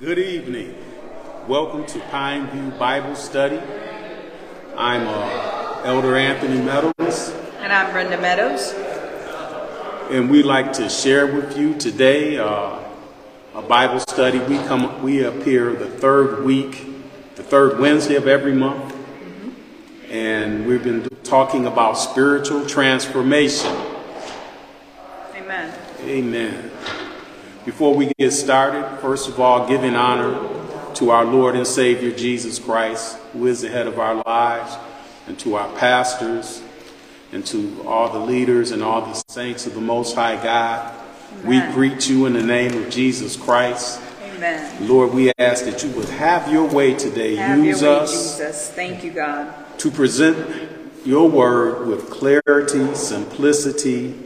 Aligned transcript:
Good 0.00 0.18
evening. 0.18 0.74
Welcome 1.46 1.84
to 1.86 2.00
Pine 2.10 2.46
View 2.48 2.70
Bible 2.78 3.14
Study. 3.14 3.60
I'm 4.76 5.06
uh, 5.06 5.82
Elder 5.84 6.16
Anthony 6.16 6.58
Meadows, 6.58 7.30
And 7.58 7.70
I'm 7.70 7.92
Brenda 7.92 8.18
Meadows. 8.18 8.72
and 10.10 10.30
we'd 10.30 10.46
like 10.46 10.72
to 10.74 10.88
share 10.88 11.26
with 11.26 11.58
you 11.58 11.74
today 11.74 12.38
uh, 12.38 12.78
a 13.54 13.62
Bible 13.62 14.00
study. 14.00 14.38
We 14.38 14.56
come, 14.66 15.02
we 15.02 15.24
appear 15.24 15.74
the 15.74 15.88
third 15.88 16.44
week, 16.44 16.86
the 17.36 17.42
third 17.42 17.78
Wednesday 17.78 18.14
of 18.16 18.26
every 18.26 18.54
month, 18.54 18.94
and 20.08 20.66
we've 20.66 20.82
been 20.82 21.08
talking 21.24 21.66
about 21.66 21.94
spiritual 21.98 22.64
transformation. 22.66 23.76
Amen. 25.34 25.78
Amen. 26.04 26.69
Before 27.70 27.94
we 27.94 28.12
get 28.18 28.32
started, 28.32 28.98
first 29.00 29.28
of 29.28 29.38
all, 29.38 29.68
giving 29.68 29.94
honor 29.94 30.34
to 30.94 31.10
our 31.10 31.24
Lord 31.24 31.54
and 31.54 31.64
Savior 31.64 32.10
Jesus 32.10 32.58
Christ, 32.58 33.16
who 33.32 33.46
is 33.46 33.60
the 33.60 33.68
head 33.68 33.86
of 33.86 34.00
our 34.00 34.20
lives, 34.26 34.76
and 35.28 35.38
to 35.38 35.54
our 35.54 35.72
pastors, 35.76 36.62
and 37.30 37.46
to 37.46 37.80
all 37.86 38.12
the 38.12 38.18
leaders 38.18 38.72
and 38.72 38.82
all 38.82 39.02
the 39.02 39.22
saints 39.28 39.68
of 39.68 39.74
the 39.74 39.80
Most 39.80 40.16
High 40.16 40.42
God. 40.42 40.92
We 41.44 41.60
greet 41.72 42.08
you 42.08 42.26
in 42.26 42.32
the 42.32 42.42
name 42.42 42.76
of 42.76 42.90
Jesus 42.90 43.36
Christ. 43.36 44.00
Amen. 44.24 44.88
Lord, 44.88 45.14
we 45.14 45.30
ask 45.38 45.64
that 45.64 45.84
you 45.84 45.90
would 45.90 46.08
have 46.08 46.50
your 46.50 46.66
way 46.66 46.94
today. 46.94 47.36
Have 47.36 47.64
Use 47.64 47.82
your 47.82 47.92
way, 47.92 48.00
us 48.00 48.10
Jesus. 48.10 48.70
Thank 48.72 49.04
you, 49.04 49.12
God. 49.12 49.54
to 49.78 49.92
present 49.92 50.68
your 51.04 51.30
word 51.30 51.86
with 51.86 52.10
clarity, 52.10 52.96
simplicity, 52.96 54.18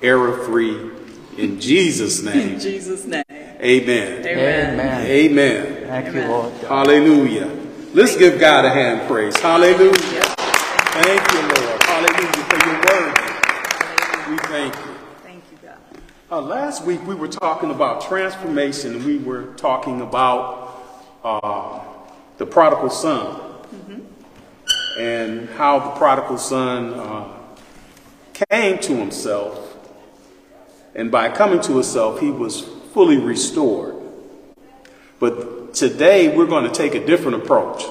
error 0.00 0.42
free. 0.44 1.03
In 1.36 1.60
Jesus' 1.60 2.22
name. 2.22 2.54
In 2.54 2.60
Jesus' 2.60 3.04
name. 3.04 3.24
amen. 3.30 4.24
Amen. 4.26 4.26
Amen. 4.26 5.06
Amen. 5.06 5.86
Thank 5.86 6.06
Amen. 6.08 6.22
you, 6.22 6.28
Lord. 6.28 6.52
Hallelujah. 6.62 7.50
Let's 7.92 8.16
give 8.16 8.38
God 8.38 8.64
a 8.64 8.70
hand 8.70 9.08
praise. 9.08 9.36
Hallelujah. 9.38 9.92
Yes. 9.92 10.34
Thank 10.36 11.32
you, 11.32 11.40
Lord. 11.40 11.82
Hallelujah 11.82 12.44
for 12.44 12.66
your 12.66 12.78
word. 12.86 13.18
We 14.30 14.38
thank 14.48 14.74
you. 14.74 14.94
Thank 15.22 15.44
you, 15.50 15.58
God. 15.62 15.78
Uh, 16.30 16.40
last 16.40 16.84
week 16.84 17.04
we 17.06 17.14
were 17.14 17.28
talking 17.28 17.70
about 17.70 18.02
transformation. 18.02 18.94
and 18.96 19.04
We 19.04 19.18
were 19.18 19.54
talking 19.56 20.00
about 20.00 20.82
uh, 21.24 21.80
the 22.38 22.46
prodigal 22.46 22.90
son 22.90 23.40
and 24.98 25.48
how 25.50 25.78
the 25.80 25.90
prodigal 25.90 26.38
son 26.38 26.94
uh, 26.94 27.26
came 28.50 28.78
to 28.78 28.96
himself, 28.96 29.73
and 30.94 31.10
by 31.10 31.28
coming 31.28 31.60
to 31.62 31.74
himself, 31.74 32.20
he 32.20 32.30
was 32.30 32.60
fully 32.92 33.18
restored. 33.18 33.96
But 35.18 35.74
today 35.74 36.34
we're 36.34 36.46
going 36.46 36.64
to 36.64 36.72
take 36.72 36.94
a 36.94 37.04
different 37.04 37.42
approach. 37.42 37.84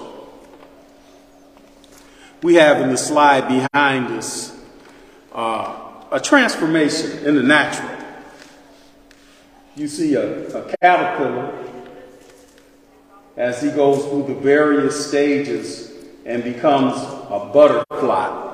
We 2.42 2.56
have 2.56 2.82
in 2.82 2.90
the 2.90 2.98
slide 2.98 3.48
behind 3.48 4.08
us 4.08 4.58
uh, 5.34 6.04
a 6.12 6.20
transformation 6.20 7.26
in 7.26 7.36
the 7.36 7.44
natural. 7.44 7.90
You 9.76 9.88
see 9.88 10.14
a, 10.16 10.48
a 10.50 10.76
caterpillar 10.82 11.66
as 13.36 13.62
he 13.62 13.72
goes 13.72 14.06
through 14.06 14.28
the 14.28 14.36
various 14.36 15.08
stages 15.08 15.92
and 16.26 16.44
becomes 16.44 16.96
a 16.96 17.50
butterfly. 17.52 18.52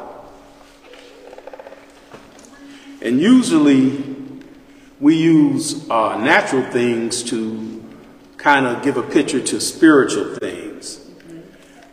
And 3.02 3.20
usually 3.20 4.19
we 5.00 5.16
use 5.16 5.90
uh, 5.90 6.18
natural 6.18 6.64
things 6.72 7.24
to 7.24 7.84
kind 8.38 8.66
of 8.66 8.84
give 8.84 8.98
a 8.98 9.04
picture 9.04 9.42
to 9.42 9.60
spiritual 9.60 10.36
things. 10.36 11.06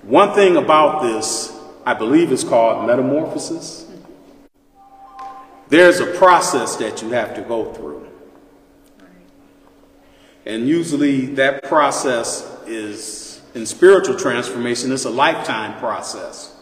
One 0.02 0.34
thing 0.34 0.56
about 0.56 1.02
this, 1.02 1.56
I 1.84 1.94
believe, 1.94 2.32
is 2.32 2.44
called 2.44 2.86
metamorphosis. 2.86 3.86
There's 5.68 5.98
a 5.98 6.06
process 6.06 6.76
that 6.76 7.02
you 7.02 7.10
have 7.10 7.34
to 7.34 7.42
go 7.42 7.72
through. 7.72 8.08
And 10.44 10.68
usually 10.68 11.26
that 11.34 11.64
process 11.64 12.48
is, 12.66 13.42
in 13.54 13.66
spiritual 13.66 14.16
transformation, 14.16 14.92
it's 14.92 15.04
a 15.04 15.10
lifetime 15.10 15.78
process. 15.80 16.54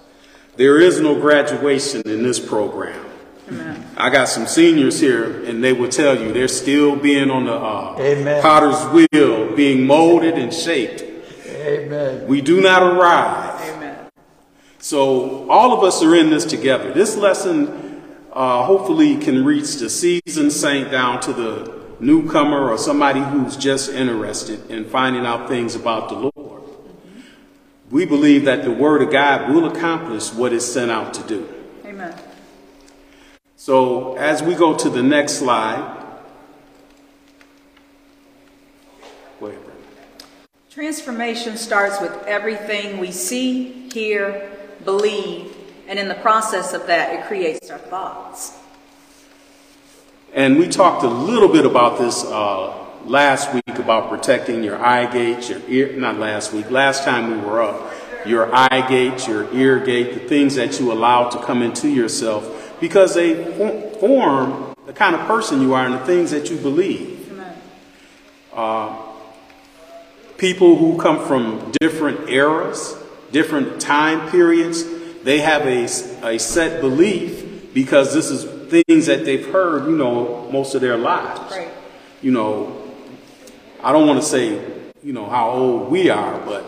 There 0.57 0.81
is 0.81 1.01
no 1.01 1.21
graduation 1.21 2.01
in 2.07 2.23
this 2.23 2.41
program. 2.41 3.05
Amen. 3.49 3.87
I 3.97 4.11
got 4.11 4.29
some 4.29 4.47
seniors 4.47 5.01
here, 5.01 5.45
and 5.45 5.63
they 5.63 5.73
will 5.73 5.89
tell 5.89 6.19
you 6.19 6.33
they're 6.33 6.49
still 6.49 6.97
being 6.97 7.31
on 7.31 7.45
the 7.45 7.53
uh, 7.53 7.97
Amen. 7.99 8.43
potter's 8.43 9.09
wheel, 9.13 9.55
being 9.55 9.87
molded 9.87 10.35
and 10.35 10.53
shaped. 10.53 11.03
Amen. 11.47 12.27
We 12.27 12.41
do 12.41 12.61
not 12.61 12.83
arrive. 12.83 13.61
Amen. 13.71 14.11
So 14.79 15.49
all 15.51 15.73
of 15.77 15.85
us 15.85 16.03
are 16.03 16.15
in 16.15 16.31
this 16.31 16.45
together. 16.45 16.93
This 16.93 17.17
lesson 17.17 18.03
uh, 18.33 18.65
hopefully 18.65 19.17
can 19.19 19.45
reach 19.45 19.77
the 19.77 19.89
seasoned 19.89 20.53
saint 20.53 20.91
down 20.91 21.21
to 21.21 21.33
the 21.33 21.83
newcomer 22.01 22.71
or 22.71 22.79
somebody 22.79 23.21
who's 23.21 23.57
just 23.57 23.91
interested 23.91 24.71
in 24.71 24.85
finding 24.85 25.25
out 25.25 25.49
things 25.49 25.75
about 25.75 26.09
the 26.09 26.31
Lord. 26.37 26.63
We 27.91 28.05
believe 28.05 28.45
that 28.47 28.65
the 28.65 28.73
Word 28.73 29.03
of 29.03 29.13
God 29.13 29.55
will 29.55 29.67
accomplish 29.67 30.33
what 30.33 30.53
it's 30.53 30.67
sent 30.67 30.91
out 30.91 31.15
to 31.15 31.23
do. 31.23 31.54
So 33.65 34.15
as 34.17 34.43
we 34.43 34.55
go 34.55 34.77
to 34.77 34.91
the 34.91 35.03
next 35.03 35.39
slide, 35.39 36.05
ahead, 39.41 39.59
Transformation 40.69 41.57
starts 41.57 41.99
with 41.99 42.13
everything 42.27 42.99
we 42.99 43.11
see, 43.11 43.89
hear, 43.89 44.51
believe, 44.85 45.57
and 45.89 45.99
in 45.99 46.09
the 46.09 46.15
process 46.17 46.75
of 46.75 46.87
that, 46.89 47.19
it 47.19 47.25
creates 47.25 47.71
our 47.71 47.79
thoughts. 47.79 48.59
And 50.35 50.59
we 50.59 50.69
talked 50.69 51.03
a 51.03 51.09
little 51.09 51.49
bit 51.49 51.65
about 51.65 51.99
this 51.99 52.23
uh, 52.23 52.85
last 53.07 53.55
week 53.55 53.79
about 53.79 54.11
protecting 54.11 54.63
your 54.63 54.77
eye 54.77 55.11
gate, 55.11 55.49
your 55.49 55.63
ear, 55.69 55.97
not 55.97 56.19
last 56.19 56.53
week, 56.53 56.71
last 56.71 57.05
time 57.05 57.31
we 57.31 57.39
were 57.39 57.63
up, 57.63 57.95
your 58.27 58.55
eye 58.55 58.87
gate, 58.91 59.27
your 59.27 59.51
ear 59.55 59.79
gate, 59.83 60.13
the 60.13 60.29
things 60.29 60.55
that 60.57 60.79
you 60.79 60.93
allow 60.93 61.31
to 61.31 61.43
come 61.43 61.63
into 61.63 61.89
yourself 61.89 62.54
because 62.85 63.15
they 63.15 63.33
form 63.99 64.75
the 64.85 64.93
kind 64.93 65.15
of 65.15 65.27
person 65.27 65.63
you 65.63 65.73
are 65.73 65.87
and 65.87 65.95
the 65.95 66.05
things 66.05 66.33
that 66.33 66.51
you 66.51 66.59
believe. 66.59 67.33
Amen. 67.33 67.57
Uh, 68.53 69.03
people 70.37 70.77
who 70.77 70.99
come 70.99 71.27
from 71.27 71.73
different 71.81 72.29
eras, 72.29 72.95
different 73.33 73.81
time 73.81 74.31
periods, 74.31 74.85
they 75.23 75.41
have 75.41 75.63
a, 75.63 75.85
a 76.35 76.39
set 76.39 76.83
belief 76.83 77.73
because 77.73 78.13
this 78.13 78.31
is 78.31 78.45
things 78.71 79.07
that 79.07 79.25
they've 79.25 79.47
heard, 79.47 79.87
you 79.87 79.97
know, 79.97 80.47
most 80.53 80.75
of 80.75 80.83
their 80.83 80.99
lives. 80.99 81.41
Right. 81.57 81.71
you 82.21 82.33
know, 82.33 82.83
I 83.83 83.93
don't 83.93 84.07
want 84.07 84.21
to 84.21 84.27
say, 84.27 84.63
you 85.03 85.15
know, 85.15 85.25
how 85.25 85.53
old 85.53 85.91
we 85.91 86.11
are, 86.11 86.39
but 86.45 86.67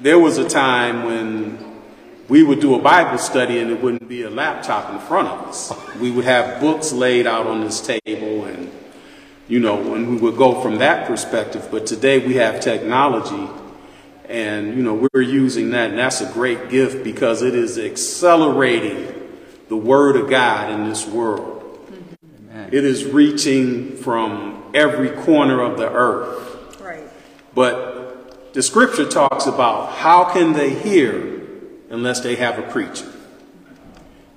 there 0.00 0.20
was 0.20 0.38
a 0.38 0.48
time 0.48 1.06
when 1.06 1.65
we 2.28 2.42
would 2.42 2.60
do 2.60 2.74
a 2.74 2.78
Bible 2.80 3.18
study 3.18 3.58
and 3.58 3.70
it 3.70 3.80
wouldn't 3.80 4.08
be 4.08 4.22
a 4.22 4.30
laptop 4.30 4.90
in 4.92 4.98
front 5.06 5.28
of 5.28 5.48
us. 5.48 5.72
We 6.00 6.10
would 6.10 6.24
have 6.24 6.60
books 6.60 6.92
laid 6.92 7.26
out 7.26 7.46
on 7.46 7.60
this 7.60 7.80
table 7.80 8.44
and, 8.44 8.70
you 9.48 9.60
know, 9.60 9.94
and 9.94 10.08
we 10.08 10.16
would 10.16 10.36
go 10.36 10.60
from 10.60 10.78
that 10.78 11.06
perspective. 11.06 11.68
But 11.70 11.86
today 11.86 12.26
we 12.26 12.34
have 12.34 12.60
technology 12.60 13.48
and, 14.28 14.76
you 14.76 14.82
know, 14.82 15.08
we're 15.12 15.22
using 15.22 15.70
that 15.70 15.90
and 15.90 15.98
that's 15.98 16.20
a 16.20 16.32
great 16.32 16.68
gift 16.68 17.04
because 17.04 17.42
it 17.42 17.54
is 17.54 17.78
accelerating 17.78 19.12
the 19.68 19.76
Word 19.76 20.16
of 20.16 20.28
God 20.28 20.72
in 20.72 20.88
this 20.88 21.06
world. 21.06 21.52
It 22.72 22.84
is 22.84 23.04
reaching 23.04 23.96
from 23.96 24.64
every 24.74 25.10
corner 25.10 25.62
of 25.62 25.78
the 25.78 25.88
earth. 25.88 26.80
Right. 26.80 27.04
But 27.54 28.52
the 28.54 28.62
scripture 28.62 29.08
talks 29.08 29.46
about 29.46 29.92
how 29.92 30.32
can 30.32 30.52
they 30.52 30.70
hear 30.70 31.35
unless 31.96 32.20
they 32.20 32.36
have 32.36 32.58
a 32.58 32.62
preacher? 32.62 33.10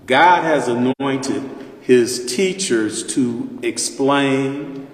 God 0.05 0.43
has 0.43 0.67
anointed 0.67 1.43
his 1.81 2.25
teachers 2.25 3.05
to 3.13 3.59
explain, 3.61 4.87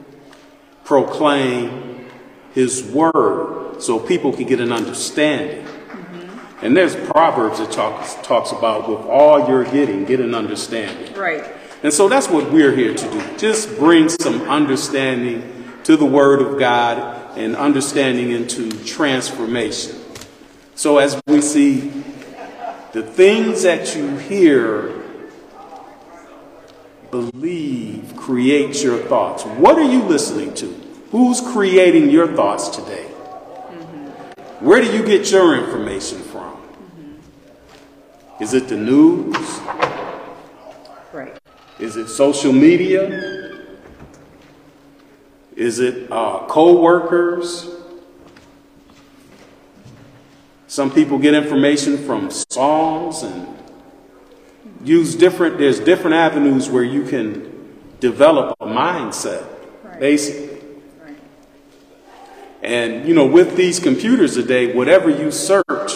proclaim 0.83 2.05
his 2.53 2.83
word 2.83 3.81
so 3.81 3.99
people 3.99 4.33
can 4.33 4.45
get 4.45 4.59
an 4.59 4.71
understanding. 4.71 5.65
Mm-hmm. 5.65 6.65
And 6.65 6.75
there's 6.75 6.95
Proverbs 6.95 7.59
that 7.59 7.71
talks, 7.71 8.15
talks 8.25 8.51
about 8.51 8.89
with 8.89 9.05
all 9.07 9.47
you're 9.47 9.65
getting, 9.65 10.05
get 10.05 10.19
an 10.19 10.33
understanding. 10.33 11.13
Right. 11.13 11.45
And 11.83 11.93
so 11.93 12.09
that's 12.09 12.27
what 12.27 12.51
we're 12.51 12.75
here 12.75 12.93
to 12.93 13.11
do. 13.11 13.37
Just 13.37 13.77
bring 13.77 14.09
some 14.09 14.41
understanding 14.43 15.51
to 15.83 15.95
the 15.95 16.05
Word 16.05 16.41
of 16.41 16.57
God 16.57 17.37
and 17.37 17.55
understanding 17.55 18.31
into 18.31 18.71
transformation. 18.85 19.99
So 20.75 20.97
as 20.97 21.21
we 21.27 21.41
see 21.41 22.04
the 22.95 23.03
things 23.03 23.63
that 23.63 23.93
you 23.93 24.15
hear, 24.15 25.03
believe, 27.11 28.15
create 28.15 28.81
your 28.81 28.99
thoughts. 28.99 29.43
What 29.43 29.77
are 29.77 29.83
you 29.83 30.01
listening 30.03 30.53
to? 30.53 30.67
Who's 31.11 31.41
creating 31.41 32.09
your 32.09 32.33
thoughts 32.37 32.69
today? 32.69 33.03
Where 34.61 34.79
do 34.79 34.95
you 34.95 35.05
get 35.05 35.29
your 35.29 35.61
information 35.61 36.19
from? 36.19 36.57
Is 38.39 38.53
it 38.53 38.69
the 38.69 38.77
news? 38.77 39.35
Right. 41.11 41.37
Is 41.79 41.97
it 41.97 42.07
social 42.07 42.53
media? 42.53 43.59
Is 45.57 45.79
it 45.79 46.09
uh, 46.09 46.45
co-workers? 46.47 47.74
Some 50.75 50.91
people 50.91 51.17
get 51.19 51.33
information 51.33 51.97
from 51.97 52.29
songs 52.29 53.23
and 53.23 53.47
use 54.83 55.15
different, 55.15 55.57
there's 55.57 55.79
different 55.79 56.17
avenues 56.17 56.69
where 56.69 56.83
you 56.83 57.03
can 57.03 57.49
develop 58.01 58.57
a 58.59 58.65
mindset, 58.65 59.45
Right. 59.85 60.01
basically. 60.01 60.57
Right. 61.01 61.15
And, 62.61 63.07
you 63.07 63.13
know, 63.13 63.25
with 63.25 63.55
these 63.55 63.79
computers 63.79 64.33
today, 64.33 64.73
whatever 64.73 65.09
you 65.09 65.31
search, 65.31 65.93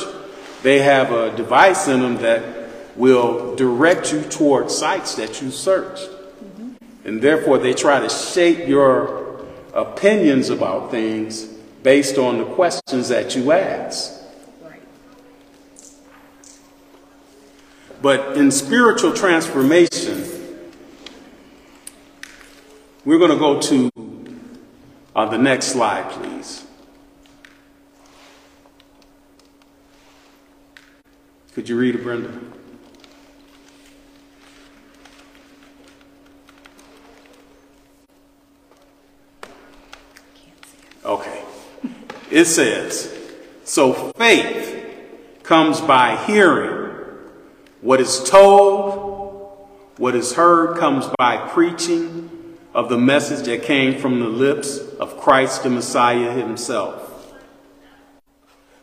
they 0.64 0.80
have 0.80 1.12
a 1.12 1.36
device 1.36 1.90
in 1.90 2.00
them 2.00 2.16
that 2.20 2.42
will 2.96 3.58
direct 3.58 4.14
you 4.14 4.22
toward 4.22 4.72
sites 4.72 5.14
that 5.16 5.42
you 5.42 5.52
searched. 5.52 6.08
Mm-hmm. 6.08 6.70
And 7.04 7.22
therefore, 7.22 7.58
they 7.58 7.74
try 7.74 8.00
to 8.00 8.08
shape 8.08 8.66
your 8.66 9.42
opinions 9.74 10.50
about 10.50 10.90
things 10.90 11.48
based 11.84 12.18
on 12.18 12.38
the 12.38 12.46
questions 12.46 13.10
that 13.10 13.36
you 13.36 13.52
ask. 13.52 14.19
But 18.02 18.38
in 18.38 18.50
spiritual 18.52 19.14
transformation, 19.14 20.26
we're 23.04 23.18
going 23.18 23.32
to 23.32 23.38
go 23.38 23.60
to 23.60 23.92
uh, 25.16 25.26
the 25.26 25.38
next 25.38 25.68
slide, 25.68 26.10
please. 26.12 26.66
Could 31.54 31.68
you 31.68 31.78
read 31.78 31.96
it, 31.96 32.04
Brenda? 32.04 32.32
Okay. 41.04 41.44
It 42.32 42.46
says, 42.46 43.14
So 43.66 44.14
faith 44.14 44.86
comes 45.44 45.82
by 45.82 46.16
hearing. 46.26 46.79
What 47.82 48.02
is 48.02 48.24
told, 48.24 49.68
what 49.98 50.16
is 50.16 50.34
heard 50.34 50.78
comes 50.78 51.08
by 51.18 51.38
preaching 51.50 52.58
of 52.74 52.90
the 52.90 52.98
message 52.98 53.46
that 53.46 53.64
came 53.64 54.00
from 54.00 54.20
the 54.20 54.28
lips 54.28 54.78
of 55.00 55.18
Christ 55.18 55.64
the 55.64 55.70
Messiah 55.70 56.32
himself. 56.32 57.34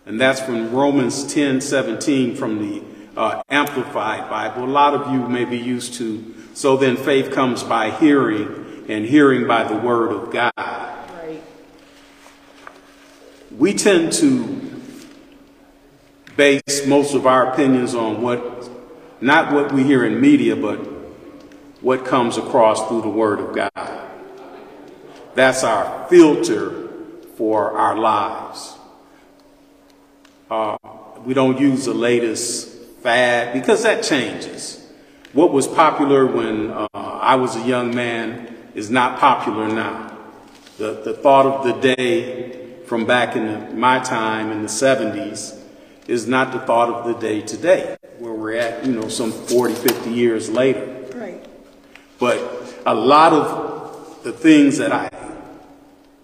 And 0.07 0.21
that's 0.21 0.41
from 0.41 0.73
Romans 0.73 1.33
10 1.33 1.61
17 1.61 2.37
from 2.37 2.59
the 2.59 2.83
uh, 3.17 3.43
Amplified 3.49 4.31
Bible. 4.31 4.65
A 4.65 4.67
lot 4.67 4.95
of 4.95 5.13
you 5.13 5.29
may 5.29 5.45
be 5.45 5.59
used 5.59 5.95
to. 5.95 6.35
So 6.55 6.77
then 6.77 6.97
faith 6.97 7.33
comes 7.33 7.63
by 7.63 7.91
hearing, 7.91 8.85
and 8.89 9.05
hearing 9.05 9.47
by 9.47 9.65
the 9.65 9.77
word 9.77 10.13
of 10.13 10.31
God. 10.33 10.53
Right. 10.57 11.43
we 13.51 13.75
tend 13.75 14.13
to 14.15 14.63
base 16.37 16.87
most 16.87 17.15
of 17.15 17.27
our 17.27 17.53
opinions 17.53 17.95
on 17.95 18.23
what, 18.23 18.69
not 19.21 19.53
what 19.53 19.73
we 19.73 19.85
hear 19.85 20.05
in 20.05 20.21
media, 20.21 20.57
but 20.57 20.77
what 21.81 22.05
comes 22.05 22.37
across 22.37 22.87
through 22.89 23.03
the 23.03 23.09
Word 23.09 23.41
of 23.41 23.55
God. 23.55 24.09
That's 25.35 25.65
our 25.65 26.09
filter 26.09 26.89
for 27.37 27.73
our 27.73 27.97
lives. 27.97 28.77
Uh, 30.51 30.77
we 31.25 31.35
don't 31.35 31.59
use 31.59 31.85
the 31.85 31.95
latest 31.95 32.69
fad 33.03 33.53
because 33.53 33.83
that 33.83 34.03
changes. 34.03 34.83
What 35.33 35.53
was 35.53 35.67
popular 35.67 36.27
when 36.27 36.71
uh, 36.71 36.89
I 36.95 37.35
was 37.37 37.57
a 37.57 37.61
young 37.61 37.95
man 37.95 38.57
is 38.75 38.91
not 38.91 39.19
popular 39.19 39.69
now. 39.69 40.17
The, 40.79 41.03
the 41.05 41.15
thought 41.15 41.47
of 41.47 41.65
the 41.65 41.95
day 41.95 42.83
from 42.87 43.05
back 43.05 43.37
in 43.37 43.47
the, 43.47 43.75
my 43.75 43.99
time 43.99 44.53
in 44.53 44.63
the 44.63 44.69
70s 44.69 45.61
is 46.07 46.27
not 46.27 46.53
the 46.53 46.61
thought 46.61 46.89
of 46.89 47.07
the 47.07 47.15
day 47.21 47.43
today, 47.43 47.97
where 48.19 48.33
we're 48.33 48.57
at, 48.57 48.85
you 48.87 48.93
know, 48.93 49.09
some 49.09 49.33
40, 49.33 49.75
50 49.75 50.11
years 50.11 50.51
later. 50.51 50.87
Right. 51.15 51.45
But 52.19 52.75
a 52.87 52.95
lot 52.95 53.33
of 53.33 54.23
the 54.25 54.33
things 54.33 54.79
that 54.79 54.93
I, 54.93 55.11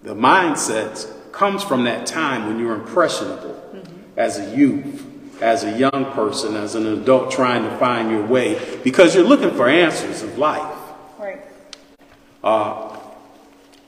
the 0.03 0.15
mindsets 0.15 1.11
comes 1.31 1.63
from 1.63 1.85
that 1.85 2.05
time 2.05 2.47
when 2.47 2.59
you're 2.59 2.75
impressionable 2.75 3.53
mm-hmm. 3.73 4.19
as 4.19 4.39
a 4.39 4.55
youth, 4.55 5.41
as 5.41 5.63
a 5.63 5.77
young 5.77 6.11
person, 6.13 6.55
as 6.55 6.75
an 6.75 6.85
adult 6.85 7.31
trying 7.31 7.63
to 7.63 7.77
find 7.77 8.11
your 8.11 8.25
way 8.25 8.79
because 8.83 9.15
you're 9.15 9.27
looking 9.27 9.51
for 9.51 9.67
answers 9.67 10.21
of 10.21 10.37
life. 10.37 10.77
Right. 11.19 11.41
Uh, 12.43 12.97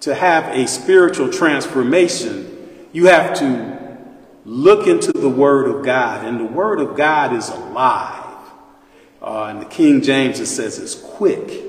to 0.01 0.13
have 0.13 0.55
a 0.55 0.67
spiritual 0.67 1.31
transformation, 1.31 2.87
you 2.93 3.07
have 3.07 3.37
to 3.39 3.74
look 4.45 4.87
into 4.87 5.11
the 5.11 5.29
Word 5.29 5.67
of 5.67 5.83
God, 5.83 6.23
and 6.23 6.39
the 6.39 6.45
Word 6.45 6.79
of 6.79 6.95
God 6.95 7.33
is 7.33 7.49
alive. 7.49 8.23
Uh, 9.21 9.47
in 9.51 9.59
the 9.59 9.65
King 9.65 10.01
James, 10.01 10.39
it 10.39 10.45
says 10.45 10.77
it's 10.77 10.93
quick, 10.93 11.63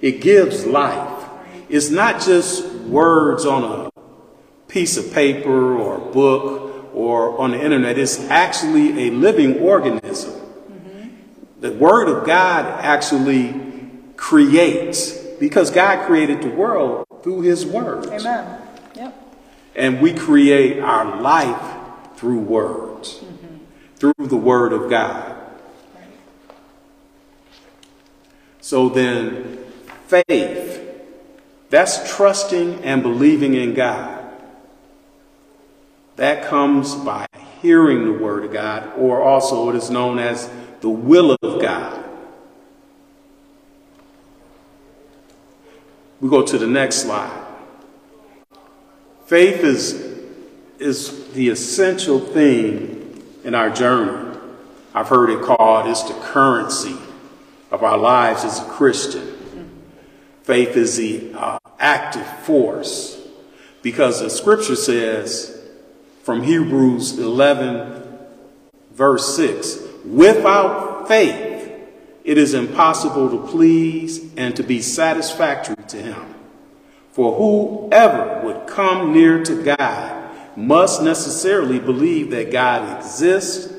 it 0.00 0.20
gives 0.20 0.64
life. 0.64 1.28
It's 1.68 1.90
not 1.90 2.20
just 2.20 2.64
words 2.84 3.44
on 3.44 3.64
a 3.64 3.92
piece 4.68 4.96
of 4.96 5.12
paper 5.12 5.76
or 5.76 5.96
a 5.96 6.12
book 6.12 6.90
or 6.94 7.38
on 7.38 7.52
the 7.52 7.60
internet, 7.62 7.98
it's 7.98 8.20
actually 8.28 9.08
a 9.08 9.10
living 9.10 9.58
organism. 9.60 10.40
The 11.60 11.72
Word 11.72 12.08
of 12.08 12.26
God 12.26 12.66
actually 12.84 13.54
creates 14.16 15.16
because 15.40 15.70
God 15.70 16.06
created 16.06 16.42
the 16.42 16.50
world 16.50 17.06
through 17.22 17.42
His 17.42 17.64
words. 17.64 18.08
Amen. 18.08 18.60
Yep. 18.94 19.36
And 19.74 20.00
we 20.00 20.12
create 20.12 20.80
our 20.80 21.20
life 21.20 21.81
through 22.22 22.38
words, 22.38 23.20
through 23.96 24.14
the 24.16 24.36
Word 24.36 24.72
of 24.72 24.88
God. 24.88 25.34
So 28.60 28.88
then, 28.88 29.58
faith, 30.06 30.88
that's 31.68 32.14
trusting 32.14 32.84
and 32.84 33.02
believing 33.02 33.54
in 33.54 33.74
God. 33.74 34.24
That 36.14 36.44
comes 36.44 36.94
by 36.94 37.26
hearing 37.60 38.04
the 38.04 38.12
Word 38.12 38.44
of 38.44 38.52
God, 38.52 38.92
or 38.96 39.20
also 39.20 39.68
it 39.70 39.74
is 39.74 39.90
known 39.90 40.20
as 40.20 40.48
the 40.80 40.90
will 40.90 41.36
of 41.42 41.60
God. 41.60 42.04
We 46.20 46.30
go 46.30 46.46
to 46.46 46.56
the 46.56 46.68
next 46.68 46.98
slide. 46.98 47.46
Faith 49.26 49.64
is, 49.64 49.94
is 50.78 51.21
the 51.34 51.48
essential 51.48 52.20
thing 52.20 53.22
in 53.44 53.54
our 53.54 53.70
journey. 53.70 54.38
I've 54.94 55.08
heard 55.08 55.30
it 55.30 55.42
called 55.42 55.88
it's 55.88 56.02
the 56.02 56.14
currency 56.14 56.96
of 57.70 57.82
our 57.82 57.96
lives 57.96 58.44
as 58.44 58.60
a 58.60 58.64
Christian. 58.64 59.28
Faith 60.42 60.76
is 60.76 60.96
the 60.96 61.32
uh, 61.34 61.58
active 61.78 62.26
force 62.40 63.20
because 63.80 64.20
the 64.20 64.28
scripture 64.28 64.76
says 64.76 65.60
from 66.22 66.42
Hebrews 66.42 67.18
11, 67.18 68.18
verse 68.92 69.34
6 69.36 69.78
without 70.04 71.08
faith, 71.08 71.70
it 72.24 72.38
is 72.38 72.54
impossible 72.54 73.30
to 73.30 73.50
please 73.50 74.32
and 74.36 74.54
to 74.56 74.62
be 74.62 74.80
satisfactory 74.80 75.76
to 75.88 75.96
Him. 75.96 76.34
For 77.12 77.34
whoever 77.34 78.40
would 78.44 78.66
come 78.66 79.12
near 79.12 79.42
to 79.44 79.62
God 79.62 80.21
must 80.56 81.02
necessarily 81.02 81.78
believe 81.78 82.30
that 82.30 82.50
God 82.50 82.98
exists 82.98 83.72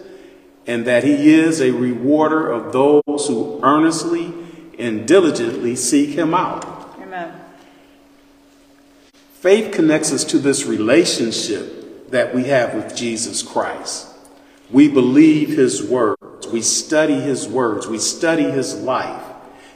and 0.66 0.86
that 0.86 1.04
He 1.04 1.34
is 1.34 1.62
a 1.62 1.72
rewarder 1.72 2.50
of 2.50 2.72
those 2.72 3.28
who 3.28 3.60
earnestly 3.64 4.34
and 4.80 5.08
diligently 5.08 5.76
seek 5.76 6.12
Him 6.12 6.34
out. 6.34 6.66
Amen. 7.00 7.34
Faith 9.34 9.74
connects 9.74 10.12
us 10.12 10.24
to 10.26 10.40
this 10.40 10.66
relationship 10.66 12.10
that 12.12 12.34
we 12.34 12.46
have 12.46 12.74
with 12.74 12.96
Jesus 12.96 13.42
Christ. 13.42 14.08
We 14.70 14.88
believe 14.88 15.50
his 15.50 15.84
words. 15.84 16.48
We 16.48 16.62
study 16.62 17.20
his 17.20 17.48
words. 17.48 17.88
We 17.88 17.98
study 18.00 18.44
his 18.44 18.76
life. 18.76 19.24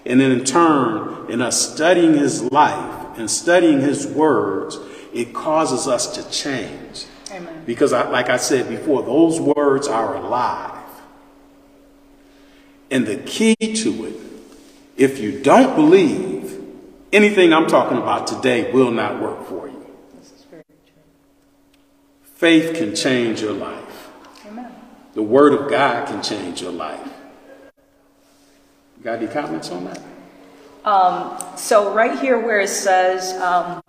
And 0.05 0.21
then 0.21 0.31
in 0.31 0.45
turn, 0.45 1.29
in 1.29 1.41
us 1.41 1.73
studying 1.73 2.13
his 2.13 2.43
life 2.51 3.17
and 3.17 3.29
studying 3.29 3.81
his 3.81 4.07
words, 4.07 4.77
it 5.17 5.33
causes 5.33 5.87
us 5.87 6.15
to 6.15 6.29
change. 6.29 7.05
Amen. 7.31 7.63
Because, 7.65 7.91
I, 7.91 8.07
like 8.09 8.29
I 8.29 8.37
said 8.37 8.69
before, 8.69 9.01
those 9.01 9.41
words 9.41 9.87
are 9.87 10.15
alive. 10.15 10.73
And 12.91 13.05
the 13.07 13.17
key 13.17 13.55
to 13.55 14.05
it, 14.05 14.15
if 14.95 15.19
you 15.19 15.41
don't 15.41 15.75
believe, 15.75 16.63
anything 17.11 17.51
I'm 17.51 17.65
talking 17.65 17.97
about 17.97 18.27
today 18.27 18.71
will 18.71 18.91
not 18.91 19.19
work 19.19 19.45
for 19.47 19.67
you. 19.67 19.85
Faith 22.35 22.77
can 22.77 22.95
change 22.95 23.41
your 23.41 23.53
life. 23.53 24.09
Amen. 24.47 24.71
The 25.15 25.23
Word 25.23 25.53
of 25.53 25.69
God 25.69 26.07
can 26.07 26.21
change 26.21 26.61
your 26.61 26.71
life. 26.71 27.11
Got 29.01 29.17
any 29.17 29.27
comments 29.27 29.71
on 29.71 29.85
that? 29.85 30.01
Um, 30.85 31.57
so 31.57 31.93
right 31.93 32.19
here 32.19 32.39
where 32.39 32.59
it 32.59 32.69
says, 32.69 33.33
um, 33.41 33.81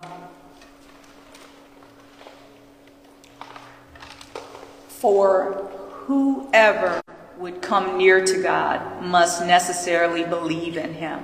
for 4.99 5.69
whoever 6.07 7.01
would 7.37 7.61
come 7.61 7.97
near 7.97 8.25
to 8.25 8.43
God 8.43 9.01
must 9.01 9.45
necessarily 9.45 10.23
believe 10.23 10.75
in 10.75 10.93
him. 10.93 11.23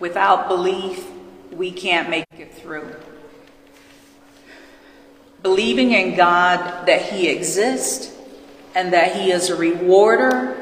Without 0.00 0.48
belief, 0.48 1.06
we 1.52 1.70
can't 1.70 2.10
make 2.10 2.26
it 2.36 2.52
through. 2.52 2.94
Believing 5.42 5.92
in 5.92 6.16
God 6.16 6.86
that 6.86 7.02
he 7.02 7.28
exists 7.28 8.12
and 8.74 8.92
that 8.92 9.14
he 9.14 9.30
is 9.30 9.50
a 9.50 9.56
rewarder 9.56 10.56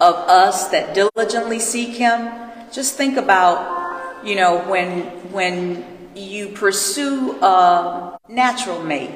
of 0.00 0.14
us 0.14 0.68
that 0.68 0.94
diligently 0.94 1.58
seek 1.58 1.90
him. 1.90 2.32
Just 2.72 2.96
think 2.96 3.18
about, 3.18 4.24
you 4.24 4.34
know, 4.34 4.60
when 4.60 5.02
when 5.32 5.84
you 6.14 6.48
pursue 6.48 7.38
a 7.42 8.18
natural 8.28 8.82
mate, 8.82 9.10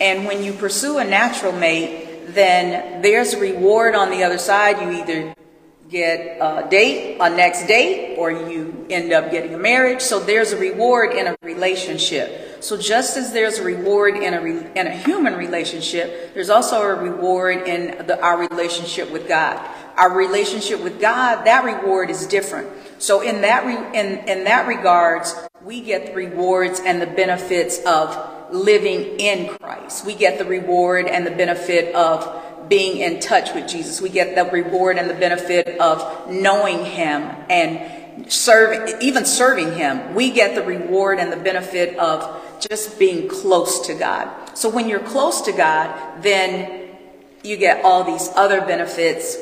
and 0.00 0.26
when 0.26 0.42
you 0.42 0.52
pursue 0.52 0.98
a 0.98 1.04
natural 1.04 1.52
mate, 1.52 2.34
then 2.34 3.02
there's 3.02 3.34
a 3.34 3.40
reward 3.40 3.94
on 3.94 4.10
the 4.10 4.24
other 4.24 4.38
side. 4.38 4.80
You 4.80 4.90
either 5.02 5.34
get 5.88 6.38
a 6.40 6.68
date, 6.68 7.18
a 7.20 7.30
next 7.30 7.66
date, 7.66 8.16
or 8.18 8.30
you 8.30 8.86
end 8.90 9.12
up 9.12 9.30
getting 9.30 9.54
a 9.54 9.58
marriage. 9.58 10.00
So 10.00 10.18
there's 10.18 10.52
a 10.52 10.56
reward 10.56 11.12
in 11.12 11.28
a 11.28 11.36
relationship. 11.42 12.62
So 12.62 12.76
just 12.76 13.16
as 13.16 13.32
there's 13.32 13.58
a 13.58 13.62
reward 13.62 14.16
in 14.16 14.34
a 14.34 14.40
re, 14.42 14.66
in 14.74 14.86
a 14.86 14.96
human 14.96 15.34
relationship, 15.34 16.34
there's 16.34 16.50
also 16.50 16.82
a 16.82 16.94
reward 16.94 17.68
in 17.68 18.06
the, 18.06 18.20
our 18.20 18.38
relationship 18.38 19.10
with 19.10 19.28
God. 19.28 19.64
Our 19.96 20.12
relationship 20.12 20.82
with 20.82 21.00
God, 21.00 21.44
that 21.46 21.64
reward 21.64 22.10
is 22.10 22.26
different. 22.26 22.68
So 22.98 23.20
in 23.20 23.42
that 23.42 23.64
re, 23.64 23.76
in 23.98 24.28
in 24.28 24.44
that 24.44 24.66
regards, 24.66 25.34
we 25.62 25.80
get 25.80 26.06
the 26.06 26.14
rewards 26.14 26.80
and 26.80 27.00
the 27.00 27.06
benefits 27.06 27.78
of 27.86 28.35
living 28.52 29.18
in 29.18 29.48
Christ. 29.58 30.04
We 30.04 30.14
get 30.14 30.38
the 30.38 30.44
reward 30.44 31.06
and 31.06 31.26
the 31.26 31.30
benefit 31.30 31.94
of 31.94 32.68
being 32.68 32.98
in 32.98 33.20
touch 33.20 33.54
with 33.54 33.68
Jesus. 33.68 34.00
We 34.00 34.08
get 34.08 34.34
the 34.34 34.44
reward 34.50 34.98
and 34.98 35.08
the 35.08 35.14
benefit 35.14 35.78
of 35.80 36.30
knowing 36.30 36.84
him 36.84 37.22
and 37.48 38.30
serving, 38.32 39.00
even 39.00 39.24
serving 39.24 39.74
him. 39.74 40.14
We 40.14 40.30
get 40.30 40.54
the 40.54 40.62
reward 40.62 41.18
and 41.18 41.32
the 41.32 41.36
benefit 41.36 41.96
of 41.98 42.42
just 42.60 42.98
being 42.98 43.28
close 43.28 43.86
to 43.86 43.94
God. 43.94 44.28
So 44.54 44.68
when 44.68 44.88
you're 44.88 45.00
close 45.00 45.42
to 45.42 45.52
God, 45.52 46.22
then 46.22 46.96
you 47.42 47.56
get 47.56 47.84
all 47.84 48.04
these 48.04 48.28
other 48.34 48.60
benefits. 48.62 49.36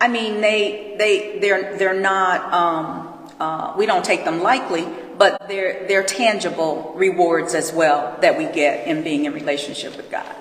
I 0.00 0.08
mean, 0.08 0.40
they, 0.40 0.94
they, 0.98 1.38
they're, 1.38 1.76
they're 1.76 2.00
not, 2.00 2.52
um, 2.52 3.30
uh, 3.40 3.74
we 3.76 3.86
don't 3.86 4.04
take 4.04 4.24
them 4.24 4.42
lightly, 4.42 4.86
but 5.22 5.46
they're, 5.46 5.86
they're 5.86 6.02
tangible 6.02 6.92
rewards 6.96 7.54
as 7.54 7.72
well 7.72 8.18
that 8.22 8.36
we 8.36 8.44
get 8.46 8.88
in 8.88 9.04
being 9.04 9.24
in 9.24 9.32
relationship 9.32 9.96
with 9.96 10.10
God. 10.10 10.34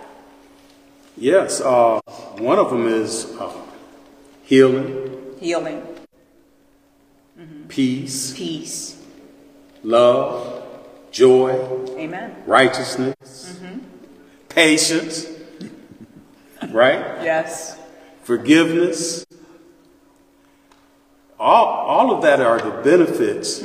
Yes, 1.16 1.62
uh, 1.62 2.00
one 2.40 2.58
of 2.58 2.72
them 2.72 2.88
is 2.88 3.26
uh, 3.40 3.54
healing, 4.42 5.36
Healing, 5.40 5.84
peace, 7.68 8.34
peace. 8.36 8.98
love, 9.84 10.64
joy, 11.12 11.52
Amen. 12.00 12.36
righteousness, 12.48 13.60
patience, 14.50 15.28
right? 16.70 17.24
Yes. 17.24 17.78
Forgiveness. 18.24 19.28
All, 21.40 21.66
all 21.66 22.16
of 22.16 22.24
that 22.24 22.40
are 22.40 22.60
the 22.60 22.82
benefits 22.82 23.62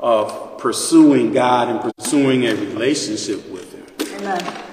of 0.00 0.56
pursuing 0.58 1.32
God 1.32 1.68
and 1.68 1.94
pursuing 1.94 2.46
a 2.46 2.54
relationship 2.54 3.48
with 3.50 3.72
Him. 3.72 4.16
Amen. 4.18 4.64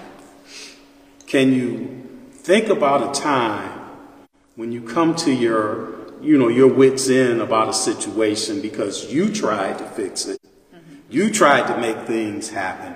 Can 1.28 1.54
you 1.54 2.08
think 2.32 2.70
about 2.70 3.16
a 3.16 3.20
time 3.20 3.82
when 4.56 4.72
you 4.72 4.82
come 4.82 5.16
to 5.18 5.32
your, 5.32 6.14
you 6.22 6.38
know, 6.38 6.48
your 6.48 6.70
wits 6.70 7.10
end 7.10 7.42
about 7.42 7.68
a 7.68 7.74
situation 7.74 8.62
because 8.62 9.12
you 9.12 9.32
tried 9.32 9.78
to 9.78 9.84
fix 9.84 10.26
it, 10.26 10.42
mm-hmm. 10.74 10.96
you 11.10 11.30
tried 11.30 11.68
to 11.68 11.78
make 11.78 12.08
things 12.08 12.50
happen, 12.50 12.96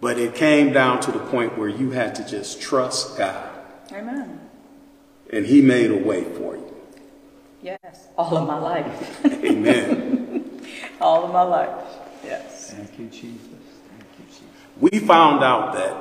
but 0.00 0.18
it 0.18 0.34
came 0.34 0.72
down 0.72 1.00
to 1.00 1.12
the 1.12 1.20
point 1.20 1.56
where 1.56 1.68
you 1.68 1.92
had 1.92 2.16
to 2.16 2.28
just 2.28 2.60
trust 2.60 3.16
God, 3.16 3.48
Amen. 3.92 4.40
and 5.30 5.46
He 5.46 5.62
made 5.62 5.92
a 5.92 5.96
way 5.96 6.24
for 6.24 6.56
you. 6.56 6.76
Yes. 7.62 8.08
All 8.18 8.36
of 8.36 8.48
my 8.48 8.58
life. 8.58 9.24
Amen. 9.24 10.18
All 11.02 11.24
of 11.24 11.32
my 11.32 11.42
life. 11.42 11.84
Yes. 12.24 12.70
Thank 12.72 12.98
you, 12.98 13.06
Jesus. 13.08 13.40
Thank 13.90 14.04
you, 14.18 14.24
Jesus. 14.26 14.42
we 14.80 14.98
found 15.00 15.42
out 15.42 15.74
that 15.74 15.96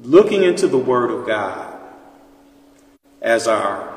looking 0.00 0.42
into 0.42 0.68
the 0.68 0.78
Word 0.78 1.10
of 1.10 1.26
God 1.26 1.74
as 3.22 3.48
our 3.48 3.94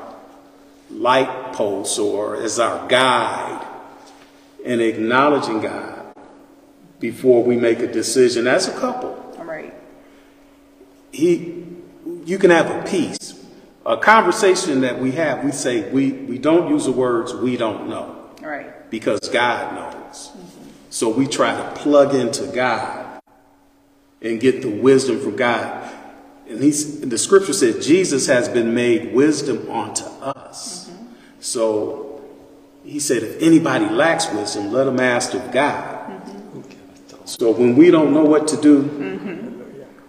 light 0.90 1.52
post 1.52 1.98
or 1.98 2.36
as 2.36 2.58
our 2.58 2.88
guide 2.88 3.66
and 4.64 4.80
acknowledging 4.80 5.60
God 5.60 6.14
before 6.98 7.42
we 7.42 7.56
make 7.56 7.80
a 7.80 7.86
decision 7.86 8.46
as 8.46 8.68
a 8.68 8.72
couple, 8.78 9.10
All 9.38 9.44
right. 9.44 9.74
he, 11.12 11.64
you 12.24 12.38
can 12.38 12.50
have 12.50 12.70
a 12.70 12.88
peace. 12.88 13.18
A 13.84 13.96
conversation 13.96 14.80
that 14.82 15.00
we 15.00 15.10
have, 15.12 15.44
we 15.44 15.50
say 15.50 15.90
we, 15.90 16.12
we 16.12 16.38
don't 16.38 16.70
use 16.70 16.84
the 16.84 16.92
words 16.92 17.34
we 17.34 17.56
don't 17.56 17.88
know 17.88 18.30
All 18.42 18.48
right. 18.48 18.72
Because 18.92 19.26
God 19.30 19.74
knows. 19.74 20.30
So 20.90 21.08
we 21.08 21.26
try 21.26 21.56
to 21.56 21.80
plug 21.80 22.14
into 22.14 22.46
God 22.48 23.20
and 24.20 24.38
get 24.38 24.60
the 24.60 24.68
wisdom 24.68 25.18
from 25.18 25.34
God. 25.34 25.90
And 26.46 26.62
he's, 26.62 27.00
the 27.00 27.16
scripture 27.16 27.54
says 27.54 27.84
Jesus 27.84 28.26
has 28.26 28.50
been 28.50 28.74
made 28.74 29.14
wisdom 29.14 29.68
unto 29.70 30.04
us. 30.20 30.90
So 31.40 32.22
he 32.84 33.00
said, 33.00 33.22
if 33.22 33.40
anybody 33.40 33.86
lacks 33.88 34.30
wisdom, 34.30 34.70
let 34.70 34.86
him 34.86 35.00
ask 35.00 35.32
of 35.32 35.50
God. 35.50 36.20
So 37.24 37.50
when 37.50 37.74
we 37.74 37.90
don't 37.90 38.12
know 38.12 38.24
what 38.24 38.46
to 38.48 38.60
do, 38.60 38.82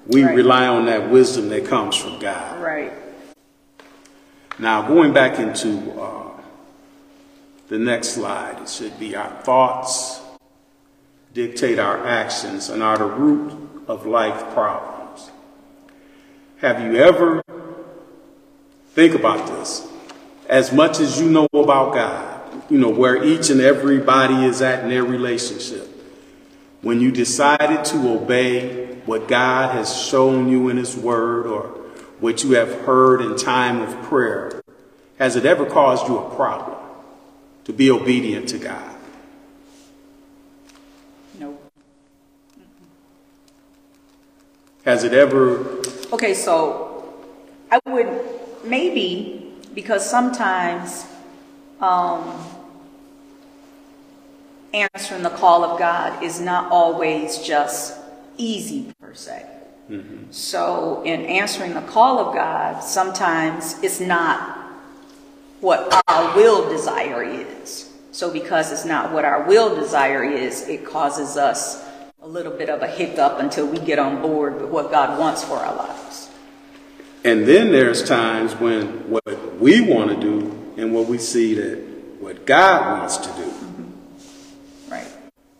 we 0.07 0.25
Right. 0.25 0.35
rely 0.35 0.67
on 0.67 0.87
that 0.87 1.09
wisdom 1.09 1.47
that 1.49 1.65
comes 1.65 1.95
from 1.95 2.19
God. 2.19 2.61
Right. 2.61 2.91
Now, 4.59 4.85
going 4.85 5.13
back 5.13 5.39
into 5.39 5.69
uh, 5.99 6.22
the 7.73 7.79
next 7.79 8.09
slide, 8.09 8.61
it 8.61 8.69
should 8.69 8.99
be 8.99 9.15
our 9.15 9.31
thoughts 9.41 10.21
dictate 11.33 11.79
our 11.79 12.05
actions 12.05 12.69
and 12.69 12.83
are 12.83 12.99
the 12.99 13.05
root 13.05 13.51
of 13.87 14.05
life 14.05 14.53
problems. 14.53 15.31
Have 16.57 16.79
you 16.81 16.97
ever, 16.97 17.41
think 18.89 19.15
about 19.15 19.47
this, 19.47 19.87
as 20.47 20.71
much 20.71 20.99
as 20.99 21.19
you 21.19 21.27
know 21.31 21.47
about 21.51 21.95
God, 21.95 22.63
you 22.69 22.77
know, 22.77 22.91
where 22.91 23.23
each 23.23 23.49
and 23.49 23.59
everybody 23.59 24.45
is 24.45 24.61
at 24.61 24.83
in 24.83 24.89
their 24.91 25.03
relationship, 25.03 25.89
when 26.83 27.01
you 27.01 27.11
decided 27.11 27.83
to 27.85 28.13
obey 28.13 28.97
what 29.07 29.27
God 29.27 29.73
has 29.73 29.99
shown 29.99 30.47
you 30.47 30.69
in 30.69 30.77
His 30.77 30.95
Word 30.95 31.47
or 31.47 31.63
what 32.19 32.43
you 32.43 32.51
have 32.51 32.71
heard 32.81 33.19
in 33.19 33.35
time 33.35 33.81
of 33.81 33.99
prayer, 34.03 34.61
has 35.17 35.35
it 35.35 35.47
ever 35.47 35.65
caused 35.65 36.07
you 36.07 36.19
a 36.19 36.35
problem 36.35 36.72
to 37.65 37.74
be 37.74 37.89
obedient 37.89 38.50
to 38.50 38.58
God? 38.58 38.96
No. 41.39 41.58
Has 44.86 45.03
it 45.03 45.13
ever, 45.13 45.82
Okay, 46.13 46.36
so 46.36 47.12
I 47.72 47.79
would 47.88 48.08
maybe 48.63 49.51
because 49.74 50.08
sometimes 50.08 51.08
um, 51.82 52.39
answering 54.74 55.24
the 55.24 55.32
call 55.32 55.63
of 55.63 55.79
God 55.79 56.22
is 56.24 56.39
not 56.39 56.72
always 56.72 57.39
just 57.39 58.00
easy 58.38 58.93
per 59.00 59.15
se. 59.15 59.43
So 60.32 61.03
in 61.03 61.22
answering 61.25 61.74
the 61.74 61.82
call 61.82 62.20
of 62.20 62.34
God, 62.34 62.82
sometimes 62.84 63.82
it's 63.84 64.00
not 64.00 64.62
what 65.63 66.03
our 66.08 66.36
will 66.36 66.70
desire 66.70 67.24
is. 67.24 67.89
So 68.12 68.29
because 68.29 68.72
it's 68.72 68.86
not 68.86 69.12
what 69.12 69.25
our 69.25 69.43
will 69.48 69.74
desire 69.75 70.24
is, 70.24 70.67
it 70.67 70.86
causes 70.86 71.38
us 71.38 71.84
a 72.22 72.27
little 72.27 72.51
bit 72.51 72.70
of 72.70 72.82
a 72.82 72.88
hiccup 72.88 73.39
until 73.39 73.65
we 73.65 73.79
get 73.79 73.98
on 73.98 74.22
board 74.22 74.62
with 74.62 74.70
what 74.70 74.91
God 74.91 75.17
wants 75.17 75.43
for 75.43 75.58
our 75.58 75.75
lives. 75.75 76.29
and 77.24 77.46
then 77.46 77.72
there's 77.72 78.03
times 78.03 78.53
when 78.55 79.10
what 79.10 79.60
we 79.60 79.82
want 79.82 80.10
to 80.10 80.20
do 80.20 80.74
and 80.77 80.93
what 80.93 81.08
we 81.08 81.17
see 81.17 81.53
that 81.55 81.77
what 82.20 82.46
God 82.46 83.00
wants 83.00 83.17
to 83.17 83.29
do. 83.34 83.46
Mm-hmm. 83.46 84.91
Right. 84.91 85.08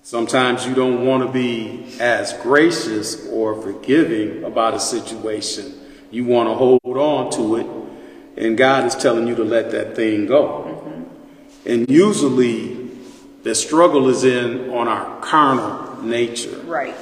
Sometimes 0.02 0.66
you 0.66 0.74
don't 0.74 1.06
want 1.06 1.24
to 1.26 1.32
be 1.32 1.86
as 2.00 2.34
gracious 2.34 3.28
or 3.28 3.62
forgiving 3.62 4.44
about 4.44 4.74
a 4.74 4.80
situation. 4.80 5.74
You 6.12 6.26
want 6.26 6.50
to 6.50 6.56
hold 6.56 6.82
on 6.86 7.32
to 7.32 7.56
it, 7.58 7.68
and 8.38 8.58
God 8.58 8.86
is 8.86 8.96
telling 8.96 9.28
you 9.28 9.36
to 9.36 9.44
let 9.44 9.72
that 9.72 9.96
thing 9.96 10.26
go. 10.26 10.64
Mm-hmm. 10.68 11.70
And 11.70 11.90
usually, 11.90 12.90
the 13.44 13.56
struggle 13.56 14.10
is 14.10 14.24
in 14.24 14.70
on 14.70 14.88
our 14.88 15.20
carnal 15.22 16.02
nature, 16.04 16.58
Right, 16.66 16.96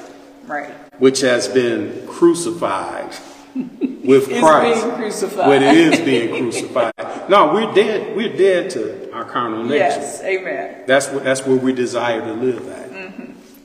right. 0.45 0.71
which 0.99 1.21
has 1.21 1.47
been 1.47 2.05
crucified 2.07 3.15
with 3.55 4.29
It's 4.29 4.39
Christ. 4.39 4.83
being 4.85 4.95
crucified. 4.95 5.47
When 5.47 5.63
it 5.63 5.75
is 5.77 5.99
being 6.01 6.29
crucified. 6.51 6.93
No, 7.29 7.53
we're 7.53 7.73
dead. 7.73 8.15
We're 8.15 8.35
dead 8.35 8.69
to 8.71 9.11
our 9.13 9.25
carnal 9.25 9.63
nature. 9.63 9.75
Yes, 9.75 10.21
amen. 10.23 10.83
That's 10.87 11.07
what. 11.09 11.23
That's 11.23 11.45
where 11.45 11.57
we 11.57 11.73
desire 11.73 12.21
to 12.21 12.33
live 12.33 12.67
at. 12.69 12.90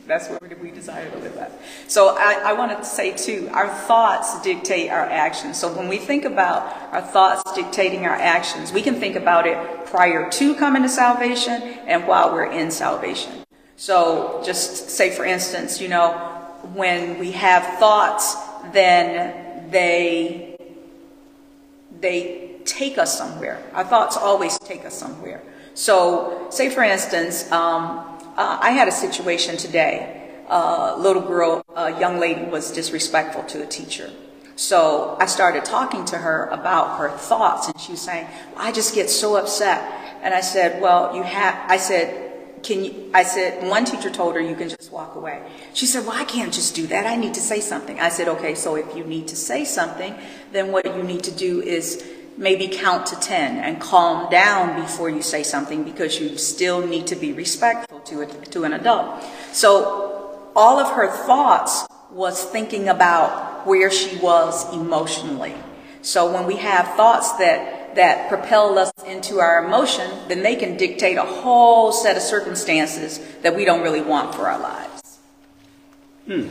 That's 0.07 0.29
where 0.29 0.39
we 0.63 0.71
desire 0.71 1.11
to 1.11 1.19
live 1.19 1.37
at. 1.37 1.53
So 1.89 2.17
I, 2.17 2.43
I 2.47 2.53
wanted 2.53 2.77
to 2.79 2.85
say 2.85 3.17
too, 3.17 3.49
our 3.53 3.69
thoughts 3.69 4.41
dictate 4.43 4.91
our 4.91 5.05
actions. 5.05 5.59
So 5.59 5.73
when 5.73 5.89
we 5.89 5.99
think 5.99 6.25
about 6.25 6.63
our 6.93 7.03
thoughts 7.03 7.43
dictating 7.55 8.07
our 8.07 8.15
actions, 8.15 8.73
we 8.73 8.83
can 8.83 8.95
think 8.95 9.17
about 9.17 9.47
it 9.47 9.87
prior 9.87 10.31
to 10.31 10.55
coming 10.55 10.83
to 10.83 10.89
salvation 10.89 11.61
and 11.63 12.07
while 12.07 12.33
we're 12.33 12.47
in 12.47 12.71
salvation. 12.71 13.33
So 13.77 14.43
just 14.45 14.91
say 14.91 15.11
for 15.11 15.25
instance, 15.25 15.81
you 15.81 15.89
know, 15.89 16.13
when 16.75 17.19
we 17.19 17.33
have 17.33 17.79
thoughts, 17.79 18.37
then 18.73 19.71
they 19.71 20.57
they 22.01 22.57
take 22.65 22.99
us 22.99 23.17
somewhere. 23.17 23.63
Our 23.73 23.85
thoughts 23.85 24.17
always 24.17 24.59
take 24.59 24.85
us 24.85 24.95
somewhere. 24.95 25.43
So, 25.75 26.47
say 26.51 26.71
for 26.71 26.83
instance, 26.83 27.51
um, 27.53 28.16
uh, 28.37 28.59
I 28.61 28.71
had 28.71 28.89
a 28.89 28.93
situation 28.93 29.57
today. 29.57 30.23
A 30.49 30.95
little 30.97 31.23
girl, 31.23 31.65
a 31.75 31.99
young 31.99 32.21
lady 32.21 32.45
was 32.45 32.71
disrespectful 32.71 33.43
to 33.45 33.63
a 33.63 33.67
teacher. 33.67 34.11
So 34.55 35.17
I 35.21 35.27
started 35.27 35.65
talking 35.65 36.05
to 36.07 36.19
her 36.19 36.47
about 36.47 36.99
her 36.99 37.11
thoughts, 37.11 37.69
and 37.69 37.79
she 37.81 37.93
was 37.93 38.01
saying, 38.01 38.27
"I 38.57 38.73
just 38.73 38.95
get 38.95 39.11
so 39.11 39.37
upset." 39.37 39.83
And 40.23 40.33
I 40.33 40.41
said, 40.41 40.81
"Well, 40.81 41.15
you 41.15 41.23
have." 41.23 41.55
I 41.69 41.77
said, 41.77 42.63
"Can 42.63 42.85
you?" 42.85 43.11
I 43.13 43.23
said, 43.23 43.69
"One 43.69 43.85
teacher 43.85 44.09
told 44.09 44.35
her 44.35 44.41
you 44.41 44.55
can 44.55 44.69
just 44.69 44.91
walk 44.93 45.15
away." 45.15 45.43
She 45.75 45.85
said, 45.85 46.07
"Well, 46.07 46.17
I 46.17 46.25
can't 46.25 46.53
just 46.53 46.75
do 46.75 46.87
that. 46.87 47.07
I 47.07 47.17
need 47.17 47.35
to 47.35 47.41
say 47.41 47.61
something." 47.61 48.01
I 48.01 48.09
said, 48.09 48.29
"Okay, 48.29 48.55
so 48.55 48.77
if 48.77 48.97
you 48.97 49.05
need 49.05 49.29
to 49.29 49.37
say 49.37 49.65
something, 49.65 50.15
then 50.53 50.73
what 50.73 50.87
you 50.87 51.03
need 51.03 51.25
to 51.25 51.33
do 51.33 51.61
is 51.61 52.03
maybe 52.37 52.69
count 52.69 53.07
to 53.07 53.17
10 53.17 53.59
and 53.59 53.81
calm 53.81 54.31
down 54.31 54.81
before 54.81 55.09
you 55.09 55.23
say 55.23 55.43
something 55.43 55.85
because 55.85 56.21
you 56.21 56.37
still 56.37 56.87
need 56.87 57.07
to 57.07 57.17
be 57.17 57.33
respectful 57.33 58.01
to 58.01 58.23
it 58.23 58.51
to 58.53 58.65
an 58.65 58.73
adult." 58.73 59.23
So 59.53 60.51
all 60.55 60.79
of 60.79 60.93
her 60.93 61.11
thoughts 61.27 61.87
was 62.11 62.45
thinking 62.45 62.89
about 62.89 63.67
where 63.67 63.91
she 63.91 64.17
was 64.19 64.73
emotionally. 64.73 65.55
So 66.03 66.33
when 66.33 66.47
we 66.47 66.57
have 66.57 66.87
thoughts 66.95 67.33
that 67.33 67.77
that 67.97 68.29
propel 68.29 68.79
us 68.79 68.93
into 69.07 69.41
our 69.41 69.65
emotion, 69.65 70.09
then 70.29 70.43
they 70.43 70.55
can 70.55 70.77
dictate 70.77 71.17
a 71.17 71.23
whole 71.23 71.93
set 71.93 72.17
of 72.17 72.23
circumstances 72.23 73.19
that 73.43 73.57
we 73.57 73.65
don't 73.65 73.83
really 73.83 74.03
want 74.03 74.35
for 74.35 74.47
our 74.49 74.59
lives. 74.59 75.19
Hmm. 76.27 76.47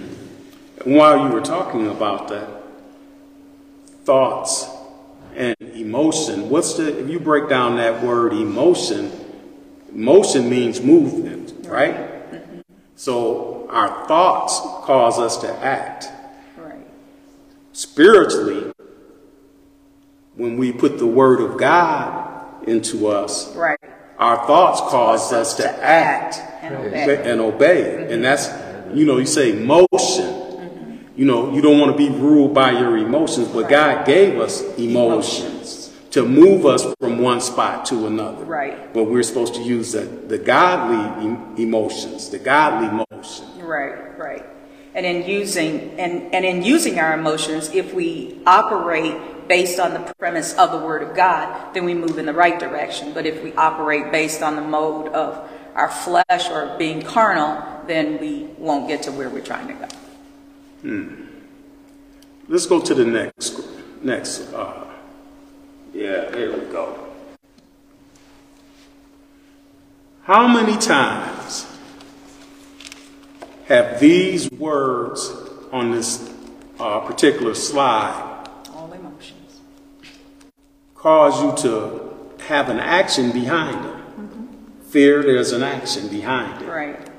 while 0.85 1.25
you 1.27 1.33
were 1.33 1.41
talking 1.41 1.87
about 1.87 2.29
that, 2.29 2.47
thoughts 4.05 4.69
and 5.35 5.55
emotion, 5.75 6.49
what's 6.49 6.75
the, 6.75 6.99
if 6.99 7.09
you 7.09 7.19
break 7.19 7.49
down 7.49 7.77
that 7.77 8.01
word 8.03 8.33
emotion, 8.33 9.11
emotion 9.93 10.49
means 10.49 10.81
movement, 10.81 11.53
right? 11.67 12.09
So 12.95 13.67
our 13.69 14.07
thoughts 14.07 14.59
cause 14.85 15.19
us 15.19 15.37
to 15.37 15.49
act. 15.59 16.07
Right. 16.57 16.79
Spiritually, 17.73 18.71
when 20.35 20.57
we 20.57 20.71
put 20.71 20.97
the 20.97 21.07
word 21.07 21.41
of 21.41 21.57
God 21.57 22.67
into 22.67 23.07
us, 23.07 23.53
Right. 23.55 23.79
our 24.17 24.45
thoughts 24.47 24.79
cause 24.81 25.31
us 25.33 25.55
to 25.55 25.83
act 25.83 26.39
and 26.63 26.75
obey. 26.75 27.31
and 27.31 27.41
obey. 27.41 28.13
And 28.13 28.23
that's, 28.23 28.49
you 28.93 29.05
know, 29.05 29.17
you 29.17 29.25
say 29.25 29.53
motion. 29.53 30.34
You 31.15 31.25
know, 31.25 31.53
you 31.53 31.61
don't 31.61 31.79
want 31.79 31.91
to 31.91 31.97
be 31.97 32.09
ruled 32.09 32.53
by 32.53 32.71
your 32.71 32.97
emotions, 32.97 33.47
but 33.47 33.69
God 33.69 34.05
gave 34.05 34.37
us 34.39 34.61
emotions 34.77 35.93
to 36.11 36.23
move 36.23 36.65
us 36.65 36.85
from 36.99 37.19
one 37.19 37.39
spot 37.39 37.85
to 37.85 38.07
another. 38.07 38.43
Right. 38.43 38.93
But 38.93 39.05
we're 39.05 39.23
supposed 39.23 39.55
to 39.55 39.61
use 39.61 39.93
the, 39.93 40.01
the 40.01 40.37
godly 40.37 41.61
emotions, 41.61 42.29
the 42.29 42.39
godly 42.39 43.05
motion. 43.11 43.45
Right, 43.59 44.17
right. 44.17 44.45
And 44.93 45.05
in 45.05 45.27
using 45.27 45.99
and, 45.99 46.33
and 46.33 46.45
in 46.45 46.63
using 46.63 46.99
our 46.99 47.13
emotions, 47.13 47.69
if 47.73 47.93
we 47.93 48.39
operate 48.45 49.47
based 49.47 49.79
on 49.79 49.93
the 49.93 50.13
premise 50.17 50.53
of 50.55 50.71
the 50.71 50.77
Word 50.77 51.03
of 51.03 51.15
God, 51.15 51.73
then 51.73 51.85
we 51.85 51.93
move 51.93 52.17
in 52.17 52.25
the 52.25 52.33
right 52.33 52.59
direction. 52.59 53.13
But 53.13 53.25
if 53.25 53.41
we 53.43 53.53
operate 53.53 54.11
based 54.11 54.41
on 54.41 54.55
the 54.55 54.61
mode 54.61 55.09
of 55.09 55.49
our 55.75 55.89
flesh 55.89 56.49
or 56.49 56.77
being 56.77 57.01
carnal, 57.01 57.85
then 57.87 58.19
we 58.19 58.45
won't 58.57 58.87
get 58.87 59.03
to 59.03 59.11
where 59.11 59.29
we're 59.29 59.43
trying 59.43 59.67
to 59.67 59.73
go. 59.73 59.87
Let's 62.47 62.67
go 62.67 62.79
to 62.79 62.93
the 62.93 63.05
next, 63.05 63.59
next, 64.03 64.53
uh, 64.53 64.85
yeah, 65.93 66.29
there 66.29 66.51
we 66.51 66.59
go. 66.71 66.99
How 70.23 70.47
many 70.47 70.77
times 70.77 71.65
have 73.65 73.99
these 73.99 74.51
words 74.51 75.33
on 75.71 75.91
this 75.91 76.31
uh, 76.79 76.99
particular 76.99 77.55
slide 77.55 78.47
All 78.71 78.93
emotions. 78.93 79.61
cause 80.93 81.41
you 81.41 81.63
to 81.63 82.13
have 82.43 82.69
an 82.69 82.79
action 82.79 83.31
behind 83.31 83.85
it? 83.85 84.85
Fear, 84.89 85.23
there's 85.23 85.51
an 85.51 85.63
action 85.63 86.09
behind 86.09 86.61
it. 86.61 86.67
Right, 86.67 87.09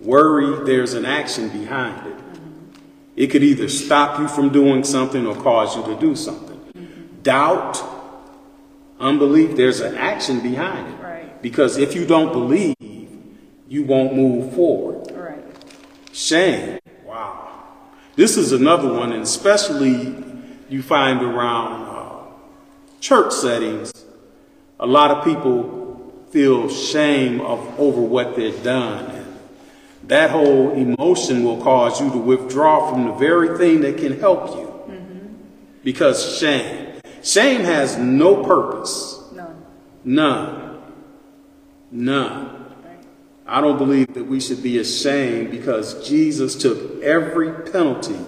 Worry, 0.00 0.64
there's 0.64 0.94
an 0.94 1.04
action 1.04 1.48
behind 1.48 2.06
it. 2.06 2.25
It 3.16 3.28
could 3.28 3.42
either 3.42 3.68
stop 3.68 4.20
you 4.20 4.28
from 4.28 4.50
doing 4.50 4.84
something 4.84 5.26
or 5.26 5.34
cause 5.34 5.74
you 5.74 5.82
to 5.84 5.98
do 5.98 6.14
something. 6.14 6.60
Doubt, 7.22 7.82
unbelief, 9.00 9.56
there's 9.56 9.80
an 9.80 9.96
action 9.96 10.40
behind 10.40 10.86
it. 10.92 11.02
Right. 11.02 11.42
Because 11.42 11.78
if 11.78 11.94
you 11.94 12.06
don't 12.06 12.30
believe, 12.32 12.76
you 13.68 13.84
won't 13.84 14.14
move 14.14 14.54
forward. 14.54 15.10
right. 15.12 15.42
Shame, 16.12 16.78
wow. 17.04 17.64
This 18.16 18.36
is 18.36 18.52
another 18.52 18.92
one, 18.92 19.12
and 19.12 19.22
especially 19.22 20.14
you 20.68 20.82
find 20.82 21.22
around 21.22 21.82
uh, 21.84 22.24
church 23.00 23.32
settings, 23.32 23.92
a 24.78 24.86
lot 24.86 25.10
of 25.10 25.24
people 25.24 26.12
feel 26.30 26.68
shame 26.68 27.40
of 27.40 27.80
over 27.80 28.00
what 28.00 28.36
they've 28.36 28.62
done. 28.62 29.15
And 30.06 30.10
that 30.12 30.30
whole 30.30 30.70
emotion 30.70 31.42
will 31.42 31.60
cause 31.60 32.00
you 32.00 32.08
to 32.12 32.18
withdraw 32.18 32.92
from 32.92 33.06
the 33.06 33.12
very 33.14 33.58
thing 33.58 33.80
that 33.80 33.98
can 33.98 34.20
help 34.20 34.54
you. 34.54 34.72
Because 35.82 36.38
shame, 36.38 37.00
shame 37.24 37.62
has 37.62 37.98
no 37.98 38.44
purpose, 38.44 39.20
No. 39.34 39.48
none, 40.04 40.78
none. 41.90 42.50
I 43.48 43.60
don't 43.60 43.78
believe 43.78 44.14
that 44.14 44.26
we 44.26 44.38
should 44.38 44.62
be 44.62 44.78
ashamed 44.78 45.50
because 45.50 46.06
Jesus 46.08 46.54
took 46.54 47.02
every 47.02 47.50
penalty 47.72 48.18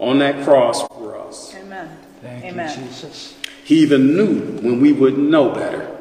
on 0.00 0.18
that 0.18 0.44
cross 0.44 0.82
for 0.88 1.16
us. 1.16 1.54
Amen. 1.56 1.96
Thank 2.20 2.44
Amen. 2.44 2.76
you, 2.76 2.86
Jesus. 2.86 3.36
He 3.64 3.78
even 3.78 4.16
knew 4.16 4.40
when 4.60 4.80
we 4.80 4.92
wouldn't 4.92 5.30
know 5.30 5.50
better. 5.50 5.96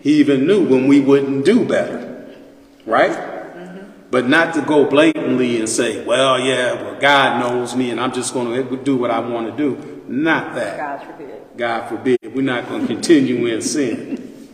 He 0.00 0.14
even 0.20 0.46
knew 0.46 0.64
when 0.64 0.86
we 0.86 1.00
wouldn't 1.00 1.44
do 1.44 1.64
better. 1.64 2.24
Right? 2.84 3.35
But 4.10 4.28
not 4.28 4.54
to 4.54 4.62
go 4.62 4.88
blatantly 4.88 5.58
and 5.58 5.68
say, 5.68 6.04
well, 6.04 6.38
yeah, 6.38 6.74
well, 6.74 7.00
God 7.00 7.40
knows 7.40 7.74
me 7.74 7.90
and 7.90 8.00
I'm 8.00 8.12
just 8.12 8.32
going 8.32 8.68
to 8.68 8.76
do 8.76 8.96
what 8.96 9.10
I 9.10 9.18
want 9.18 9.50
to 9.50 9.56
do. 9.56 10.04
Not 10.06 10.54
that. 10.54 10.76
God 10.76 11.06
forbid. 11.06 11.42
God 11.56 11.88
forbid. 11.88 12.18
We're 12.34 12.42
not 12.42 12.68
going 12.68 12.82
to 12.82 12.86
continue 12.86 13.46
in 13.46 13.60
sin. 13.62 14.48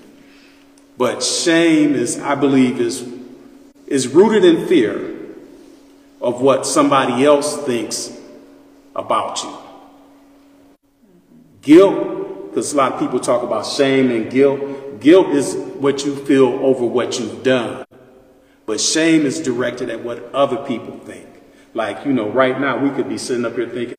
But 0.97 1.23
shame 1.23 1.95
is, 1.95 2.19
I 2.19 2.35
believe, 2.35 2.81
is, 2.81 3.07
is 3.87 4.09
rooted 4.09 4.45
in 4.45 4.67
fear 4.69 5.13
of 6.21 6.41
what 6.41 6.65
somebody 6.65 7.25
else 7.25 7.57
thinks 7.65 8.17
about 8.95 9.43
you. 9.43 9.59
Guilt, 11.61 12.51
because 12.51 12.73
a 12.73 12.77
lot 12.77 12.93
of 12.93 13.01
people 13.01 13.21
talk 13.21 13.43
about 13.43 13.67
shame 13.67 14.11
and 14.11 14.31
guilt. 14.31 15.01
Guilt 15.01 15.29
is 15.29 15.55
what 15.55 16.05
you 16.05 16.15
feel 16.25 16.47
over 16.65 16.85
what 16.85 17.19
you've 17.19 17.43
done. 17.43 17.85
But 18.67 18.81
shame 18.81 19.27
is 19.27 19.41
directed 19.41 19.91
at 19.91 20.05
what 20.05 20.33
other 20.35 20.59
people 20.59 20.99
think. 20.99 21.27
Like, 21.75 22.05
you 22.07 22.13
know, 22.13 22.29
right 22.31 22.61
now 22.61 22.79
we 22.79 22.91
could 22.91 23.09
be 23.09 23.19
sitting 23.19 23.45
up 23.45 23.55
here 23.55 23.69
thinking, 23.69 23.97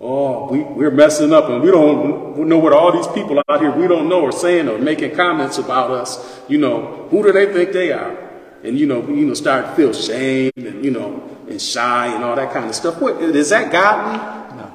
oh, 0.00 0.48
we, 0.50 0.60
we're 0.62 0.90
messing 0.90 1.32
up 1.32 1.48
and 1.48 1.62
we 1.62 1.70
don't 1.70 2.36
know 2.48 2.58
what 2.58 2.72
all 2.72 2.92
these 2.92 3.06
people 3.08 3.40
out 3.48 3.60
here 3.60 3.70
we 3.70 3.86
don't 3.88 4.08
know 4.08 4.26
are 4.26 4.32
saying 4.32 4.68
or 4.68 4.78
making 4.78 5.14
comments 5.14 5.58
about 5.58 5.90
us. 5.90 6.40
You 6.48 6.58
know, 6.58 7.06
who 7.10 7.22
do 7.22 7.32
they 7.32 7.52
think 7.52 7.72
they 7.72 7.92
are? 7.92 8.24
and 8.64 8.78
you 8.78 8.86
know, 8.86 9.06
you 9.06 9.26
know, 9.26 9.34
start 9.34 9.66
to 9.66 9.72
feel 9.74 9.92
shame 9.92 10.50
and 10.56 10.82
you 10.84 10.90
know, 10.90 11.22
and 11.48 11.60
shy 11.60 12.06
and 12.06 12.24
all 12.24 12.34
that 12.34 12.50
kind 12.52 12.66
of 12.66 12.74
stuff. 12.74 13.00
What 13.00 13.22
is 13.22 13.50
that 13.50 13.70
godly? 13.70 14.56
No. 14.56 14.74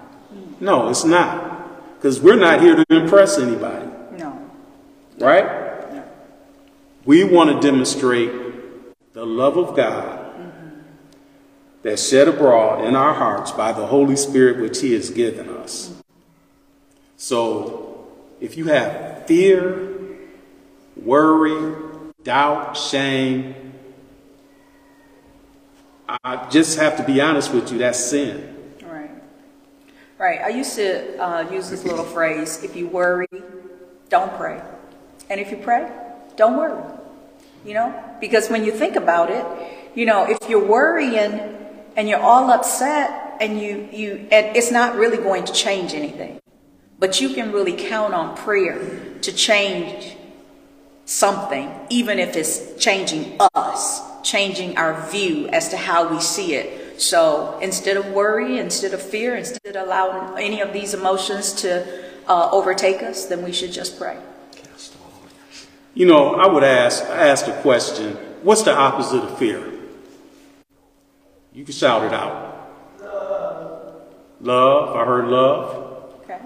No, 0.59 0.89
it's 0.89 1.03
not, 1.03 1.95
because 1.95 2.21
we're 2.21 2.39
not 2.39 2.61
here 2.61 2.75
to 2.75 2.85
impress 2.89 3.39
anybody, 3.39 3.87
No. 4.17 4.39
right? 5.17 5.91
No. 5.91 6.03
We 7.05 7.23
want 7.23 7.49
to 7.49 7.67
demonstrate 7.67 8.29
the 9.19 9.25
love 9.25 9.57
of 9.57 9.75
God 9.75 10.31
that's 11.81 12.07
shed 12.07 12.29
abroad 12.29 12.85
in 12.85 12.95
our 12.95 13.13
hearts 13.13 13.51
by 13.51 13.73
the 13.73 13.87
Holy 13.87 14.15
Spirit 14.15 14.61
which 14.61 14.79
He 14.79 14.93
has 14.93 15.09
given 15.09 15.49
us. 15.49 15.93
So, 17.17 18.07
if 18.39 18.55
you 18.55 18.67
have 18.67 19.27
fear, 19.27 19.93
worry, 20.95 21.75
doubt, 22.23 22.77
shame, 22.77 23.73
I 26.23 26.47
just 26.49 26.79
have 26.79 26.95
to 26.95 27.03
be 27.03 27.19
honest 27.19 27.53
with 27.53 27.73
you, 27.73 27.79
that's 27.79 27.99
sin. 27.99 28.71
Right. 28.81 29.11
Right. 30.17 30.39
I 30.39 30.47
used 30.47 30.75
to 30.75 31.17
uh, 31.21 31.51
use 31.51 31.69
this 31.69 31.83
little 31.83 32.05
phrase 32.05 32.63
if 32.63 32.73
you 32.73 32.87
worry, 32.87 33.27
don't 34.07 34.33
pray. 34.37 34.61
And 35.29 35.41
if 35.41 35.51
you 35.51 35.57
pray, 35.57 35.91
don't 36.37 36.55
worry. 36.55 36.98
You 37.65 37.73
know? 37.73 38.17
Because 38.19 38.49
when 38.49 38.63
you 38.63 38.71
think 38.71 38.95
about 38.95 39.29
it, 39.29 39.45
you 39.95 40.05
know, 40.05 40.25
if 40.29 40.49
you're 40.49 40.65
worrying 40.65 41.57
and 41.95 42.07
you're 42.07 42.19
all 42.21 42.51
upset 42.51 43.37
and 43.41 43.59
you, 43.59 43.89
you 43.91 44.27
and 44.31 44.55
it's 44.55 44.71
not 44.71 44.95
really 44.95 45.17
going 45.17 45.45
to 45.45 45.53
change 45.53 45.93
anything. 45.93 46.39
But 46.99 47.21
you 47.21 47.29
can 47.29 47.51
really 47.51 47.73
count 47.73 48.13
on 48.13 48.35
prayer 48.35 48.79
to 49.21 49.31
change 49.31 50.15
something, 51.05 51.73
even 51.89 52.19
if 52.19 52.35
it's 52.35 52.75
changing 52.75 53.37
us, 53.55 54.01
changing 54.21 54.77
our 54.77 55.09
view 55.09 55.47
as 55.47 55.69
to 55.69 55.77
how 55.77 56.07
we 56.13 56.19
see 56.19 56.53
it. 56.55 57.01
So 57.01 57.57
instead 57.61 57.95
of 57.97 58.07
worry, 58.07 58.59
instead 58.59 58.93
of 58.93 59.01
fear, 59.01 59.35
instead 59.35 59.75
of 59.75 59.87
allowing 59.87 60.37
any 60.37 60.61
of 60.61 60.73
these 60.73 60.93
emotions 60.93 61.53
to 61.61 61.87
uh, 62.27 62.49
overtake 62.51 63.01
us, 63.01 63.25
then 63.25 63.43
we 63.43 63.53
should 63.53 63.71
just 63.71 63.97
pray. 63.97 64.17
Cast 64.51 64.95
all 65.01 65.11
your 65.21 65.29
fear. 65.29 65.69
You 65.99 66.05
know, 66.05 66.35
I 66.35 66.47
would 66.47 66.63
ask, 66.63 67.03
I 67.03 67.27
asked 67.27 67.49
a 67.49 67.61
question, 67.61 68.13
what's 68.41 68.61
the 68.63 68.73
opposite 68.73 69.21
of 69.21 69.37
fear? 69.37 69.61
You 71.51 71.65
can 71.65 71.73
shout 71.73 72.05
it 72.05 72.13
out. 72.13 72.71
Love. 74.39 74.95
I 74.95 75.03
heard 75.03 75.27
love. 75.27 76.13
Okay. 76.23 76.39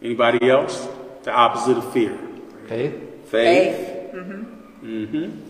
Anybody 0.00 0.48
else? 0.48 0.86
The 1.24 1.32
opposite 1.32 1.76
of 1.76 1.92
fear. 1.92 2.16
Faith? 2.68 2.94
Faith. 3.26 4.12
Mm-hmm. 4.14 5.40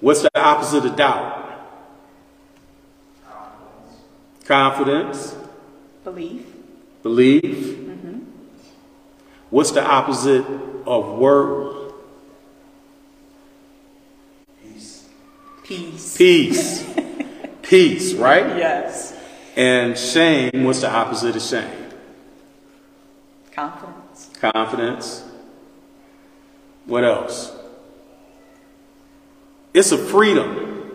What's 0.00 0.22
the 0.22 0.30
opposite 0.34 0.84
of 0.84 0.96
doubt? 0.96 1.68
Confidence. 4.44 5.36
Belief. 6.02 6.46
Belief. 7.04 7.44
Mhm. 7.44 8.24
What's 9.50 9.70
the 9.70 9.84
opposite 9.84 10.44
of 10.84 11.16
worry? 11.16 11.79
Peace. 15.70 16.16
Peace. 16.16 16.94
Peace, 17.62 18.14
right? 18.14 18.56
Yes. 18.56 19.16
And 19.54 19.96
shame, 19.96 20.64
what's 20.64 20.80
the 20.80 20.90
opposite 20.90 21.36
of 21.36 21.42
shame? 21.42 21.86
Confidence. 23.52 24.30
Confidence. 24.40 25.22
What 26.86 27.04
else? 27.04 27.52
It's 29.72 29.92
a 29.92 29.96
freedom 29.96 30.90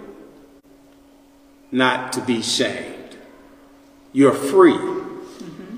not 1.71 2.11
to 2.11 2.19
be 2.19 2.41
shamed. 2.41 3.15
You're 4.11 4.33
free. 4.33 4.73
Mm-hmm. 4.73 5.77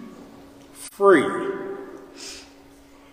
Free. 0.74 1.52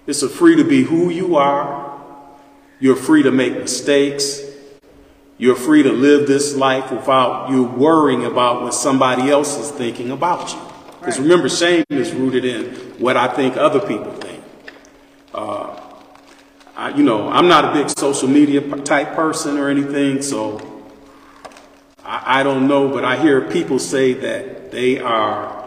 It's 0.06 0.22
a 0.22 0.30
free 0.30 0.56
to 0.56 0.64
be 0.64 0.84
who 0.84 1.10
you 1.10 1.36
are. 1.36 2.00
You're 2.80 2.96
free 2.96 3.22
to 3.22 3.30
make 3.30 3.52
mistakes. 3.52 4.43
You're 5.36 5.56
free 5.56 5.82
to 5.82 5.92
live 5.92 6.28
this 6.28 6.54
life 6.54 6.90
without 6.92 7.50
you 7.50 7.64
worrying 7.64 8.24
about 8.24 8.62
what 8.62 8.72
somebody 8.72 9.30
else 9.30 9.58
is 9.58 9.70
thinking 9.70 10.10
about 10.10 10.52
you. 10.52 10.60
Because 11.00 11.18
Right. 11.18 11.24
remember, 11.24 11.48
shame 11.48 11.84
is 11.90 12.12
rooted 12.12 12.44
in 12.44 12.66
what 12.98 13.16
I 13.16 13.28
think 13.28 13.56
other 13.56 13.80
people 13.80 14.12
think. 14.12 14.42
Uh, 15.34 15.70
I, 16.76 16.90
you 16.90 17.02
know, 17.02 17.28
I'm 17.28 17.48
not 17.48 17.64
a 17.64 17.72
big 17.72 17.90
social 17.90 18.28
media 18.28 18.60
type 18.78 19.14
person 19.14 19.58
or 19.58 19.68
anything, 19.68 20.22
so 20.22 20.60
I, 22.04 22.40
I 22.40 22.42
don't 22.42 22.68
know, 22.68 22.88
but 22.88 23.04
I 23.04 23.16
hear 23.16 23.40
people 23.42 23.78
say 23.78 24.12
that 24.14 24.70
they 24.70 25.00
are 25.00 25.64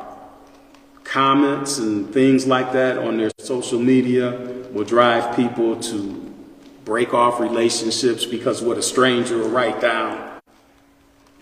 comments 1.03 1.77
and 1.77 2.13
things 2.13 2.45
like 2.45 2.73
that 2.73 2.97
on 2.97 3.17
their 3.17 3.31
social 3.39 3.79
media 3.79 4.31
will 4.71 4.83
drive 4.83 5.35
people 5.35 5.79
to 5.79 6.26
break 6.87 7.13
off 7.13 7.41
relationships 7.41 8.25
because 8.25 8.61
what 8.61 8.77
a 8.77 8.81
stranger 8.81 9.37
will 9.37 9.49
write 9.49 9.81
down, 9.81 10.39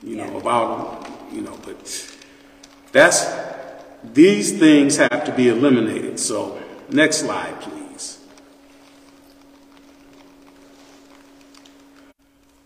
you 0.02 0.16
know, 0.16 0.40
about 0.40 1.04
them, 1.04 1.14
you 1.32 1.42
know, 1.42 1.56
but 1.64 2.16
that's, 2.92 3.32
these 4.04 4.58
things 4.58 4.98
have 4.98 5.24
to 5.24 5.32
be 5.32 5.48
eliminated. 5.50 6.20
So, 6.20 6.60
next 6.90 7.18
slide, 7.18 7.62
please. 7.62 8.20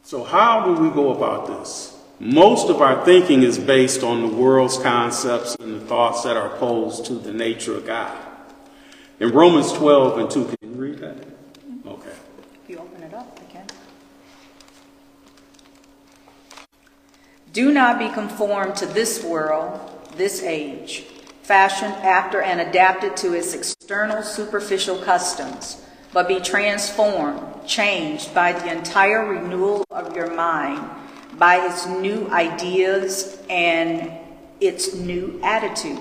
So, 0.04 0.24
how 0.24 0.64
do 0.64 0.82
we 0.82 0.90
go 0.90 1.12
about 1.12 1.48
this? 1.48 2.02
Most 2.18 2.70
of 2.70 2.82
our 2.82 3.04
thinking 3.04 3.44
is 3.44 3.60
based 3.60 4.04
on 4.04 4.22
the 4.22 4.34
world's 4.34 4.78
concepts 4.78 5.56
and 5.56 5.82
the 5.82 5.86
thoughts 5.86 6.24
that 6.24 6.38
are 6.38 6.56
opposed 6.56 7.06
to 7.08 7.16
the 7.16 7.34
nature 7.34 7.76
of 7.76 7.86
God. 7.86 8.18
In 9.20 9.32
Romans 9.32 9.74
12 9.74 10.18
and 10.18 10.32
2, 10.32 10.46
can 10.46 10.56
you 10.62 10.82
read 10.82 11.00
that? 11.00 11.18
Okay. 11.86 12.14
If 12.70 12.76
you 12.76 12.82
open 12.84 13.02
it 13.02 13.14
up, 13.16 13.40
I 13.42 13.52
can. 13.52 13.66
Do 17.60 17.74
not 17.74 18.00
be 18.00 18.08
conformed 18.08 18.78
to 18.78 18.86
this 18.86 19.22
world, 19.22 19.82
this 20.16 20.42
age, 20.44 21.04
fashioned 21.42 21.94
after 21.96 22.42
and 22.42 22.62
adapted 22.62 23.18
to 23.18 23.34
its 23.34 23.54
external 23.54 24.24
superficial 24.24 24.98
customs, 25.00 25.84
but 26.14 26.30
be 26.30 26.40
transformed, 26.40 27.68
changed 27.68 28.34
by 28.34 28.54
the 28.54 28.72
entire 28.72 29.26
renewal 29.26 29.84
of 29.92 30.16
your 30.16 30.34
mind, 30.34 30.90
by 31.38 31.58
its 31.68 31.86
new 31.86 32.30
ideas 32.30 33.44
and 33.50 34.10
its 34.62 34.96
new 34.96 35.38
attitude, 35.44 36.00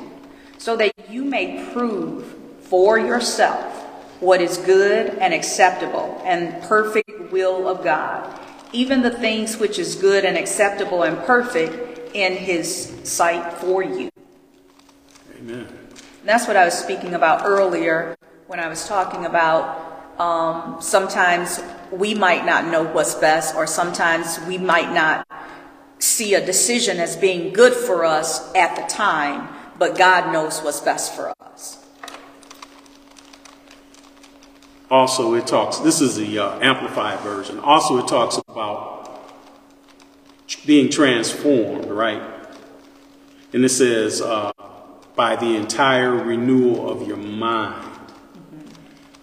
so 0.58 0.76
that 0.76 0.92
you 1.10 1.24
may 1.24 1.68
prove 1.72 2.36
for 2.60 3.00
yourself 3.00 3.82
what 4.20 4.40
is 4.40 4.58
good 4.58 5.08
and 5.18 5.34
acceptable 5.34 6.22
and 6.24 6.62
perfect 6.62 7.32
will 7.32 7.66
of 7.66 7.82
God, 7.82 8.32
even 8.72 9.02
the 9.02 9.10
things 9.10 9.58
which 9.58 9.78
is 9.78 9.94
good 9.94 10.24
and 10.24 10.36
acceptable 10.36 11.02
and 11.02 11.18
perfect 11.18 12.14
in 12.14 12.34
his 12.34 12.92
sight 13.04 13.52
for 13.54 13.82
you. 13.82 14.10
Amen. 15.38 15.66
And 15.66 16.28
that's 16.28 16.46
what 16.46 16.56
I 16.56 16.64
was 16.64 16.74
speaking 16.74 17.14
about 17.14 17.46
earlier 17.46 18.16
when 18.46 18.60
I 18.60 18.68
was 18.68 18.86
talking 18.86 19.26
about 19.26 19.88
um, 20.18 20.78
sometimes 20.80 21.60
we 21.92 22.14
might 22.14 22.44
not 22.44 22.66
know 22.66 22.82
what's 22.82 23.14
best, 23.14 23.54
or 23.54 23.66
sometimes 23.66 24.40
we 24.48 24.58
might 24.58 24.92
not 24.92 25.26
see 26.00 26.34
a 26.34 26.44
decision 26.44 26.98
as 26.98 27.16
being 27.16 27.52
good 27.52 27.72
for 27.72 28.04
us 28.04 28.52
at 28.54 28.74
the 28.76 28.82
time, 28.92 29.48
but 29.78 29.96
God 29.96 30.32
knows 30.32 30.60
what's 30.60 30.80
best 30.80 31.14
for 31.14 31.32
us. 31.40 31.84
Also, 34.90 35.34
it 35.34 35.46
talks, 35.46 35.78
this 35.78 36.00
is 36.00 36.16
the 36.16 36.38
uh, 36.38 36.58
amplified 36.60 37.20
version. 37.20 37.58
Also, 37.60 37.98
it 37.98 38.08
talks 38.08 38.38
about 38.48 39.20
being 40.64 40.90
transformed, 40.90 41.86
right? 41.86 42.22
And 43.52 43.64
it 43.64 43.68
says, 43.68 44.22
uh, 44.22 44.52
by 45.18 45.34
the 45.34 45.56
entire 45.56 46.12
renewal 46.12 46.88
of 46.88 47.06
your 47.06 47.16
mind. 47.16 47.84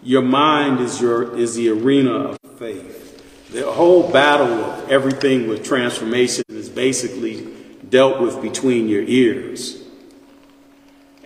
Your 0.03 0.21
mind 0.21 0.81
is 0.81 0.99
your 0.99 1.37
is 1.37 1.55
the 1.55 1.69
arena 1.69 2.11
of 2.11 2.37
faith. 2.59 3.47
The 3.51 3.71
whole 3.71 4.11
battle 4.11 4.65
of 4.65 4.91
everything 4.91 5.47
with 5.47 5.63
transformation 5.63 6.43
is 6.49 6.67
basically 6.67 7.47
dealt 7.89 8.19
with 8.19 8.41
between 8.41 8.89
your 8.89 9.03
ears. 9.03 9.83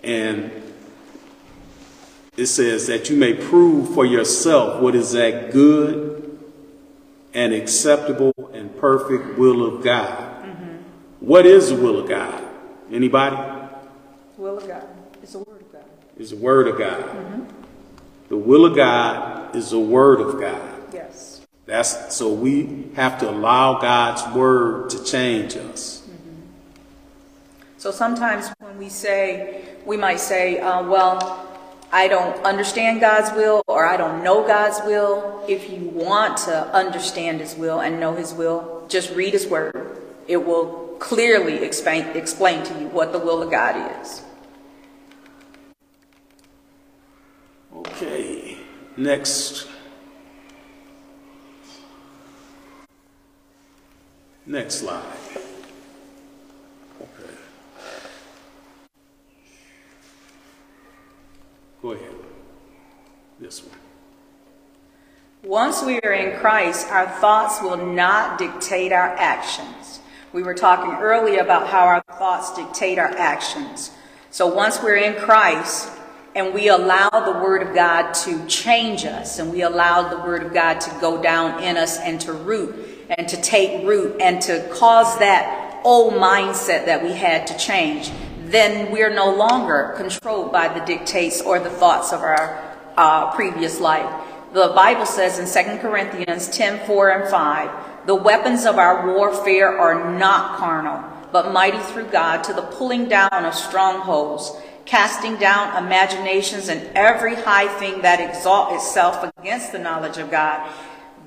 And 0.04 0.52
it 2.40 2.46
says 2.46 2.86
that 2.86 3.10
you 3.10 3.16
may 3.16 3.34
prove 3.34 3.92
for 3.94 4.06
yourself 4.06 4.80
what 4.80 4.94
is 4.94 5.12
that 5.12 5.52
good 5.52 6.38
and 7.34 7.52
acceptable 7.52 8.32
and 8.54 8.74
perfect 8.78 9.38
will 9.38 9.66
of 9.66 9.84
God. 9.84 10.42
Mm-hmm. 10.42 10.76
What 11.20 11.44
is 11.44 11.68
the 11.68 11.76
will 11.76 12.00
of 12.00 12.08
God? 12.08 12.42
Anybody? 12.90 13.36
Will 14.38 14.56
of 14.56 14.66
God 14.66 14.88
is 15.22 15.32
the 15.32 15.40
word 15.40 15.60
of 15.60 15.72
God. 15.72 15.84
Is 16.16 16.30
the 16.30 16.36
word 16.36 16.68
of 16.68 16.78
God. 16.78 17.04
Mm-hmm. 17.04 17.44
The 18.30 18.36
will 18.36 18.64
of 18.64 18.74
God 18.74 19.54
is 19.54 19.70
the 19.70 19.78
word 19.78 20.20
of 20.20 20.40
God. 20.40 20.94
Yes. 20.94 21.46
That's 21.66 22.14
so 22.16 22.32
we 22.32 22.90
have 22.96 23.20
to 23.20 23.28
allow 23.28 23.80
God's 23.80 24.34
word 24.34 24.88
to 24.90 25.04
change 25.04 25.56
us. 25.56 26.08
Mm-hmm. 26.08 26.40
So 27.76 27.90
sometimes 27.90 28.50
when 28.60 28.78
we 28.78 28.88
say, 28.88 29.76
we 29.84 29.98
might 29.98 30.20
say, 30.20 30.58
uh, 30.58 30.82
well, 30.82 31.49
I 31.92 32.06
don't 32.06 32.44
understand 32.44 33.00
God's 33.00 33.32
will 33.32 33.62
or 33.66 33.84
I 33.84 33.96
don't 33.96 34.22
know 34.22 34.46
God's 34.46 34.80
will. 34.84 35.44
If 35.48 35.70
you 35.70 35.80
want 35.80 36.36
to 36.38 36.72
understand 36.72 37.40
His 37.40 37.56
will 37.56 37.80
and 37.80 37.98
know 37.98 38.14
His 38.14 38.32
will, 38.32 38.86
just 38.88 39.14
read 39.14 39.32
His 39.32 39.46
word. 39.46 40.00
It 40.28 40.38
will 40.38 40.96
clearly 41.00 41.64
explain, 41.64 42.06
explain 42.16 42.62
to 42.64 42.80
you 42.80 42.86
what 42.88 43.12
the 43.12 43.18
will 43.18 43.42
of 43.42 43.50
God 43.50 44.00
is. 44.00 44.22
Okay, 47.74 48.58
next. 48.96 49.66
Next 54.46 54.76
slide. 54.76 55.04
Okay. 57.00 57.34
Go 61.82 61.92
ahead. 61.92 62.14
This 63.38 63.62
one. 63.64 63.76
Once 65.42 65.82
we 65.82 65.98
are 66.00 66.12
in 66.12 66.38
Christ, 66.38 66.88
our 66.88 67.06
thoughts 67.06 67.62
will 67.62 67.78
not 67.78 68.38
dictate 68.38 68.92
our 68.92 69.16
actions. 69.16 70.00
We 70.34 70.42
were 70.42 70.54
talking 70.54 70.92
earlier 71.00 71.40
about 71.40 71.68
how 71.68 71.86
our 71.86 72.02
thoughts 72.18 72.54
dictate 72.54 72.98
our 72.98 73.08
actions. 73.08 73.90
So 74.30 74.46
once 74.46 74.82
we're 74.82 74.96
in 74.96 75.14
Christ 75.14 75.90
and 76.36 76.52
we 76.52 76.68
allow 76.68 77.08
the 77.08 77.40
Word 77.42 77.66
of 77.66 77.74
God 77.74 78.12
to 78.12 78.46
change 78.46 79.06
us 79.06 79.38
and 79.38 79.50
we 79.50 79.62
allow 79.62 80.08
the 80.08 80.18
Word 80.18 80.42
of 80.42 80.52
God 80.52 80.80
to 80.82 80.90
go 81.00 81.22
down 81.22 81.62
in 81.62 81.78
us 81.78 81.98
and 81.98 82.20
to 82.20 82.34
root 82.34 83.08
and 83.18 83.26
to 83.28 83.40
take 83.40 83.86
root 83.86 84.20
and 84.20 84.40
to 84.42 84.68
cause 84.74 85.18
that 85.18 85.80
old 85.82 86.14
mindset 86.14 86.84
that 86.84 87.02
we 87.02 87.12
had 87.12 87.46
to 87.46 87.56
change, 87.56 88.12
then 88.50 88.90
we're 88.90 89.14
no 89.14 89.34
longer 89.34 89.94
controlled 89.96 90.52
by 90.52 90.68
the 90.68 90.84
dictates 90.84 91.40
or 91.40 91.58
the 91.58 91.70
thoughts 91.70 92.12
of 92.12 92.20
our 92.20 92.76
uh, 92.96 93.30
previous 93.32 93.80
life. 93.80 94.26
The 94.52 94.72
Bible 94.74 95.06
says 95.06 95.38
in 95.38 95.46
2 95.46 95.78
Corinthians 95.78 96.48
10 96.48 96.86
4 96.86 97.10
and 97.10 97.30
5, 97.30 98.06
the 98.06 98.14
weapons 98.14 98.66
of 98.66 98.78
our 98.78 99.14
warfare 99.14 99.78
are 99.78 100.18
not 100.18 100.58
carnal, 100.58 101.04
but 101.32 101.52
mighty 101.52 101.78
through 101.78 102.06
God 102.06 102.42
to 102.44 102.52
the 102.52 102.62
pulling 102.62 103.08
down 103.08 103.44
of 103.44 103.54
strongholds, 103.54 104.52
casting 104.86 105.36
down 105.36 105.84
imaginations 105.84 106.68
and 106.68 106.84
every 106.96 107.36
high 107.36 107.68
thing 107.78 108.02
that 108.02 108.18
exalt 108.18 108.72
itself 108.72 109.30
against 109.38 109.70
the 109.70 109.78
knowledge 109.78 110.18
of 110.18 110.30
God, 110.30 110.68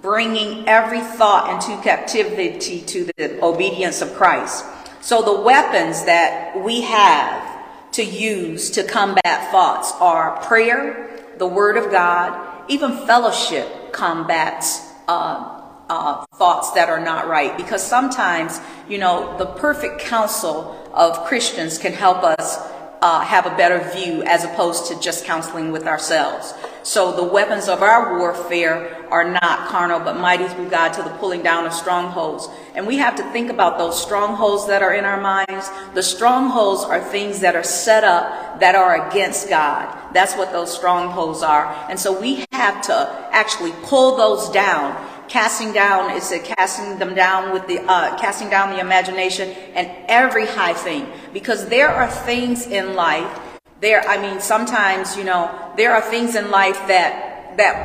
bringing 0.01 0.67
every 0.67 0.99
thought 0.99 1.49
into 1.49 1.81
captivity 1.81 2.81
to 2.81 3.09
the 3.15 3.41
obedience 3.41 4.01
of 4.01 4.13
Christ. 4.15 4.65
So 5.03 5.21
the 5.21 5.41
weapons 5.41 6.05
that 6.05 6.55
we 6.55 6.79
have 6.79 7.91
to 7.91 8.05
use 8.05 8.71
to 8.71 8.83
combat 8.85 9.51
thoughts 9.51 9.91
are 9.99 10.41
prayer, 10.43 11.19
the 11.37 11.45
word 11.45 11.75
of 11.75 11.91
God, 11.91 12.39
even 12.69 13.05
fellowship 13.05 13.91
combats 13.91 14.93
uh, 15.09 15.59
uh, 15.89 16.25
thoughts 16.35 16.71
that 16.71 16.87
are 16.87 17.01
not 17.01 17.27
right. 17.27 17.57
Because 17.57 17.83
sometimes 17.83 18.61
you 18.87 18.97
know 18.97 19.37
the 19.37 19.45
perfect 19.45 19.99
counsel 19.99 20.79
of 20.93 21.25
christians 21.25 21.77
can 21.77 21.91
help 21.91 22.23
us 22.23 22.57
uh, 23.01 23.19
have 23.19 23.45
a 23.45 23.55
better 23.57 23.79
view 23.91 24.23
as 24.23 24.45
opposed 24.45 24.87
to 24.87 24.99
just 25.01 25.25
counseling 25.25 25.73
with 25.73 25.85
ourselves 25.85 26.53
so 26.83 27.15
the 27.15 27.23
weapons 27.23 27.69
of 27.69 27.81
our 27.81 28.19
warfare 28.19 29.07
are 29.09 29.29
not 29.29 29.69
carnal 29.69 29.99
but 29.99 30.17
mighty 30.17 30.47
through 30.47 30.69
god 30.69 30.89
to 30.93 31.01
the 31.01 31.09
pulling 31.11 31.41
down 31.41 31.65
of 31.65 31.73
strongholds. 31.73 32.49
And 32.75 32.85
we 32.85 32.97
have 32.97 33.15
to 33.15 33.31
think 33.31 33.49
about 33.49 33.77
those 33.77 34.01
strongholds 34.01 34.67
that 34.67 34.81
are 34.81 34.93
in 34.93 35.05
our 35.05 35.21
minds. 35.21 35.69
The 35.93 36.03
strongholds 36.03 36.83
are 36.83 37.01
things 37.01 37.39
that 37.39 37.55
are 37.55 37.63
set 37.63 38.03
up 38.03 38.59
that 38.59 38.75
are 38.75 39.07
against 39.07 39.47
god. 39.47 40.13
That's 40.13 40.35
what 40.35 40.51
those 40.51 40.73
strongholds 40.75 41.41
are. 41.41 41.65
And 41.89 41.97
so 41.99 42.19
we 42.19 42.45
have 42.51 42.81
to 42.83 43.29
actually 43.31 43.71
pull 43.83 44.17
those 44.17 44.49
down. 44.49 45.09
Casting 45.29 45.71
down 45.71 46.11
it 46.11 46.21
said 46.21 46.43
casting 46.43 46.99
them 46.99 47.15
down 47.15 47.53
with 47.53 47.65
the 47.65 47.79
uh, 47.79 48.19
casting 48.19 48.49
down 48.49 48.71
the 48.71 48.79
imagination 48.79 49.49
and 49.73 49.89
every 50.09 50.45
high 50.45 50.73
thing. 50.73 51.07
Because 51.31 51.69
there 51.69 51.87
are 51.87 52.11
things 52.11 52.67
in 52.67 52.93
life 52.95 53.52
there 53.83 54.01
i 54.07 54.17
mean 54.17 54.39
sometimes 54.39 55.17
you 55.17 55.23
know 55.23 55.51
there 55.75 55.93
are 55.93 56.01
things 56.01 56.35
in 56.35 56.49
life 56.49 56.79
that 56.87 57.55
that 57.57 57.75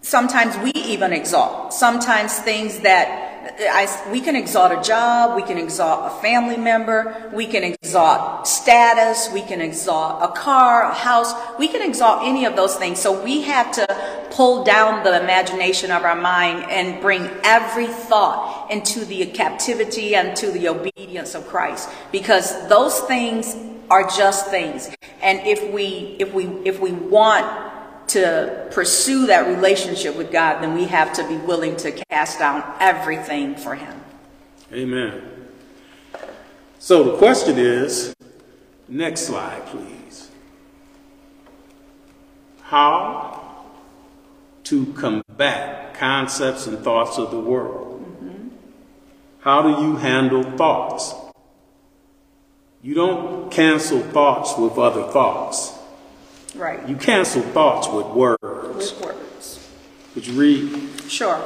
sometimes 0.00 0.56
we 0.58 0.70
even 0.80 1.12
exalt 1.12 1.74
sometimes 1.74 2.38
things 2.38 2.78
that 2.80 3.26
I, 3.60 4.10
we 4.10 4.20
can 4.20 4.34
exalt 4.34 4.72
a 4.72 4.82
job, 4.82 5.36
we 5.36 5.42
can 5.42 5.56
exalt 5.56 6.12
a 6.12 6.20
family 6.20 6.56
member, 6.56 7.30
we 7.32 7.46
can 7.46 7.62
exalt 7.62 8.46
status, 8.46 9.30
we 9.32 9.40
can 9.40 9.60
exalt 9.60 10.22
a 10.22 10.32
car, 10.34 10.90
a 10.90 10.92
house, 10.92 11.32
we 11.56 11.68
can 11.68 11.88
exalt 11.88 12.24
any 12.24 12.44
of 12.44 12.56
those 12.56 12.74
things. 12.74 12.98
So 12.98 13.22
we 13.22 13.42
have 13.42 13.70
to 13.72 13.86
pull 14.30 14.64
down 14.64 15.04
the 15.04 15.22
imagination 15.22 15.90
of 15.92 16.02
our 16.02 16.16
mind 16.16 16.68
and 16.70 17.00
bring 17.00 17.30
every 17.44 17.86
thought 17.86 18.68
into 18.70 19.04
the 19.04 19.26
captivity 19.26 20.16
and 20.16 20.36
to 20.36 20.50
the 20.50 20.68
obedience 20.68 21.34
of 21.34 21.46
Christ 21.46 21.88
because 22.10 22.68
those 22.68 22.98
things 23.00 23.54
are 23.90 24.08
just 24.08 24.48
things. 24.48 24.94
And 25.22 25.40
if 25.46 25.72
we 25.72 26.16
if 26.18 26.32
we 26.32 26.46
if 26.64 26.80
we 26.80 26.92
want 26.92 27.66
to 28.08 28.68
pursue 28.70 29.26
that 29.26 29.48
relationship 29.48 30.16
with 30.16 30.30
God, 30.30 30.62
then 30.62 30.74
we 30.74 30.84
have 30.84 31.12
to 31.14 31.26
be 31.26 31.36
willing 31.36 31.76
to 31.76 31.92
cast 31.92 32.38
down 32.38 32.62
everything 32.80 33.56
for 33.56 33.74
Him. 33.74 34.00
Amen. 34.72 35.22
So 36.78 37.02
the 37.02 37.16
question 37.18 37.58
is 37.58 38.14
next 38.88 39.22
slide, 39.22 39.66
please. 39.66 40.30
How 42.62 43.64
to 44.64 44.86
combat 44.94 45.94
concepts 45.94 46.66
and 46.66 46.78
thoughts 46.78 47.18
of 47.18 47.30
the 47.30 47.38
world? 47.38 48.02
Mm-hmm. 48.02 48.48
How 49.40 49.62
do 49.62 49.82
you 49.82 49.96
handle 49.96 50.42
thoughts? 50.56 51.14
You 52.86 52.94
don't 52.94 53.50
cancel 53.50 53.98
thoughts 53.98 54.56
with 54.56 54.78
other 54.78 55.10
thoughts. 55.10 55.76
Right. 56.54 56.88
You 56.88 56.94
cancel 56.94 57.42
thoughts 57.42 57.88
with 57.88 58.06
words. 58.06 58.92
With 58.92 59.04
words. 59.04 59.68
Would 60.14 60.24
you 60.24 60.40
read? 60.40 61.10
Sure. 61.10 61.42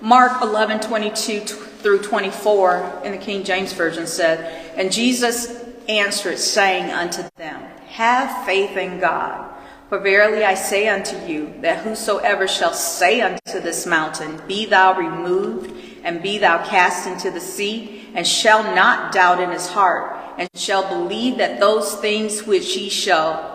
Mark 0.00 0.42
11, 0.42 0.80
22 0.80 1.42
through 1.42 2.02
24 2.02 3.02
in 3.04 3.12
the 3.12 3.18
King 3.18 3.44
James 3.44 3.72
Version 3.72 4.08
said, 4.08 4.74
And 4.76 4.90
Jesus 4.90 5.64
answered, 5.88 6.38
saying 6.38 6.90
unto 6.90 7.22
them, 7.36 7.62
Have 7.86 8.44
faith 8.44 8.76
in 8.76 8.98
God. 8.98 9.54
For 9.88 10.00
verily 10.00 10.42
I 10.42 10.54
say 10.54 10.88
unto 10.88 11.16
you, 11.24 11.54
that 11.60 11.84
whosoever 11.84 12.48
shall 12.48 12.74
say 12.74 13.20
unto 13.20 13.60
this 13.60 13.86
mountain, 13.86 14.42
Be 14.48 14.66
thou 14.66 14.98
removed, 14.98 15.72
and 16.04 16.22
be 16.22 16.38
thou 16.38 16.64
cast 16.64 17.08
into 17.08 17.30
the 17.30 17.40
sea, 17.40 18.08
and 18.14 18.26
shall 18.26 18.62
not 18.62 19.12
doubt 19.12 19.40
in 19.40 19.50
his 19.50 19.66
heart, 19.66 20.16
and 20.38 20.48
shall 20.54 20.88
believe 20.88 21.38
that 21.38 21.58
those 21.58 21.96
things 21.96 22.46
which 22.46 22.74
he 22.74 22.88
shall 22.88 23.52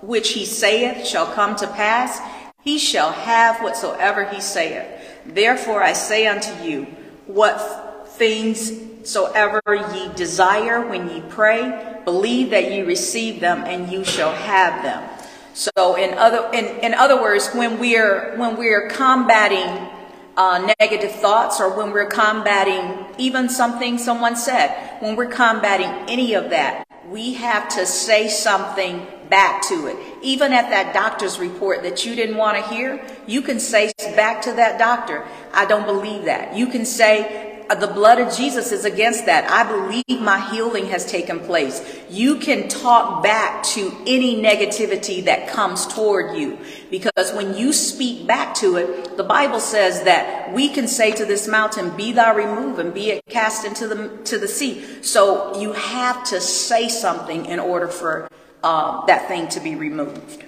which 0.00 0.30
he 0.30 0.44
saith 0.44 1.04
shall 1.04 1.26
come 1.32 1.56
to 1.56 1.66
pass, 1.66 2.20
he 2.62 2.78
shall 2.78 3.10
have 3.10 3.60
whatsoever 3.60 4.24
he 4.24 4.40
saith. 4.40 4.86
Therefore 5.26 5.82
I 5.82 5.92
say 5.92 6.28
unto 6.28 6.52
you, 6.64 6.84
what 7.26 8.06
things 8.10 8.72
soever 9.04 9.60
ye 9.92 10.08
desire 10.14 10.86
when 10.86 11.08
ye 11.08 11.22
pray, 11.28 12.00
believe 12.04 12.50
that 12.50 12.70
ye 12.70 12.82
receive 12.82 13.40
them 13.40 13.64
and 13.64 13.90
you 13.90 14.04
shall 14.04 14.32
have 14.32 14.82
them. 14.82 15.08
So 15.54 15.96
in 15.96 16.16
other 16.16 16.48
in, 16.52 16.66
in 16.80 16.94
other 16.94 17.20
words, 17.20 17.50
when 17.52 17.78
we're 17.78 18.36
when 18.36 18.56
we're 18.56 18.88
combating 18.90 19.88
uh, 20.38 20.72
negative 20.78 21.10
thoughts 21.10 21.60
or 21.60 21.76
when 21.76 21.90
we're 21.90 22.06
combating 22.06 23.04
even 23.18 23.48
something 23.48 23.98
someone 23.98 24.36
said, 24.36 24.70
when 25.00 25.16
we're 25.16 25.26
combating 25.26 25.90
any 26.08 26.32
of 26.34 26.50
that, 26.50 26.86
we 27.08 27.34
have 27.34 27.68
to 27.68 27.84
say 27.84 28.28
something 28.28 29.04
back 29.28 29.62
to 29.62 29.88
it. 29.88 29.96
Even 30.22 30.52
at 30.52 30.70
that 30.70 30.94
doctor's 30.94 31.40
report 31.40 31.82
that 31.82 32.06
you 32.06 32.14
didn't 32.14 32.36
want 32.36 32.56
to 32.56 32.72
hear, 32.72 33.04
you 33.26 33.42
can 33.42 33.58
say 33.58 33.92
back 34.14 34.40
to 34.42 34.52
that 34.52 34.78
doctor, 34.78 35.26
I 35.52 35.66
don't 35.66 35.86
believe 35.86 36.24
that. 36.26 36.56
You 36.56 36.68
can 36.68 36.84
say, 36.84 37.57
the 37.74 37.86
blood 37.86 38.18
of 38.18 38.34
Jesus 38.34 38.72
is 38.72 38.84
against 38.84 39.26
that. 39.26 39.50
I 39.50 39.70
believe 39.70 40.20
my 40.20 40.40
healing 40.50 40.86
has 40.86 41.04
taken 41.04 41.40
place. 41.40 41.82
You 42.08 42.36
can 42.36 42.68
talk 42.68 43.22
back 43.22 43.62
to 43.74 43.92
any 44.06 44.42
negativity 44.42 45.24
that 45.24 45.48
comes 45.48 45.86
toward 45.86 46.36
you 46.36 46.58
because 46.90 47.32
when 47.34 47.54
you 47.54 47.72
speak 47.72 48.26
back 48.26 48.54
to 48.56 48.76
it, 48.76 49.16
the 49.16 49.24
Bible 49.24 49.60
says 49.60 50.02
that 50.04 50.52
we 50.52 50.70
can 50.70 50.88
say 50.88 51.12
to 51.12 51.24
this 51.26 51.46
mountain, 51.46 51.94
be 51.96 52.12
thou 52.12 52.34
removed 52.34 52.78
and 52.78 52.94
be 52.94 53.10
it 53.10 53.24
cast 53.28 53.66
into 53.66 53.86
the, 53.86 54.08
to 54.24 54.38
the 54.38 54.48
sea. 54.48 55.02
So 55.02 55.60
you 55.60 55.72
have 55.72 56.24
to 56.24 56.40
say 56.40 56.88
something 56.88 57.46
in 57.46 57.60
order 57.60 57.88
for 57.88 58.30
uh, 58.62 59.04
that 59.06 59.28
thing 59.28 59.48
to 59.48 59.60
be 59.60 59.74
removed. 59.74 60.44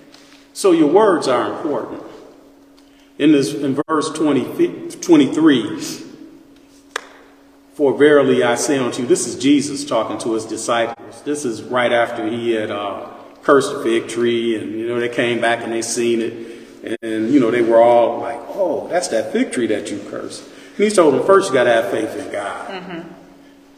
So 0.52 0.72
your 0.72 0.88
words 0.88 1.28
are 1.28 1.52
important. 1.52 2.02
In 3.18 3.32
this, 3.32 3.52
in 3.52 3.78
verse 3.86 4.10
20, 4.10 4.96
23, 4.96 6.09
for 7.80 7.96
verily 7.96 8.42
I 8.42 8.56
say 8.56 8.76
unto 8.76 9.00
you, 9.00 9.08
this 9.08 9.26
is 9.26 9.36
Jesus 9.36 9.86
talking 9.86 10.18
to 10.18 10.34
his 10.34 10.44
disciples. 10.44 11.22
This 11.22 11.46
is 11.46 11.62
right 11.62 11.90
after 11.90 12.28
he 12.28 12.50
had 12.50 12.70
uh, 12.70 13.08
cursed 13.42 13.72
the 13.72 13.82
fig 13.82 14.06
tree, 14.06 14.54
and 14.54 14.72
you 14.72 14.86
know 14.86 15.00
they 15.00 15.08
came 15.08 15.40
back 15.40 15.64
and 15.64 15.72
they 15.72 15.80
seen 15.80 16.20
it, 16.20 16.98
and 17.00 17.32
you 17.32 17.40
know 17.40 17.50
they 17.50 17.62
were 17.62 17.80
all 17.80 18.20
like, 18.20 18.38
"Oh, 18.48 18.86
that's 18.88 19.08
that 19.08 19.32
fig 19.32 19.50
tree 19.50 19.66
that 19.68 19.90
you 19.90 19.98
cursed." 20.10 20.44
And 20.76 20.84
he 20.84 20.90
told 20.90 21.14
them, 21.14 21.24
first 21.24 21.48
you 21.48 21.54
got 21.54 21.64
to 21.64 21.72
have 21.72 21.90
faith 21.90 22.14
in 22.16 22.30
God. 22.30 23.06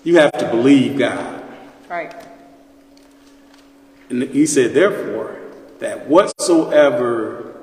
You 0.03 0.19
have 0.19 0.33
to 0.33 0.49
believe 0.49 0.99
God. 0.99 1.41
Right. 1.88 2.12
And 4.11 4.25
he 4.25 4.47
said, 4.47 4.75
therefore, 4.75 5.38
that 5.79 6.09
whatsoever 6.09 7.55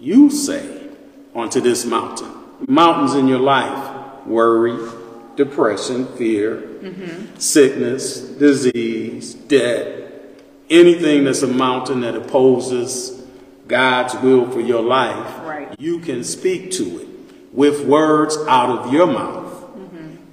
you 0.00 0.30
say 0.30 0.88
onto 1.34 1.60
this 1.60 1.84
mountain, 1.84 2.32
mountains 2.66 3.14
in 3.14 3.28
your 3.28 3.40
life, 3.40 4.24
worry, 4.24 4.78
depression, 5.38 6.04
fear, 6.16 6.60
sickness, 7.38 8.18
disease, 8.18 9.34
debt, 9.34 10.10
anything 10.68 11.24
that's 11.24 11.42
a 11.42 11.46
mountain 11.46 12.00
that 12.00 12.16
opposes 12.16 13.22
God's 13.68 14.14
will 14.16 14.50
for 14.50 14.60
your 14.60 14.82
life, 14.82 15.32
Right. 15.46 15.68
you 15.78 16.00
can 16.00 16.24
speak 16.24 16.72
to 16.72 16.84
it 16.98 17.08
with 17.52 17.86
words 17.86 18.36
out 18.48 18.68
of 18.78 18.92
your 18.92 19.06
mouth. 19.06 19.44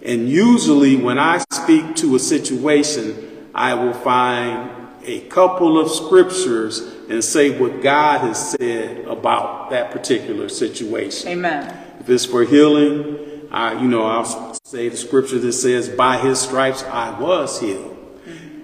And 0.02 0.28
usually, 0.30 0.96
when 0.96 1.18
I 1.18 1.40
speak 1.52 1.96
to 1.98 2.16
a 2.16 2.20
situation, 2.20 3.16
I 3.54 3.74
will 3.76 3.94
find 3.94 4.70
a 5.06 5.22
couple 5.22 5.80
of 5.80 5.90
scriptures 5.92 6.82
and 7.10 7.24
say 7.24 7.52
what 7.52 7.82
God 7.82 8.22
has 8.22 8.52
said 8.52 9.06
about 9.06 9.70
that 9.70 9.92
particular 9.92 10.50
situation. 10.50 11.30
Amen. 11.30 11.74
If 12.00 12.10
it's 12.10 12.26
for 12.26 12.44
healing, 12.44 13.18
I, 13.56 13.82
you 13.82 13.88
know, 13.88 14.04
I'll 14.06 14.54
say 14.66 14.90
the 14.90 14.98
scripture 14.98 15.40
that 15.40 15.54
says, 15.54 15.88
"By 15.88 16.18
His 16.18 16.40
stripes 16.40 16.84
I 16.84 17.18
was 17.20 17.60
healed." 17.60 17.94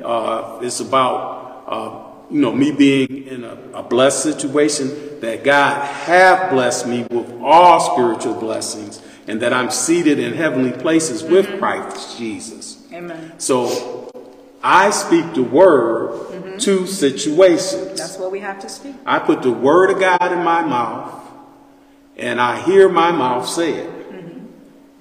Uh, 0.03 0.59
it's 0.61 0.79
about, 0.79 1.63
uh, 1.67 2.33
you 2.33 2.41
know, 2.41 2.51
me 2.51 2.71
being 2.71 3.27
in 3.27 3.43
a, 3.43 3.57
a 3.73 3.83
blessed 3.83 4.23
situation 4.23 5.19
that 5.21 5.43
God 5.43 5.85
have 5.85 6.49
blessed 6.49 6.87
me 6.87 7.03
with 7.03 7.39
all 7.41 7.79
spiritual 7.79 8.33
blessings, 8.33 9.01
and 9.27 9.41
that 9.41 9.53
I'm 9.53 9.71
seated 9.71 10.19
in 10.19 10.33
heavenly 10.33 10.73
places 10.73 11.23
with 11.23 11.57
Christ 11.57 12.17
Jesus. 12.17 12.83
Amen. 12.91 13.39
So 13.39 14.11
I 14.61 14.89
speak 14.89 15.33
the 15.33 15.43
word 15.43 16.59
to 16.59 16.85
situations. 16.85 17.97
That's 17.97 18.17
what 18.17 18.31
we 18.31 18.39
have 18.39 18.59
to 18.59 18.69
speak. 18.69 18.95
I 19.05 19.19
put 19.19 19.41
the 19.41 19.51
word 19.51 19.91
of 19.91 19.99
God 19.99 20.31
in 20.31 20.43
my 20.43 20.61
mouth 20.63 21.21
and 22.17 22.39
I 22.39 22.61
hear 22.61 22.87
my 22.89 23.11
mouth 23.11 23.47
say 23.47 23.73
it. 23.73 24.00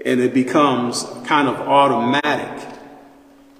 And 0.04 0.20
it 0.20 0.32
becomes 0.32 1.04
kind 1.24 1.48
of 1.48 1.56
automatic. 1.56 2.68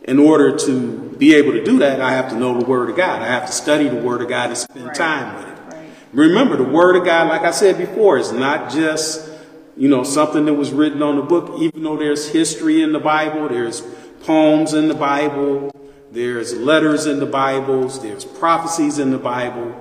In 0.05 0.19
order 0.19 0.57
to 0.57 1.15
be 1.19 1.35
able 1.35 1.53
to 1.53 1.63
do 1.63 1.79
that, 1.81 2.01
I 2.01 2.13
have 2.13 2.31
to 2.31 2.37
know 2.37 2.59
the 2.59 2.65
word 2.65 2.91
of 2.91 2.97
God. 2.97 3.21
I 3.23 3.27
have 3.27 3.47
to 3.47 3.53
study 3.53 3.89
the 3.89 3.97
word 3.97 4.23
of 4.23 4.29
God 4.29 4.49
and 4.49 4.57
spend 4.57 4.87
Right. 4.87 4.95
time 4.95 5.37
with 5.37 5.47
it. 5.47 5.59
Right. 5.71 5.85
Remember, 6.13 6.57
the 6.57 6.65
word 6.65 6.97
of 6.97 7.05
God, 7.05 7.29
like 7.29 7.43
I 7.43 7.51
said 7.51 7.77
before, 7.77 8.17
is 8.17 8.33
not 8.33 8.71
just, 8.71 9.29
you 9.77 9.89
know, 9.89 10.03
something 10.03 10.47
that 10.47 10.55
was 10.55 10.73
written 10.73 11.03
on 11.03 11.17
the 11.17 11.23
book, 11.23 11.57
even 11.61 11.83
though 11.83 11.97
there's 11.97 12.29
history 12.31 12.83
in 12.83 12.93
the 12.93 12.99
Bible, 12.99 13.49
there's 13.49 13.83
poems 14.25 14.73
in 14.73 14.89
the 14.89 14.95
Bible, 14.95 15.71
there's 16.11 16.55
letters 16.57 17.07
in 17.07 17.21
the 17.21 17.27
Bibles, 17.27 18.03
there's 18.03 18.25
prophecies 18.25 18.99
in 18.99 19.11
the 19.11 19.19
Bible. 19.19 19.75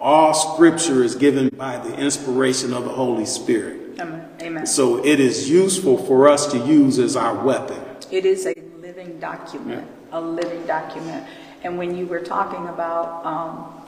All 0.00 0.34
scripture 0.34 1.02
is 1.02 1.14
given 1.14 1.48
by 1.48 1.78
the 1.78 1.94
inspiration 1.96 2.72
of 2.72 2.84
the 2.84 2.90
Holy 2.90 3.26
Spirit. 3.26 3.81
Amen. 4.00 4.28
Amen. 4.40 4.66
So 4.66 5.04
it 5.04 5.20
is 5.20 5.48
useful 5.48 5.98
for 5.98 6.28
us 6.28 6.50
to 6.52 6.58
use 6.58 6.98
as 6.98 7.16
our 7.16 7.34
weapon. 7.44 7.80
It 8.10 8.24
is 8.26 8.46
a 8.46 8.54
living 8.78 9.18
document, 9.20 9.88
a 10.10 10.20
living 10.20 10.66
document. 10.66 11.26
And 11.64 11.78
when 11.78 11.96
you 11.96 12.06
were 12.06 12.20
talking 12.20 12.66
about 12.68 13.24
um, 13.24 13.82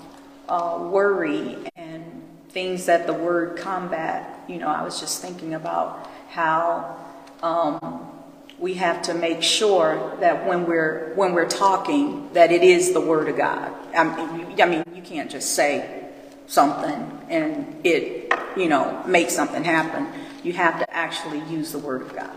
uh, 0.48 0.88
worry 0.90 1.58
and 1.76 2.04
things 2.50 2.86
that 2.86 3.06
the 3.06 3.12
word 3.12 3.58
combat, 3.58 4.44
you 4.48 4.58
know, 4.58 4.68
I 4.68 4.82
was 4.82 5.00
just 5.00 5.20
thinking 5.20 5.54
about 5.54 6.08
how 6.28 6.96
um, 7.42 8.10
we 8.58 8.74
have 8.74 9.02
to 9.02 9.14
make 9.14 9.42
sure 9.42 10.16
that 10.20 10.46
when 10.46 10.66
we're 10.66 11.12
when 11.16 11.32
we're 11.32 11.48
talking, 11.48 12.32
that 12.32 12.52
it 12.52 12.62
is 12.62 12.92
the 12.92 13.00
word 13.00 13.28
of 13.28 13.36
God. 13.36 13.72
I 13.94 14.04
mean, 14.04 14.50
you, 14.56 14.62
I 14.62 14.66
mean, 14.66 14.84
you 14.94 15.02
can't 15.02 15.30
just 15.30 15.54
say 15.54 16.04
something 16.46 17.20
and 17.28 17.80
it, 17.84 18.23
you 18.56 18.68
know, 18.68 19.02
make 19.06 19.30
something 19.30 19.64
happen. 19.64 20.06
You 20.42 20.52
have 20.54 20.78
to 20.78 20.94
actually 20.94 21.40
use 21.50 21.72
the 21.72 21.78
word 21.78 22.02
of 22.02 22.14
God. 22.14 22.30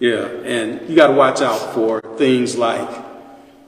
Yeah, 0.00 0.26
and 0.26 0.88
you 0.88 0.96
got 0.96 1.08
to 1.08 1.12
watch 1.12 1.40
out 1.40 1.72
for 1.72 2.00
things 2.16 2.56
like, 2.56 3.04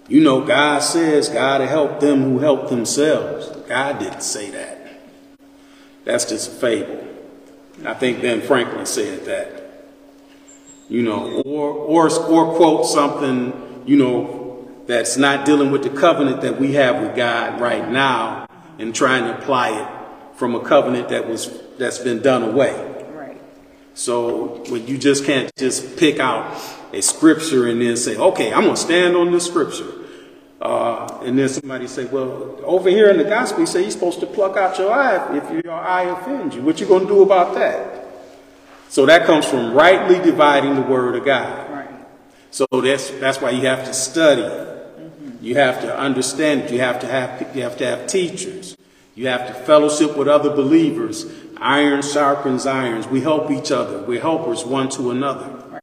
you 0.08 0.22
know, 0.22 0.44
God 0.44 0.80
says 0.80 1.28
God 1.28 1.60
help 1.60 2.00
them 2.00 2.22
who 2.22 2.38
help 2.38 2.68
themselves. 2.68 3.48
God 3.68 3.98
didn't 3.98 4.22
say 4.22 4.50
that. 4.50 5.00
That's 6.04 6.24
just 6.24 6.52
a 6.52 6.54
fable. 6.54 7.06
I 7.84 7.94
think 7.94 8.22
Ben 8.22 8.40
Franklin 8.40 8.86
said 8.86 9.24
that. 9.24 9.62
You 10.88 11.02
know, 11.02 11.42
or 11.42 11.70
or 11.72 12.08
or 12.08 12.56
quote 12.56 12.86
something, 12.86 13.82
you 13.86 13.96
know, 13.96 14.70
that's 14.86 15.16
not 15.16 15.44
dealing 15.44 15.72
with 15.72 15.82
the 15.82 15.90
covenant 15.90 16.42
that 16.42 16.60
we 16.60 16.74
have 16.74 17.02
with 17.02 17.16
God 17.16 17.60
right 17.60 17.88
now 17.88 18.48
and 18.78 18.94
trying 18.94 19.24
to 19.24 19.36
apply 19.36 19.70
it 19.70 20.36
from 20.38 20.54
a 20.54 20.60
covenant 20.60 21.08
that 21.08 21.28
was 21.28 21.46
that's 21.78 21.98
been 21.98 22.22
done 22.22 22.42
away. 22.42 22.74
Right. 23.12 23.40
So 23.94 24.64
when 24.68 24.86
you 24.86 24.98
just 24.98 25.24
can't 25.24 25.54
just 25.56 25.96
pick 25.96 26.18
out 26.18 26.60
a 26.92 27.00
scripture 27.02 27.66
and 27.68 27.80
then 27.80 27.96
say, 27.96 28.16
okay, 28.16 28.52
I'm 28.52 28.62
going 28.62 28.74
to 28.74 28.80
stand 28.80 29.16
on 29.16 29.32
this 29.32 29.46
scripture. 29.46 29.92
Uh, 30.60 31.20
and 31.22 31.38
then 31.38 31.48
somebody 31.48 31.86
say, 31.86 32.06
well, 32.06 32.58
over 32.64 32.88
here 32.88 33.10
in 33.10 33.18
the 33.18 33.24
gospel, 33.24 33.60
you 33.60 33.66
say 33.66 33.82
you're 33.82 33.90
supposed 33.90 34.20
to 34.20 34.26
pluck 34.26 34.56
out 34.56 34.78
your 34.78 34.92
eye 34.92 35.36
if 35.36 35.64
your 35.64 35.72
eye 35.72 36.04
offends 36.04 36.56
you. 36.56 36.62
What 36.62 36.80
you 36.80 36.86
going 36.86 37.02
to 37.02 37.08
do 37.08 37.22
about 37.22 37.54
that? 37.54 38.06
So 38.88 39.04
that 39.06 39.26
comes 39.26 39.46
from 39.46 39.74
rightly 39.74 40.18
dividing 40.18 40.74
the 40.74 40.82
word 40.82 41.16
of 41.16 41.24
God. 41.24 41.70
Right. 41.70 41.90
So 42.50 42.66
that's 42.72 43.10
that's 43.10 43.40
why 43.40 43.50
you 43.50 43.66
have 43.66 43.84
to 43.84 43.92
study. 43.92 44.42
You 45.42 45.56
have 45.56 45.82
to 45.82 45.96
understand 45.96 46.62
it. 46.62 46.72
You 46.72 46.80
have 46.80 47.00
to 47.00 47.06
have 47.06 47.54
you 47.54 47.62
have 47.62 47.76
to 47.78 47.86
have 47.86 48.06
teachers. 48.06 48.76
You 49.14 49.28
have 49.28 49.46
to 49.48 49.54
fellowship 49.54 50.16
with 50.16 50.28
other 50.28 50.50
believers. 50.50 51.24
Iron 51.58 52.02
sharpens 52.02 52.66
irons. 52.66 53.06
We 53.06 53.20
help 53.20 53.50
each 53.50 53.72
other. 53.72 54.00
We're 54.02 54.20
helpers 54.20 54.64
one 54.64 54.88
to 54.90 55.10
another. 55.10 55.80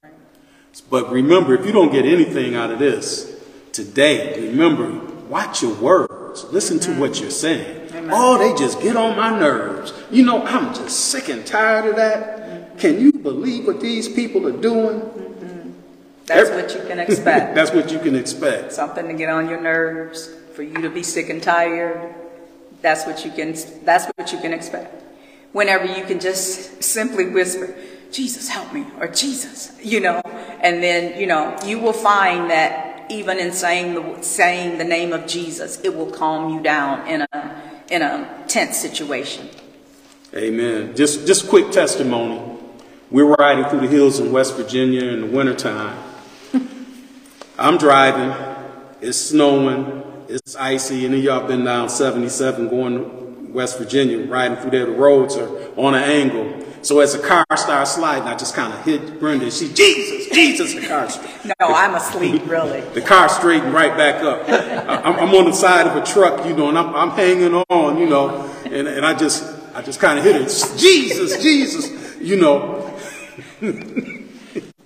But 0.89 1.11
remember, 1.11 1.55
if 1.55 1.65
you 1.65 1.71
don't 1.71 1.91
get 1.91 2.05
anything 2.05 2.55
out 2.55 2.71
of 2.71 2.79
this 2.79 3.35
today, 3.71 4.49
remember, 4.49 4.99
watch 5.27 5.61
your 5.61 5.73
words. 5.75 6.45
Listen 6.45 6.79
to 6.81 6.99
what 6.99 7.19
you're 7.19 7.29
saying. 7.29 7.89
Oh, 8.11 8.37
they 8.37 8.57
just 8.57 8.81
get 8.81 8.95
on 8.95 9.15
my 9.15 9.37
nerves. 9.37 9.93
You 10.11 10.25
know, 10.25 10.43
I'm 10.43 10.73
just 10.73 10.99
sick 11.11 11.29
and 11.29 11.45
tired 11.45 11.89
of 11.89 11.95
that. 11.95 12.77
Can 12.79 12.99
you 12.99 13.11
believe 13.11 13.65
what 13.67 13.79
these 13.79 14.09
people 14.09 14.47
are 14.47 14.59
doing? 14.59 14.99
Mm-hmm. 14.99 15.71
That's 16.25 16.49
Every- 16.49 16.63
what 16.63 16.73
you 16.75 16.81
can 16.87 16.99
expect. 16.99 17.55
That's 17.55 17.71
what 17.71 17.91
you 17.91 17.99
can 17.99 18.15
expect. 18.15 18.73
Something 18.73 19.07
to 19.07 19.13
get 19.13 19.29
on 19.29 19.47
your 19.47 19.61
nerves, 19.61 20.27
for 20.55 20.63
you 20.63 20.81
to 20.81 20.89
be 20.89 21.03
sick 21.03 21.29
and 21.29 21.41
tired. 21.41 22.13
That's 22.81 23.05
what 23.05 23.23
you 23.23 23.31
can, 23.31 23.55
that's 23.85 24.07
what 24.17 24.33
you 24.33 24.39
can 24.39 24.53
expect. 24.53 25.01
Whenever 25.53 25.85
you 25.85 26.03
can 26.03 26.19
just 26.19 26.83
simply 26.83 27.29
whisper, 27.29 27.73
Jesus, 28.11 28.49
help 28.49 28.73
me, 28.73 28.85
or 28.99 29.07
Jesus, 29.07 29.71
you 29.81 29.99
know, 29.99 30.21
and 30.61 30.83
then, 30.83 31.19
you 31.19 31.25
know, 31.25 31.57
you 31.65 31.79
will 31.79 31.93
find 31.93 32.49
that 32.51 33.09
even 33.09 33.39
in 33.39 33.51
saying 33.51 33.93
the, 33.93 34.21
saying 34.21 34.77
the 34.77 34.83
name 34.83 35.13
of 35.13 35.25
Jesus, 35.27 35.79
it 35.83 35.95
will 35.95 36.11
calm 36.11 36.53
you 36.53 36.61
down 36.61 37.07
in 37.07 37.25
a, 37.31 37.61
in 37.89 38.01
a 38.01 38.43
tense 38.47 38.77
situation. 38.77 39.49
Amen. 40.35 40.95
Just 40.95 41.27
just 41.27 41.47
quick 41.47 41.71
testimony. 41.71 42.41
We're 43.11 43.35
riding 43.35 43.65
through 43.65 43.81
the 43.81 43.87
hills 43.87 44.19
in 44.19 44.31
West 44.31 44.55
Virginia 44.55 45.03
in 45.03 45.21
the 45.21 45.27
wintertime. 45.27 45.95
I'm 47.59 47.77
driving. 47.77 48.33
It's 48.99 49.19
snowing. 49.19 50.01
It's 50.27 50.55
icy. 50.55 51.05
Of 51.05 51.23
y'all 51.23 51.47
been 51.47 51.63
down 51.63 51.89
77 51.89 52.67
going 52.67 53.22
West 53.53 53.77
Virginia, 53.77 54.25
riding 54.25 54.57
through 54.57 54.71
there. 54.71 54.85
The 54.85 54.91
roads 54.91 55.35
are 55.37 55.47
on 55.79 55.93
an 55.95 56.03
angle. 56.03 56.65
So 56.81 56.99
as 56.99 57.13
the 57.13 57.25
car 57.25 57.45
starts 57.55 57.91
sliding, 57.95 58.27
I 58.27 58.35
just 58.35 58.55
kind 58.55 58.73
of 58.73 58.83
hit 58.83 59.17
Brenda. 59.19 59.49
She, 59.51 59.71
Jesus, 59.71 60.27
Jesus, 60.35 60.73
the 60.73 60.85
car. 60.85 61.07
No, 61.45 61.73
I'm 61.73 61.95
asleep, 61.95 62.41
really. 62.45 62.81
The 62.81 63.01
car 63.01 63.29
straightened 63.29 63.73
right 63.73 63.95
back 63.95 64.21
up. 64.21 64.49
I- 64.49 65.01
I'm, 65.01 65.29
I'm 65.29 65.35
on 65.35 65.45
the 65.45 65.53
side 65.53 65.87
of 65.87 65.95
a 65.95 66.05
truck, 66.05 66.45
you 66.45 66.53
know, 66.55 66.67
and 66.67 66.77
I'm, 66.77 66.93
I'm 66.93 67.11
hanging 67.11 67.53
on, 67.53 67.97
you 67.97 68.05
know, 68.09 68.49
and, 68.65 68.87
and 68.87 69.05
I 69.05 69.13
just, 69.13 69.45
I 69.73 69.81
just 69.81 69.99
kind 70.01 70.19
of 70.19 70.25
hit 70.25 70.35
it. 70.35 70.77
Jesus, 70.77 71.41
Jesus, 71.41 72.19
you 72.19 72.35
know, 72.41 72.89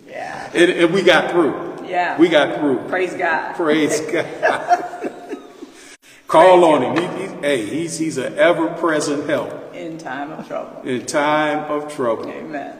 Yeah. 0.07 0.51
and, 0.53 0.71
and 0.71 0.93
we 0.93 1.01
got 1.01 1.31
through. 1.31 1.85
Yeah. 1.87 2.17
We 2.19 2.29
got 2.29 2.59
through. 2.59 2.87
Praise 2.89 3.13
God. 3.13 3.55
Praise 3.55 4.01
God. 4.11 4.86
Call 6.37 6.65
on 6.65 6.83
him. 6.83 6.95
He, 6.95 7.21
he- 7.27 7.27
hey, 7.41 7.65
he's, 7.65 7.97
he's 7.97 8.17
an 8.17 8.37
ever 8.37 8.67
present 8.75 9.29
help 9.29 9.73
In 9.75 9.97
time 9.97 10.31
of 10.31 10.47
trouble. 10.47 10.81
in 10.83 11.05
time 11.05 11.69
of 11.71 11.93
trouble. 11.93 12.29
Amen. 12.29 12.75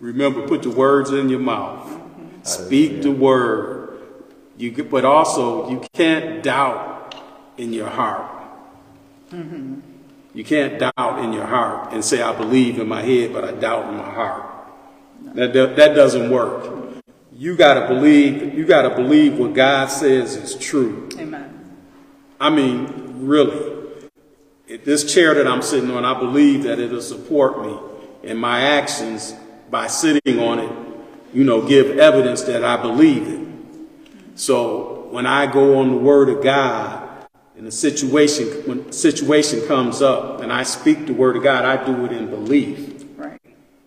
Remember, 0.00 0.46
put 0.48 0.62
the 0.62 0.70
words 0.70 1.10
in 1.10 1.28
your 1.28 1.38
mouth. 1.40 1.86
Mm-hmm. 1.88 2.42
Speak 2.42 3.02
the 3.02 3.10
word. 3.12 3.98
You, 4.56 4.72
but 4.84 5.04
also, 5.04 5.70
you 5.70 5.80
can't 5.92 6.42
doubt 6.42 7.14
in 7.56 7.72
your 7.72 7.88
heart. 7.88 8.30
Mm-hmm. 9.30 9.80
You 10.34 10.44
can't 10.44 10.78
doubt 10.78 11.18
in 11.24 11.32
your 11.32 11.46
heart 11.46 11.92
and 11.92 12.04
say, 12.04 12.22
I 12.22 12.34
believe 12.36 12.78
in 12.78 12.88
my 12.88 13.02
head, 13.02 13.32
but 13.32 13.44
I 13.44 13.52
doubt 13.52 13.88
in 13.90 13.96
my 13.96 14.10
heart. 14.10 14.46
That, 15.34 15.52
that 15.52 15.94
doesn't 15.94 16.30
work. 16.30 16.94
You 17.32 17.56
gotta 17.56 17.86
believe, 17.88 18.54
you 18.54 18.66
gotta 18.66 18.90
believe 18.94 19.38
what 19.38 19.54
God 19.54 19.86
says 19.90 20.36
is 20.36 20.54
true. 20.56 21.08
Amen. 21.18 21.49
I 22.40 22.50
mean, 22.50 23.26
really. 23.26 23.76
This 24.84 25.12
chair 25.12 25.34
that 25.34 25.46
I'm 25.46 25.62
sitting 25.62 25.90
on, 25.90 26.04
I 26.04 26.18
believe 26.18 26.62
that 26.62 26.78
it'll 26.78 27.02
support 27.02 27.60
me 27.60 27.76
in 28.22 28.38
my 28.38 28.60
actions 28.60 29.34
by 29.70 29.88
sitting 29.88 30.38
on 30.38 30.58
it, 30.58 30.72
you 31.32 31.44
know, 31.44 31.66
give 31.66 31.98
evidence 31.98 32.42
that 32.42 32.64
I 32.64 32.80
believe 32.80 33.26
it. 33.26 33.48
So 34.36 35.08
when 35.10 35.26
I 35.26 35.52
go 35.52 35.78
on 35.78 35.90
the 35.90 35.96
word 35.96 36.28
of 36.28 36.42
God 36.42 37.26
and 37.56 37.66
the 37.66 37.72
situation, 37.72 38.46
when 38.66 38.92
situation 38.92 39.66
comes 39.66 40.00
up 40.00 40.40
and 40.40 40.52
I 40.52 40.62
speak 40.62 41.06
the 41.06 41.12
word 41.12 41.36
of 41.36 41.42
God, 41.42 41.64
I 41.64 41.84
do 41.84 42.04
it 42.04 42.12
in 42.12 42.30
belief 42.30 43.04
Right. 43.16 43.40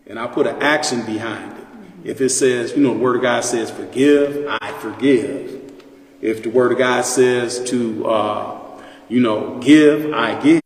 and 0.06 0.20
I 0.20 0.28
put 0.28 0.47
an 0.47 0.62
action 0.62 1.06
behind 1.06 1.58
it. 1.58 1.64
If 2.04 2.20
it 2.22 2.30
says, 2.30 2.74
you 2.74 2.84
know, 2.84 2.93
the 2.93 2.99
Word 2.99 3.16
of 3.16 3.22
God 3.22 3.45
says 3.45 3.72
forgive, 3.72 4.45
I 4.62 4.74
forgive. 4.74 5.62
If 6.24 6.41
the 6.41 6.49
Word 6.49 6.71
of 6.71 6.78
God 6.78 7.01
says 7.01 7.69
to, 7.69 8.07
uh, 8.07 8.61
you 9.09 9.19
know, 9.19 9.59
give, 9.59 10.13
I 10.13 10.41
give. 10.41 10.61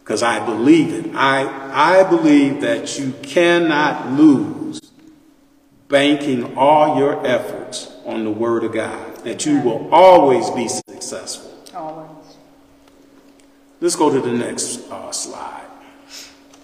Because 0.00 0.24
I 0.24 0.44
believe 0.44 0.92
it. 0.92 1.14
I, 1.14 2.00
I 2.00 2.10
believe 2.10 2.60
that 2.62 2.98
you 2.98 3.12
cannot 3.22 4.18
lose 4.18 4.80
banking 5.86 6.56
all 6.58 6.98
your 6.98 7.24
efforts 7.24 7.94
on 8.04 8.24
the 8.24 8.32
Word 8.32 8.64
of 8.64 8.72
God, 8.72 9.18
that 9.18 9.46
you 9.46 9.60
will 9.60 9.88
always 9.94 10.50
be 10.50 10.66
successful. 10.66 11.56
Always. 11.72 12.10
Let's 13.80 13.94
go 13.94 14.12
to 14.12 14.20
the 14.20 14.32
next 14.32 14.90
uh, 14.90 15.12
slide. 15.12 15.68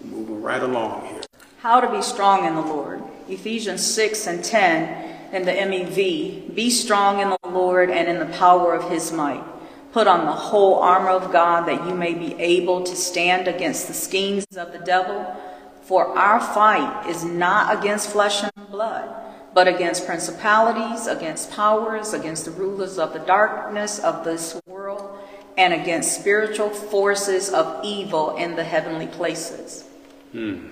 Moving 0.03 0.41
right 0.41 0.61
along 0.61 1.07
here. 1.07 1.21
How 1.59 1.79
to 1.79 1.89
be 1.89 2.01
strong 2.01 2.43
in 2.43 2.55
the 2.55 2.61
Lord. 2.61 3.01
Ephesians 3.29 3.85
6 3.85 4.27
and 4.27 4.43
10 4.43 5.16
in 5.31 5.45
the 5.45 5.51
MEV. 5.51 6.53
Be 6.53 6.69
strong 6.69 7.19
in 7.19 7.29
the 7.29 7.49
Lord 7.49 7.89
and 7.89 8.07
in 8.07 8.19
the 8.19 8.37
power 8.37 8.73
of 8.73 8.89
his 8.89 9.11
might. 9.11 9.43
Put 9.91 10.07
on 10.07 10.25
the 10.25 10.31
whole 10.31 10.75
armor 10.75 11.09
of 11.09 11.31
God 11.31 11.67
that 11.67 11.87
you 11.87 11.95
may 11.95 12.13
be 12.13 12.35
able 12.35 12.83
to 12.83 12.95
stand 12.95 13.47
against 13.47 13.87
the 13.87 13.93
schemes 13.93 14.45
of 14.55 14.71
the 14.71 14.79
devil. 14.79 15.35
For 15.83 16.17
our 16.17 16.39
fight 16.39 17.07
is 17.07 17.23
not 17.23 17.79
against 17.79 18.11
flesh 18.11 18.43
and 18.43 18.51
blood, 18.69 19.09
but 19.53 19.67
against 19.67 20.05
principalities, 20.05 21.07
against 21.07 21.51
powers, 21.51 22.13
against 22.13 22.45
the 22.45 22.51
rulers 22.51 22.99
of 22.99 23.13
the 23.13 23.19
darkness 23.19 23.99
of 23.99 24.25
this 24.25 24.59
world, 24.65 25.17
and 25.57 25.73
against 25.73 26.19
spiritual 26.19 26.69
forces 26.69 27.49
of 27.49 27.83
evil 27.83 28.35
in 28.35 28.55
the 28.55 28.63
heavenly 28.63 29.07
places. 29.07 29.85
Hmm. 30.31 30.67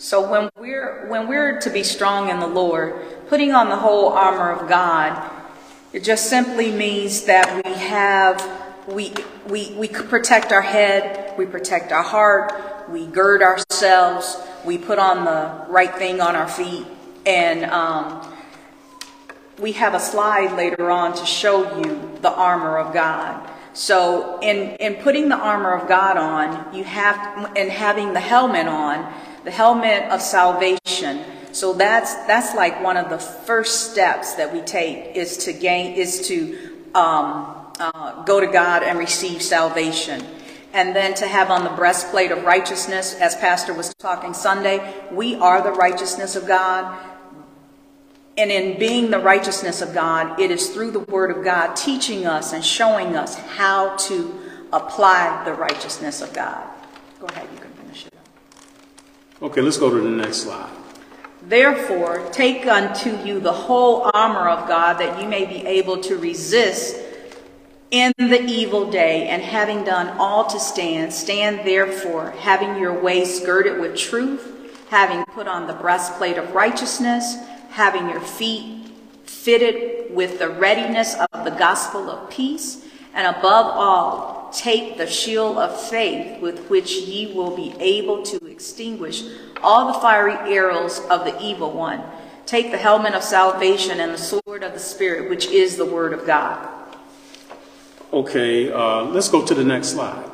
So 0.00 0.30
when 0.30 0.48
we're 0.56 1.08
when 1.08 1.26
we're 1.26 1.58
to 1.60 1.70
be 1.70 1.82
strong 1.82 2.30
in 2.30 2.38
the 2.38 2.46
Lord, 2.46 2.94
putting 3.28 3.50
on 3.50 3.68
the 3.68 3.76
whole 3.76 4.10
armor 4.10 4.52
of 4.52 4.68
God, 4.68 5.28
it 5.92 6.04
just 6.04 6.30
simply 6.30 6.70
means 6.70 7.24
that 7.24 7.64
we 7.64 7.72
have 7.72 8.40
we 8.86 9.12
we 9.48 9.72
we 9.72 9.88
protect 9.88 10.52
our 10.52 10.62
head, 10.62 11.36
we 11.36 11.46
protect 11.46 11.90
our 11.90 12.04
heart, 12.04 12.88
we 12.88 13.06
gird 13.06 13.42
ourselves, 13.42 14.40
we 14.64 14.78
put 14.78 15.00
on 15.00 15.24
the 15.24 15.64
right 15.68 15.92
thing 15.96 16.20
on 16.20 16.36
our 16.36 16.48
feet, 16.48 16.86
and 17.26 17.64
um, 17.64 18.32
we 19.58 19.72
have 19.72 19.94
a 19.94 20.00
slide 20.00 20.56
later 20.56 20.92
on 20.92 21.12
to 21.16 21.26
show 21.26 21.76
you 21.76 22.18
the 22.22 22.30
armor 22.30 22.78
of 22.78 22.94
God. 22.94 23.50
So 23.72 24.40
in, 24.40 24.76
in 24.76 24.96
putting 24.96 25.28
the 25.28 25.36
armor 25.36 25.72
of 25.72 25.88
God 25.88 26.16
on, 26.16 26.74
you 26.74 26.82
have, 26.82 27.52
and 27.56 27.70
having 27.70 28.12
the 28.12 28.20
helmet 28.20 28.66
on, 28.66 29.12
the 29.44 29.50
helmet 29.50 30.04
of 30.10 30.20
salvation. 30.20 31.24
So 31.52 31.72
that's, 31.72 32.14
that's 32.26 32.54
like 32.54 32.82
one 32.82 32.96
of 32.96 33.10
the 33.10 33.18
first 33.18 33.90
steps 33.90 34.34
that 34.34 34.52
we 34.52 34.60
take 34.60 35.16
is 35.16 35.38
to 35.38 35.52
gain, 35.52 35.94
is 35.94 36.28
to, 36.28 36.74
um, 36.94 37.54
uh, 37.80 38.22
go 38.24 38.40
to 38.40 38.46
God 38.46 38.82
and 38.82 38.98
receive 38.98 39.42
salvation. 39.42 40.24
And 40.72 40.94
then 40.94 41.14
to 41.14 41.26
have 41.26 41.50
on 41.50 41.64
the 41.64 41.70
breastplate 41.70 42.30
of 42.30 42.44
righteousness, 42.44 43.14
as 43.14 43.34
Pastor 43.36 43.72
was 43.72 43.94
talking 43.94 44.34
Sunday, 44.34 44.94
we 45.10 45.34
are 45.36 45.62
the 45.62 45.72
righteousness 45.72 46.36
of 46.36 46.46
God. 46.46 46.98
And 48.36 48.50
in 48.50 48.78
being 48.78 49.10
the 49.10 49.18
righteousness 49.18 49.80
of 49.80 49.94
God, 49.94 50.38
it 50.38 50.50
is 50.50 50.68
through 50.70 50.90
the 50.90 51.00
Word 51.00 51.36
of 51.36 51.42
God 51.42 51.74
teaching 51.74 52.26
us 52.26 52.52
and 52.52 52.64
showing 52.64 53.16
us 53.16 53.34
how 53.36 53.96
to 53.96 54.38
apply 54.72 55.42
the 55.44 55.54
righteousness 55.54 56.20
of 56.20 56.32
God. 56.32 56.68
Go 57.18 57.26
ahead, 57.26 57.48
you 57.54 57.58
up. 57.62 57.67
Okay, 59.40 59.60
let's 59.60 59.78
go 59.78 59.88
to 59.88 60.00
the 60.00 60.08
next 60.08 60.38
slide. 60.38 60.70
Therefore, 61.42 62.28
take 62.32 62.66
unto 62.66 63.16
you 63.24 63.38
the 63.38 63.52
whole 63.52 64.10
armor 64.12 64.48
of 64.48 64.68
God 64.68 64.98
that 64.98 65.22
you 65.22 65.28
may 65.28 65.46
be 65.46 65.64
able 65.64 66.00
to 66.02 66.16
resist 66.16 66.96
in 67.90 68.12
the 68.18 68.42
evil 68.44 68.90
day, 68.90 69.28
and 69.28 69.40
having 69.40 69.82
done 69.84 70.08
all 70.18 70.44
to 70.44 70.60
stand, 70.60 71.10
stand 71.12 71.66
therefore, 71.66 72.32
having 72.32 72.76
your 72.76 73.00
waist 73.00 73.46
girded 73.46 73.80
with 73.80 73.96
truth, 73.96 74.76
having 74.90 75.24
put 75.26 75.48
on 75.48 75.66
the 75.66 75.72
breastplate 75.72 76.36
of 76.36 76.54
righteousness, 76.54 77.36
having 77.70 78.10
your 78.10 78.20
feet 78.20 78.88
fitted 79.24 80.14
with 80.14 80.38
the 80.38 80.50
readiness 80.50 81.14
of 81.32 81.44
the 81.44 81.50
gospel 81.50 82.10
of 82.10 82.28
peace, 82.28 82.84
and 83.14 83.26
above 83.36 83.66
all, 83.66 84.37
take 84.52 84.96
the 84.96 85.06
shield 85.06 85.58
of 85.58 85.80
faith 85.88 86.40
with 86.40 86.68
which 86.68 86.92
ye 86.96 87.32
will 87.32 87.54
be 87.56 87.74
able 87.78 88.22
to 88.24 88.46
extinguish 88.46 89.22
all 89.62 89.92
the 89.92 89.98
fiery 90.00 90.34
arrows 90.52 91.00
of 91.10 91.24
the 91.24 91.40
evil 91.42 91.72
one. 91.72 92.02
Take 92.46 92.70
the 92.70 92.78
helmet 92.78 93.14
of 93.14 93.22
salvation 93.22 94.00
and 94.00 94.12
the 94.12 94.18
sword 94.18 94.62
of 94.62 94.72
the 94.72 94.78
Spirit, 94.78 95.28
which 95.28 95.46
is 95.46 95.76
the 95.76 95.84
word 95.84 96.12
of 96.12 96.26
God. 96.26 96.66
Okay, 98.12 98.72
uh, 98.72 99.02
let's 99.02 99.28
go 99.28 99.44
to 99.44 99.54
the 99.54 99.64
next 99.64 99.88
slide. 99.88 100.30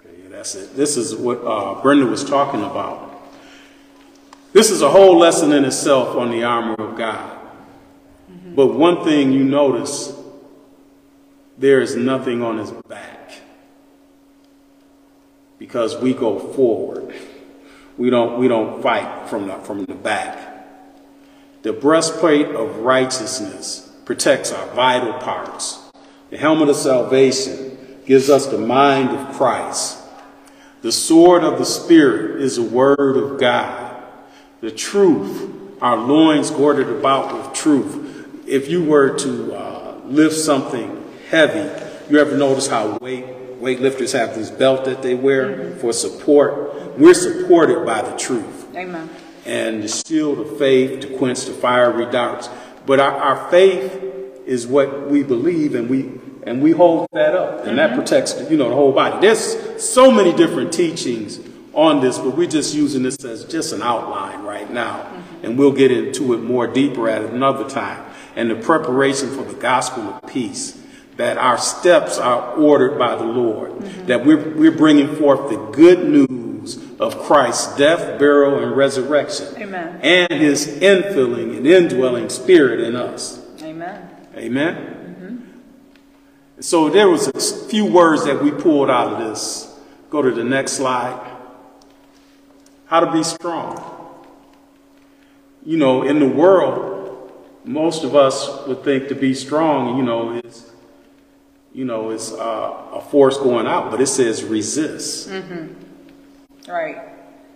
Okay, 0.00 0.28
that's 0.28 0.56
it. 0.56 0.74
This 0.74 0.96
is 0.96 1.14
what 1.14 1.38
uh, 1.44 1.80
Brenda 1.82 2.06
was 2.06 2.24
talking 2.24 2.64
about. 2.64 3.12
This 4.52 4.70
is 4.70 4.82
a 4.82 4.90
whole 4.90 5.18
lesson 5.18 5.52
in 5.52 5.64
itself 5.64 6.16
on 6.16 6.30
the 6.30 6.42
armor 6.42 6.74
of 6.74 6.96
God. 6.96 7.35
But 8.56 8.68
one 8.68 9.04
thing 9.04 9.32
you 9.32 9.44
notice, 9.44 10.14
there 11.58 11.82
is 11.82 11.94
nothing 11.94 12.42
on 12.42 12.56
his 12.56 12.70
back 12.88 13.32
because 15.58 16.00
we 16.00 16.14
go 16.14 16.38
forward. 16.38 17.14
We 17.98 18.08
don't 18.08 18.38
we 18.38 18.48
don't 18.48 18.82
fight 18.82 19.28
from 19.28 19.46
the 19.46 19.56
from 19.56 19.84
the 19.84 19.94
back. 19.94 20.66
The 21.64 21.74
breastplate 21.74 22.46
of 22.46 22.78
righteousness 22.78 23.92
protects 24.06 24.52
our 24.52 24.66
vital 24.68 25.12
parts. 25.14 25.90
The 26.30 26.38
helmet 26.38 26.70
of 26.70 26.76
salvation 26.76 27.76
gives 28.06 28.30
us 28.30 28.46
the 28.46 28.58
mind 28.58 29.10
of 29.10 29.36
Christ. 29.36 29.98
The 30.80 30.92
sword 30.92 31.44
of 31.44 31.58
the 31.58 31.66
Spirit 31.66 32.40
is 32.40 32.56
the 32.56 32.62
word 32.62 33.18
of 33.18 33.38
God. 33.38 34.02
The 34.62 34.70
truth, 34.70 35.52
our 35.82 35.98
loins 35.98 36.50
girded 36.50 36.88
about 36.88 37.34
with 37.34 37.52
truth. 37.54 38.05
If 38.46 38.68
you 38.68 38.84
were 38.84 39.18
to 39.18 39.54
uh, 39.54 40.00
lift 40.04 40.36
something 40.36 41.04
heavy, 41.30 41.68
you 42.08 42.20
ever 42.20 42.36
notice 42.36 42.68
how 42.68 42.96
weight 42.98 43.24
weightlifters 43.60 44.12
have 44.12 44.36
this 44.36 44.50
belt 44.50 44.84
that 44.84 45.02
they 45.02 45.14
wear 45.14 45.48
mm-hmm. 45.48 45.80
for 45.80 45.92
support? 45.92 46.96
We're 46.96 47.14
supported 47.14 47.84
by 47.84 48.02
the 48.02 48.16
truth 48.16 48.74
Amen. 48.76 49.10
and 49.44 49.82
the 49.82 49.88
shield 49.88 50.38
of 50.38 50.58
faith 50.58 51.00
to 51.00 51.18
quench 51.18 51.44
the 51.46 51.54
fiery 51.54 52.10
darts. 52.12 52.48
But 52.86 53.00
our, 53.00 53.12
our 53.12 53.50
faith 53.50 53.92
is 54.46 54.64
what 54.66 55.10
we 55.10 55.24
believe, 55.24 55.74
and 55.74 55.90
we 55.90 56.12
and 56.44 56.62
we 56.62 56.70
hold 56.70 57.08
that 57.12 57.34
up, 57.34 57.66
and 57.66 57.76
that 57.78 57.90
mm-hmm. 57.90 57.98
protects 57.98 58.48
you 58.48 58.56
know 58.56 58.68
the 58.68 58.76
whole 58.76 58.92
body. 58.92 59.20
There's 59.20 59.84
so 59.84 60.12
many 60.12 60.32
different 60.32 60.72
teachings 60.72 61.40
on 61.72 62.00
this, 62.00 62.18
but 62.18 62.36
we're 62.36 62.48
just 62.48 62.76
using 62.76 63.02
this 63.02 63.22
as 63.24 63.44
just 63.44 63.72
an 63.72 63.82
outline 63.82 64.44
right 64.44 64.70
now, 64.70 65.02
mm-hmm. 65.02 65.46
and 65.46 65.58
we'll 65.58 65.72
get 65.72 65.90
into 65.90 66.32
it 66.34 66.38
more 66.38 66.68
deeper 66.68 67.08
at 67.08 67.22
another 67.22 67.68
time. 67.68 68.04
And 68.36 68.50
the 68.50 68.56
preparation 68.56 69.30
for 69.30 69.42
the 69.42 69.58
gospel 69.58 70.04
of 70.04 70.26
peace. 70.26 70.80
That 71.16 71.38
our 71.38 71.56
steps 71.56 72.18
are 72.18 72.52
ordered 72.52 72.98
by 72.98 73.16
the 73.16 73.24
Lord, 73.24 73.72
mm-hmm. 73.72 74.06
that 74.06 74.26
we're, 74.26 74.54
we're 74.54 74.70
bringing 74.70 75.16
forth 75.16 75.48
the 75.48 75.56
good 75.72 76.06
news 76.06 76.36
of 76.98 77.18
Christ's 77.22 77.76
death, 77.76 78.18
burial, 78.18 78.62
and 78.62 78.76
resurrection 78.76 79.54
Amen. 79.56 80.00
and 80.02 80.32
his 80.32 80.66
infilling 80.66 81.56
and 81.56 81.66
indwelling 81.66 82.28
spirit 82.28 82.80
in 82.80 82.96
us. 82.96 83.42
Amen. 83.62 84.10
Amen. 84.36 84.74
Mm-hmm. 84.76 86.60
so 86.60 86.88
there 86.90 87.08
was 87.08 87.28
a 87.28 87.68
few 87.68 87.86
words 87.86 88.24
that 88.24 88.42
we 88.42 88.50
pulled 88.50 88.90
out 88.90 89.12
of 89.12 89.18
this. 89.18 89.74
Go 90.10 90.22
to 90.22 90.30
the 90.30 90.44
next 90.44 90.72
slide. 90.72 91.32
How 92.86 93.00
to 93.00 93.12
be 93.12 93.22
strong. 93.22 93.82
You 95.64 95.76
know, 95.76 96.02
in 96.04 96.20
the 96.20 96.28
world, 96.28 96.95
most 97.66 98.04
of 98.04 98.14
us 98.14 98.66
would 98.66 98.84
think 98.84 99.08
to 99.08 99.14
be 99.14 99.34
strong, 99.34 99.96
you 99.98 100.02
know, 100.02 100.40
is 100.44 100.72
you 101.74 101.84
know, 101.84 102.10
is 102.10 102.32
uh, 102.32 102.74
a 102.94 103.02
force 103.02 103.36
going 103.36 103.66
out, 103.66 103.90
but 103.90 104.00
it 104.00 104.06
says 104.06 104.42
resist. 104.42 105.28
Right. 106.66 106.98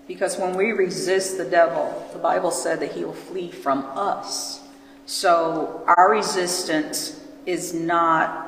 Because 0.06 0.36
when 0.36 0.54
we 0.56 0.72
resist 0.72 1.38
the 1.38 1.44
devil, 1.44 2.06
the 2.12 2.18
Bible 2.18 2.50
said 2.50 2.80
that 2.80 2.92
he 2.92 3.02
will 3.02 3.14
flee 3.14 3.50
from 3.50 3.84
us. 3.94 4.60
So 5.06 5.82
our 5.86 6.10
resistance 6.10 7.18
is 7.46 7.72
not 7.72 8.46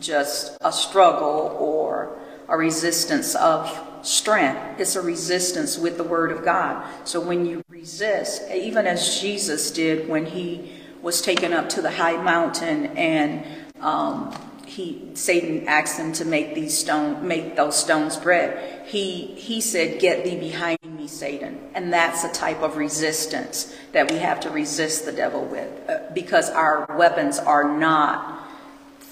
just 0.00 0.56
a 0.62 0.72
struggle 0.72 1.56
or 1.60 2.18
a 2.48 2.56
resistance 2.56 3.34
of 3.36 3.70
strength. 4.02 4.80
It's 4.80 4.96
a 4.96 5.02
resistance 5.02 5.78
with 5.78 5.96
the 5.96 6.04
word 6.04 6.32
of 6.32 6.44
God. 6.44 6.84
So 7.04 7.20
when 7.20 7.46
you 7.46 7.62
resist, 7.68 8.42
even 8.50 8.86
as 8.86 9.20
Jesus 9.20 9.70
did 9.70 10.08
when 10.08 10.26
he 10.26 10.72
was 11.02 11.20
taken 11.20 11.52
up 11.52 11.68
to 11.70 11.82
the 11.82 11.90
high 11.90 12.20
mountain 12.22 12.96
and 12.96 13.44
um, 13.80 14.34
he 14.66 15.10
Satan 15.14 15.68
asked 15.68 15.98
him 15.98 16.12
to 16.14 16.24
make 16.24 16.54
these 16.54 16.76
stone 16.76 17.26
make 17.26 17.56
those 17.56 17.76
stones 17.76 18.16
bread. 18.16 18.86
He 18.86 19.26
he 19.26 19.60
said, 19.60 20.00
"Get 20.00 20.24
thee 20.24 20.38
behind 20.38 20.78
me, 20.84 21.06
Satan." 21.08 21.58
And 21.74 21.92
that's 21.92 22.24
a 22.24 22.32
type 22.32 22.62
of 22.62 22.76
resistance 22.76 23.74
that 23.92 24.10
we 24.10 24.16
have 24.18 24.40
to 24.40 24.50
resist 24.50 25.04
the 25.04 25.12
devil 25.12 25.44
with, 25.44 25.68
uh, 25.90 25.98
because 26.14 26.48
our 26.48 26.86
weapons 26.96 27.38
are 27.38 27.76
not 27.76 28.41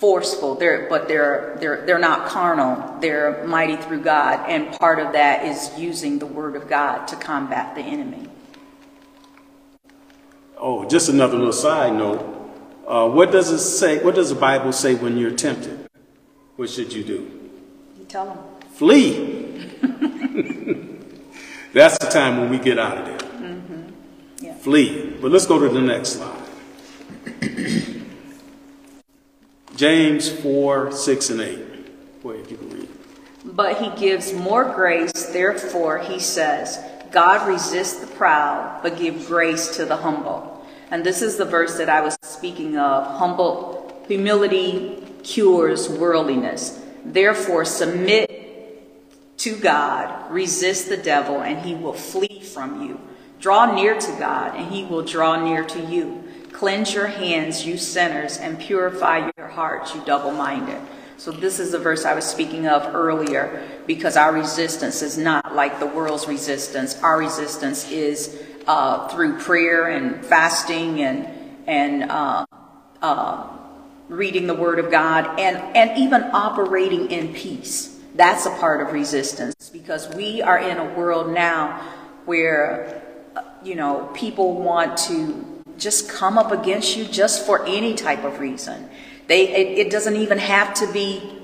forceful. 0.01 0.55
They're 0.55 0.89
but 0.89 1.07
they're 1.07 1.57
they're 1.61 1.85
they're 1.87 1.99
not 1.99 2.27
carnal. 2.27 2.99
They're 3.01 3.47
mighty 3.47 3.77
through 3.77 4.03
God, 4.03 4.49
and 4.49 4.73
part 4.79 4.99
of 4.99 5.13
that 5.13 5.45
is 5.45 5.79
using 5.79 6.19
the 6.19 6.27
word 6.27 6.57
of 6.57 6.69
God 6.69 7.07
to 7.09 7.17
combat 7.17 7.75
the 7.75 7.83
enemy. 7.83 8.29
Oh, 10.57 10.89
just 10.89 11.09
another 11.09 11.37
little 11.37 11.53
side 11.53 11.93
note. 11.95 12.37
Uh, 12.87 13.09
what 13.09 13.31
does 13.31 13.51
it 13.51 13.61
say? 13.61 14.03
What 14.03 14.15
does 14.15 14.31
the 14.31 14.35
Bible 14.35 14.73
say 14.73 14.95
when 14.95 15.17
you're 15.17 15.37
tempted? 15.37 15.89
What 16.57 16.71
should 16.71 16.93
you 16.93 17.05
do? 17.05 17.31
You 17.99 18.05
tell 18.07 18.27
them. 18.27 18.39
Flee. 18.73 19.71
That's 21.73 21.97
the 21.99 22.07
time 22.07 22.41
when 22.41 22.51
we 22.51 22.59
get 22.59 22.79
out 22.79 22.99
of 22.99 23.07
there. 23.07 23.21
Yeah. 24.41 24.55
Flee. 24.57 25.17
But 25.21 25.31
let's 25.31 25.47
go 25.47 25.59
to 25.59 25.69
the 25.69 25.81
next 25.81 26.15
slide. 26.15 26.37
James 29.81 30.29
4, 30.29 30.93
6, 30.93 31.31
and 31.31 31.41
8. 31.41 32.23
Go 32.23 32.31
ahead, 32.33 32.51
you 32.51 32.59
can 32.59 32.69
read. 32.69 32.89
But 33.47 33.79
he 33.79 33.89
gives 33.99 34.31
more 34.35 34.75
grace, 34.75 35.11
therefore, 35.33 35.97
he 36.01 36.19
says, 36.19 36.79
God 37.11 37.49
resists 37.49 37.99
the 37.99 38.07
proud, 38.07 38.83
but 38.83 38.99
give 38.99 39.27
grace 39.27 39.75
to 39.79 39.87
the 39.87 39.97
humble. 39.97 40.67
And 40.91 41.03
this 41.03 41.23
is 41.23 41.39
the 41.39 41.47
verse 41.47 41.79
that 41.79 41.89
I 41.89 42.03
was 42.03 42.19
speaking 42.21 42.77
of. 42.77 43.07
Humble 43.17 44.05
humility 44.07 45.03
cures 45.23 45.89
worldliness. 45.89 46.79
Therefore, 47.03 47.65
submit 47.65 48.29
to 49.39 49.57
God, 49.57 50.31
resist 50.31 50.91
the 50.91 50.99
devil, 50.99 51.41
and 51.41 51.59
he 51.65 51.75
will 51.75 51.95
flee 51.95 52.43
from 52.43 52.83
you. 52.83 53.01
Draw 53.41 53.75
near 53.77 53.99
to 53.99 54.13
God, 54.19 54.57
and 54.57 54.71
he 54.71 54.85
will 54.85 55.01
draw 55.01 55.43
near 55.43 55.65
to 55.65 55.81
you. 55.81 56.30
Cleanse 56.61 56.93
your 56.93 57.07
hands, 57.07 57.65
you 57.65 57.79
sinners, 57.79 58.37
and 58.37 58.61
purify 58.61 59.31
your 59.39 59.49
hearts, 59.49 59.95
you 59.95 60.05
double 60.05 60.31
minded. 60.31 60.79
So, 61.17 61.31
this 61.31 61.59
is 61.59 61.73
the 61.73 61.79
verse 61.79 62.05
I 62.05 62.13
was 62.13 62.27
speaking 62.27 62.67
of 62.67 62.95
earlier 62.95 63.67
because 63.87 64.15
our 64.15 64.31
resistance 64.31 65.01
is 65.01 65.17
not 65.17 65.55
like 65.55 65.81
the 65.81 65.87
world's 65.87 66.29
resistance. 66.29 67.03
Our 67.03 67.17
resistance 67.17 67.91
is 67.91 68.43
uh, 68.67 69.09
through 69.09 69.39
prayer 69.39 69.89
and 69.89 70.23
fasting 70.23 71.01
and, 71.01 71.27
and 71.67 72.11
uh, 72.11 72.45
uh, 73.01 73.49
reading 74.11 74.47
the 74.47 74.55
Word 74.55 74.79
of 74.79 74.91
God 74.91 75.41
and, 75.41 75.57
and 75.75 75.97
even 75.97 76.25
operating 76.25 77.11
in 77.11 77.33
peace. 77.33 77.99
That's 78.17 78.45
a 78.45 78.51
part 78.57 78.87
of 78.87 78.93
resistance 78.93 79.71
because 79.71 80.15
we 80.15 80.43
are 80.43 80.59
in 80.59 80.77
a 80.77 80.93
world 80.93 81.33
now 81.33 81.81
where, 82.27 83.03
uh, 83.35 83.45
you 83.65 83.77
know, 83.77 84.11
people 84.13 84.61
want 84.61 84.99
to 85.09 85.60
just 85.81 86.09
come 86.09 86.39
up 86.39 86.53
against 86.53 86.97
you 86.97 87.05
just 87.05 87.45
for 87.47 87.67
any 87.67 87.95
type 87.95 88.25
of 88.25 88.39
reason. 88.39 88.89
They, 89.27 89.49
it, 89.49 89.87
it 89.87 89.91
doesn't 89.91 90.17
even 90.17 90.39
have 90.39 90.75
to 90.75 90.93
be 90.93 91.41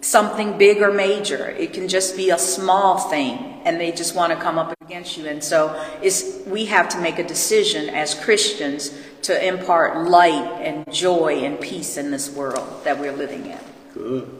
something 0.00 0.56
big 0.56 0.80
or 0.80 0.92
major. 0.92 1.48
It 1.50 1.72
can 1.72 1.88
just 1.88 2.16
be 2.16 2.30
a 2.30 2.38
small 2.38 2.98
thing 2.98 3.60
and 3.64 3.80
they 3.80 3.92
just 3.92 4.14
want 4.14 4.32
to 4.32 4.38
come 4.38 4.58
up 4.58 4.74
against 4.80 5.16
you. 5.16 5.26
And 5.26 5.42
so 5.42 5.82
it's, 6.02 6.38
we 6.46 6.66
have 6.66 6.88
to 6.90 7.00
make 7.00 7.18
a 7.18 7.26
decision 7.26 7.90
as 7.90 8.14
Christians 8.14 8.98
to 9.22 9.46
impart 9.46 10.08
light 10.08 10.60
and 10.62 10.90
joy 10.92 11.40
and 11.44 11.60
peace 11.60 11.96
in 11.96 12.10
this 12.10 12.34
world 12.34 12.84
that 12.84 12.98
we're 12.98 13.12
living 13.12 13.46
in. 13.46 13.58
Good. 13.92 14.30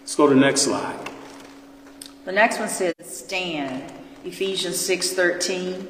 Let's 0.00 0.14
go 0.14 0.28
to 0.28 0.34
the 0.34 0.40
next 0.40 0.62
slide. 0.62 1.10
The 2.24 2.32
next 2.32 2.58
one 2.58 2.68
says, 2.68 2.94
stand. 3.02 3.92
Ephesians 4.24 4.76
6:13. 4.76 5.86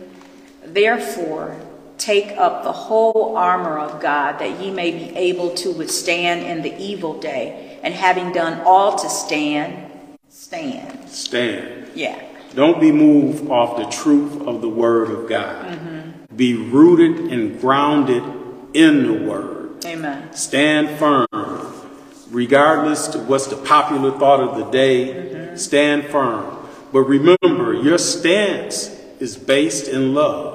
Therefore, 0.65 1.57
take 1.99 2.37
up 2.37 2.65
the 2.65 2.73
whole 2.73 3.37
armor 3.37 3.79
of 3.79 4.01
God 4.01 4.39
that 4.39 4.61
ye 4.61 4.71
may 4.71 4.91
be 4.91 5.17
able 5.17 5.55
to 5.57 5.71
withstand 5.71 6.43
in 6.43 6.63
the 6.63 6.77
evil 6.83 7.19
day, 7.21 7.79
and 7.83 7.95
having 7.95 8.33
done 8.33 8.61
all 8.65 8.97
to 8.99 9.09
stand, 9.09 9.91
stand. 10.29 11.09
Stand. 11.09 11.89
Yeah. 11.95 12.21
Don't 12.55 12.81
be 12.81 12.93
moved 12.93 13.49
off 13.51 13.77
the 13.77 13.87
truth 13.87 14.47
of 14.47 14.61
the 14.61 14.69
Word 14.69 15.11
of 15.11 15.29
God. 15.29 15.67
Mm-hmm. 15.67 16.37
Be 16.37 16.55
rooted 16.55 17.33
and 17.33 17.61
grounded 17.61 18.23
in 18.75 19.07
the 19.07 19.29
Word. 19.29 19.85
Amen. 19.85 20.33
Stand 20.35 20.99
firm. 20.99 21.27
Regardless 22.31 23.09
to 23.09 23.19
what's 23.19 23.47
the 23.49 23.57
popular 23.57 24.11
thought 24.19 24.41
of 24.41 24.57
the 24.57 24.71
day, 24.71 25.09
mm-hmm. 25.09 25.57
stand 25.57 26.07
firm. 26.07 26.57
But 26.93 27.03
remember, 27.03 27.75
your 27.75 27.99
stance 27.99 28.89
is 29.19 29.37
based 29.37 29.89
in 29.89 30.15
love, 30.15 30.54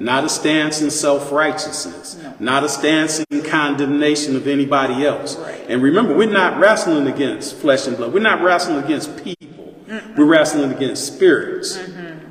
not 0.00 0.24
a 0.24 0.28
stance 0.28 0.80
in 0.80 0.90
self 0.90 1.32
righteousness, 1.32 2.22
not 2.38 2.64
a 2.64 2.68
stance 2.68 3.24
in 3.30 3.42
condemnation 3.42 4.36
of 4.36 4.46
anybody 4.46 5.06
else. 5.06 5.36
Right. 5.36 5.64
And 5.68 5.82
remember, 5.82 6.16
we're 6.16 6.30
not 6.30 6.58
wrestling 6.58 7.06
against 7.06 7.56
flesh 7.56 7.86
and 7.86 7.96
blood, 7.96 8.12
we're 8.12 8.20
not 8.20 8.42
wrestling 8.42 8.82
against 8.84 9.22
people, 9.22 9.74
we're 10.16 10.26
wrestling 10.26 10.72
against 10.72 11.06
spirits. 11.06 11.76
Mm-hmm. 11.76 12.28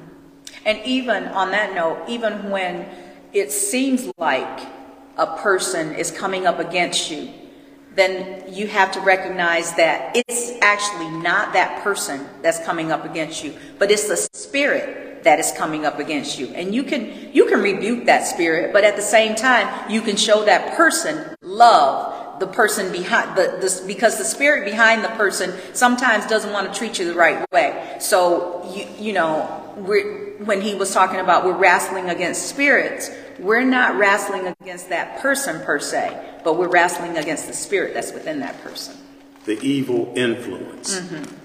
And 0.66 0.80
even 0.86 1.26
on 1.26 1.52
that 1.52 1.74
note, 1.74 2.04
even 2.08 2.50
when 2.50 2.88
it 3.34 3.52
seems 3.52 4.10
like 4.18 4.68
a 5.18 5.38
person 5.38 5.94
is 5.96 6.12
coming 6.12 6.46
up 6.46 6.60
against 6.60 7.12
you, 7.12 7.30
then 7.96 8.52
you 8.52 8.68
have 8.68 8.92
to 8.94 9.00
recognize 9.02 9.74
that 9.76 10.16
it's 10.16 10.52
actually 10.62 11.10
not 11.10 11.54
that 11.54 11.84
person 11.84 12.26
that's 12.42 12.60
coming 12.66 12.92
up 12.92 13.06
against 13.06 13.44
you, 13.44 13.56
but 13.78 13.92
it's 13.92 14.08
the 14.08 14.18
spirit 14.34 15.24
that 15.24 15.40
is 15.40 15.52
coming 15.52 15.86
up 15.86 16.00
against 16.00 16.38
you. 16.38 16.48
And 16.48 16.74
you 16.74 16.84
can 16.84 17.34
you 17.34 17.46
can 17.46 17.62
rebuke 17.62 18.06
that 18.06 18.26
spirit, 18.28 18.74
but 18.74 18.84
at 18.84 18.96
the 18.96 19.02
same 19.02 19.36
time, 19.36 19.90
you 19.90 20.02
can 20.02 20.16
show 20.16 20.46
that 20.46 20.76
person 20.76 21.36
love 21.42 22.40
the 22.40 22.48
person 22.48 22.92
behind 22.92 23.38
the, 23.38 23.58
the 23.62 23.84
because 23.88 24.18
the 24.18 24.26
spirit 24.26 24.66
behind 24.66 25.04
the 25.04 25.10
person 25.10 25.54
sometimes 25.74 26.26
doesn't 26.26 26.52
want 26.52 26.72
to 26.72 26.78
treat 26.78 27.00
you 27.00 27.06
the 27.06 27.14
right 27.14 27.50
way. 27.52 27.98
So 28.00 28.70
you 28.76 28.88
you 29.08 29.14
know, 29.14 29.44
when 29.78 30.62
he 30.62 30.76
was 30.76 30.94
talking 30.94 31.20
about 31.20 31.46
we're 31.46 31.58
wrestling 31.58 32.10
against 32.10 32.48
spirits, 32.48 33.10
we're 33.40 33.64
not 33.64 33.98
wrestling 33.98 34.48
against 34.62 34.90
that 34.90 35.20
person 35.20 35.64
per 35.66 35.80
se, 35.80 36.40
but 36.44 36.58
we're 36.58 36.70
wrestling 36.70 37.18
against 37.18 37.48
the 37.48 37.54
spirit 37.54 37.94
that's 37.94 38.14
within 38.14 38.40
that 38.40 38.62
person. 38.62 38.96
The 39.46 39.60
evil 39.62 40.14
influence. 40.16 41.00
Mm-hmm. 41.00 41.36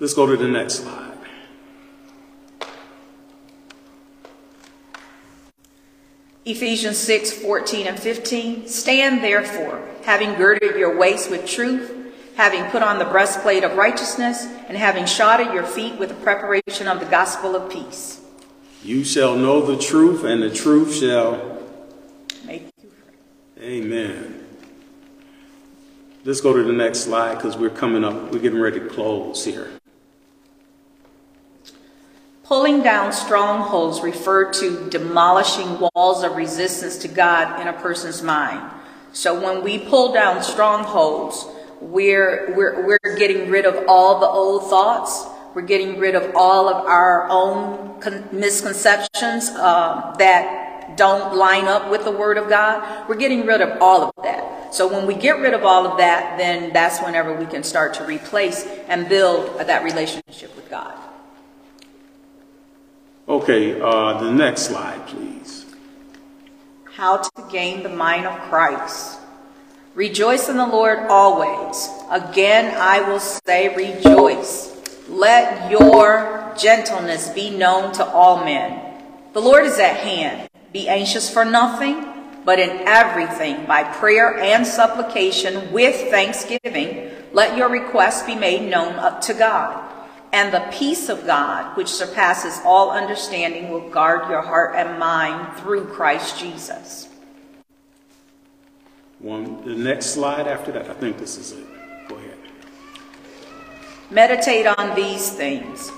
Let's 0.00 0.14
go 0.14 0.26
to 0.26 0.36
the 0.36 0.48
next 0.48 0.74
slide. 0.76 1.12
Ephesians 6.44 6.98
6 6.98 7.32
14 7.34 7.86
and 7.86 7.98
15. 7.98 8.66
Stand 8.66 9.22
therefore, 9.22 9.80
having 10.04 10.34
girded 10.34 10.76
your 10.76 10.98
waist 10.98 11.30
with 11.30 11.46
truth, 11.46 11.94
having 12.34 12.64
put 12.70 12.82
on 12.82 12.98
the 12.98 13.04
breastplate 13.04 13.62
of 13.62 13.76
righteousness, 13.76 14.44
and 14.66 14.76
having 14.76 15.06
shodded 15.06 15.52
your 15.52 15.62
feet 15.62 15.96
with 16.00 16.08
the 16.08 16.16
preparation 16.16 16.88
of 16.88 16.98
the 16.98 17.06
gospel 17.06 17.54
of 17.54 17.70
peace. 17.70 18.21
You 18.84 19.04
shall 19.04 19.36
know 19.36 19.64
the 19.64 19.80
truth, 19.80 20.24
and 20.24 20.42
the 20.42 20.50
truth 20.50 20.94
shall. 20.94 21.60
Make 22.44 22.72
you 22.82 22.90
free. 22.90 23.64
Amen. 23.64 24.44
Let's 26.24 26.40
go 26.40 26.52
to 26.52 26.64
the 26.64 26.72
next 26.72 27.00
slide 27.00 27.36
because 27.36 27.56
we're 27.56 27.70
coming 27.70 28.02
up, 28.02 28.32
we're 28.32 28.40
getting 28.40 28.60
ready 28.60 28.80
to 28.80 28.88
close 28.88 29.44
here. 29.44 29.70
Pulling 32.44 32.82
down 32.82 33.12
strongholds 33.12 34.00
refer 34.00 34.52
to 34.52 34.90
demolishing 34.90 35.78
walls 35.78 36.24
of 36.24 36.36
resistance 36.36 36.98
to 36.98 37.08
God 37.08 37.60
in 37.60 37.68
a 37.68 37.72
person's 37.72 38.20
mind. 38.20 38.68
So 39.12 39.40
when 39.40 39.62
we 39.62 39.78
pull 39.78 40.12
down 40.12 40.42
strongholds, 40.42 41.46
we're, 41.80 42.52
we're, 42.56 42.84
we're 42.86 43.16
getting 43.16 43.48
rid 43.48 43.64
of 43.64 43.84
all 43.86 44.18
the 44.20 44.26
old 44.26 44.68
thoughts. 44.68 45.24
We're 45.54 45.62
getting 45.62 45.98
rid 45.98 46.14
of 46.14 46.34
all 46.34 46.68
of 46.68 46.86
our 46.86 47.28
own 47.28 48.00
con- 48.00 48.28
misconceptions 48.32 49.50
uh, 49.50 50.14
that 50.18 50.96
don't 50.96 51.36
line 51.36 51.66
up 51.66 51.90
with 51.90 52.04
the 52.04 52.10
Word 52.10 52.38
of 52.38 52.48
God. 52.48 53.08
We're 53.08 53.16
getting 53.16 53.46
rid 53.46 53.60
of 53.60 53.80
all 53.80 54.02
of 54.04 54.12
that. 54.22 54.74
So 54.74 54.88
when 54.88 55.06
we 55.06 55.14
get 55.14 55.38
rid 55.38 55.52
of 55.52 55.64
all 55.64 55.86
of 55.86 55.98
that, 55.98 56.38
then 56.38 56.72
that's 56.72 57.00
whenever 57.00 57.34
we 57.34 57.46
can 57.46 57.62
start 57.62 57.94
to 57.94 58.04
replace 58.04 58.66
and 58.88 59.08
build 59.08 59.58
that 59.58 59.84
relationship 59.84 60.54
with 60.56 60.70
God. 60.70 60.94
Okay, 63.28 63.80
uh, 63.80 64.20
the 64.20 64.32
next 64.32 64.62
slide, 64.62 65.06
please. 65.06 65.66
How 66.84 67.18
to 67.18 67.30
gain 67.50 67.82
the 67.82 67.88
mind 67.88 68.26
of 68.26 68.38
Christ. 68.48 69.18
Rejoice 69.94 70.48
in 70.48 70.56
the 70.56 70.66
Lord 70.66 70.98
always. 71.10 71.88
Again, 72.10 72.74
I 72.78 73.06
will 73.08 73.20
say, 73.20 73.74
rejoice. 73.74 74.81
Let 75.08 75.70
your 75.70 76.54
gentleness 76.58 77.28
be 77.30 77.50
known 77.50 77.92
to 77.94 78.04
all 78.04 78.44
men. 78.44 79.02
The 79.32 79.40
Lord 79.40 79.64
is 79.64 79.78
at 79.78 79.96
hand. 79.96 80.48
Be 80.72 80.88
anxious 80.88 81.28
for 81.28 81.44
nothing, 81.44 82.04
but 82.44 82.58
in 82.58 82.70
everything, 82.86 83.66
by 83.66 83.84
prayer 83.84 84.38
and 84.38 84.66
supplication 84.66 85.72
with 85.72 86.10
thanksgiving, 86.10 87.10
let 87.32 87.56
your 87.56 87.68
requests 87.68 88.22
be 88.22 88.34
made 88.34 88.70
known 88.70 88.94
up 88.94 89.20
to 89.22 89.34
God. 89.34 89.88
And 90.32 90.52
the 90.52 90.66
peace 90.72 91.08
of 91.08 91.26
God, 91.26 91.76
which 91.76 91.88
surpasses 91.88 92.58
all 92.64 92.90
understanding, 92.90 93.70
will 93.70 93.88
guard 93.90 94.30
your 94.30 94.40
heart 94.40 94.74
and 94.76 94.98
mind 94.98 95.58
through 95.58 95.86
Christ 95.86 96.38
Jesus. 96.38 97.08
One, 99.18 99.64
the 99.64 99.74
next 99.74 100.06
slide 100.06 100.48
after 100.48 100.72
that, 100.72 100.90
I 100.90 100.94
think 100.94 101.18
this 101.18 101.36
is 101.36 101.52
it. 101.52 101.71
Meditate 104.12 104.66
on 104.66 104.94
these 104.94 105.30
things. 105.30 105.90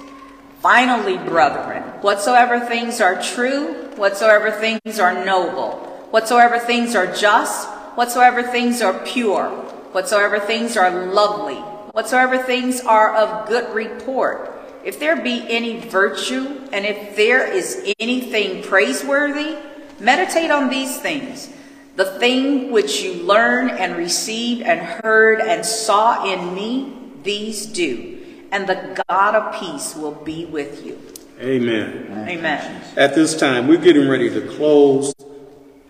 Finally, 0.60 1.18
brethren, 1.18 1.82
whatsoever 2.00 2.60
things 2.60 3.00
are 3.00 3.20
true, 3.20 3.74
whatsoever 3.96 4.52
things 4.52 5.00
are 5.00 5.24
noble, 5.24 5.72
whatsoever 6.12 6.60
things 6.60 6.94
are 6.94 7.12
just, 7.12 7.68
whatsoever 7.96 8.44
things 8.44 8.80
are 8.82 9.04
pure, 9.04 9.50
whatsoever 9.90 10.38
things 10.38 10.76
are 10.76 11.06
lovely, 11.06 11.56
whatsoever 11.90 12.40
things 12.40 12.80
are 12.82 13.16
of 13.16 13.48
good 13.48 13.74
report, 13.74 14.48
if 14.84 15.00
there 15.00 15.20
be 15.20 15.44
any 15.48 15.80
virtue, 15.80 16.68
and 16.72 16.86
if 16.86 17.16
there 17.16 17.44
is 17.44 17.92
anything 17.98 18.62
praiseworthy, 18.62 19.56
meditate 19.98 20.52
on 20.52 20.70
these 20.70 21.00
things. 21.00 21.52
The 21.96 22.16
thing 22.20 22.70
which 22.70 23.02
you 23.02 23.24
learned 23.24 23.72
and 23.72 23.96
received 23.96 24.62
and 24.62 24.78
heard 24.78 25.40
and 25.40 25.66
saw 25.66 26.32
in 26.32 26.54
me, 26.54 27.03
these 27.24 27.66
do, 27.66 28.18
and 28.52 28.66
the 28.66 29.02
God 29.08 29.34
of 29.34 29.60
peace 29.60 29.96
will 29.96 30.12
be 30.12 30.44
with 30.44 30.84
you. 30.84 31.00
Amen. 31.40 32.26
Amen. 32.28 32.82
At 32.96 33.14
this 33.14 33.36
time, 33.36 33.66
we're 33.66 33.80
getting 33.80 34.08
ready 34.08 34.30
to 34.30 34.40
close, 34.56 35.12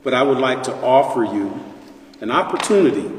but 0.03 0.15
I 0.15 0.23
would 0.23 0.39
like 0.39 0.63
to 0.65 0.75
offer 0.77 1.25
you 1.25 1.63
an 2.21 2.31
opportunity. 2.31 3.11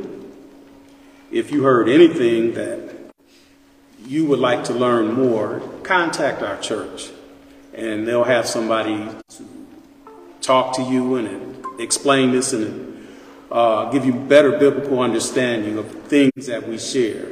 If 1.32 1.52
you 1.52 1.64
heard 1.64 1.88
anything 1.88 2.54
that 2.54 2.96
you 4.06 4.26
would 4.26 4.40
like 4.40 4.64
to 4.66 4.74
learn 4.74 5.14
more, 5.14 5.62
contact 5.84 6.42
our 6.42 6.58
church, 6.58 7.10
and 7.74 8.08
they'll 8.08 8.24
have 8.24 8.48
somebody 8.48 9.08
to 9.30 9.46
talk 10.42 10.76
to 10.78 10.84
you 10.84 11.16
and 11.16 11.66
explain 11.80 12.32
this 12.32 12.54
and 12.54 13.08
uh, 13.52 13.90
give 13.92 14.06
you 14.06 14.14
better 14.14 14.58
biblical 14.58 15.00
understanding 15.00 15.78
of 15.78 15.90
things 16.04 16.48
that 16.48 16.68
we 16.68 16.78
share. 16.78 17.28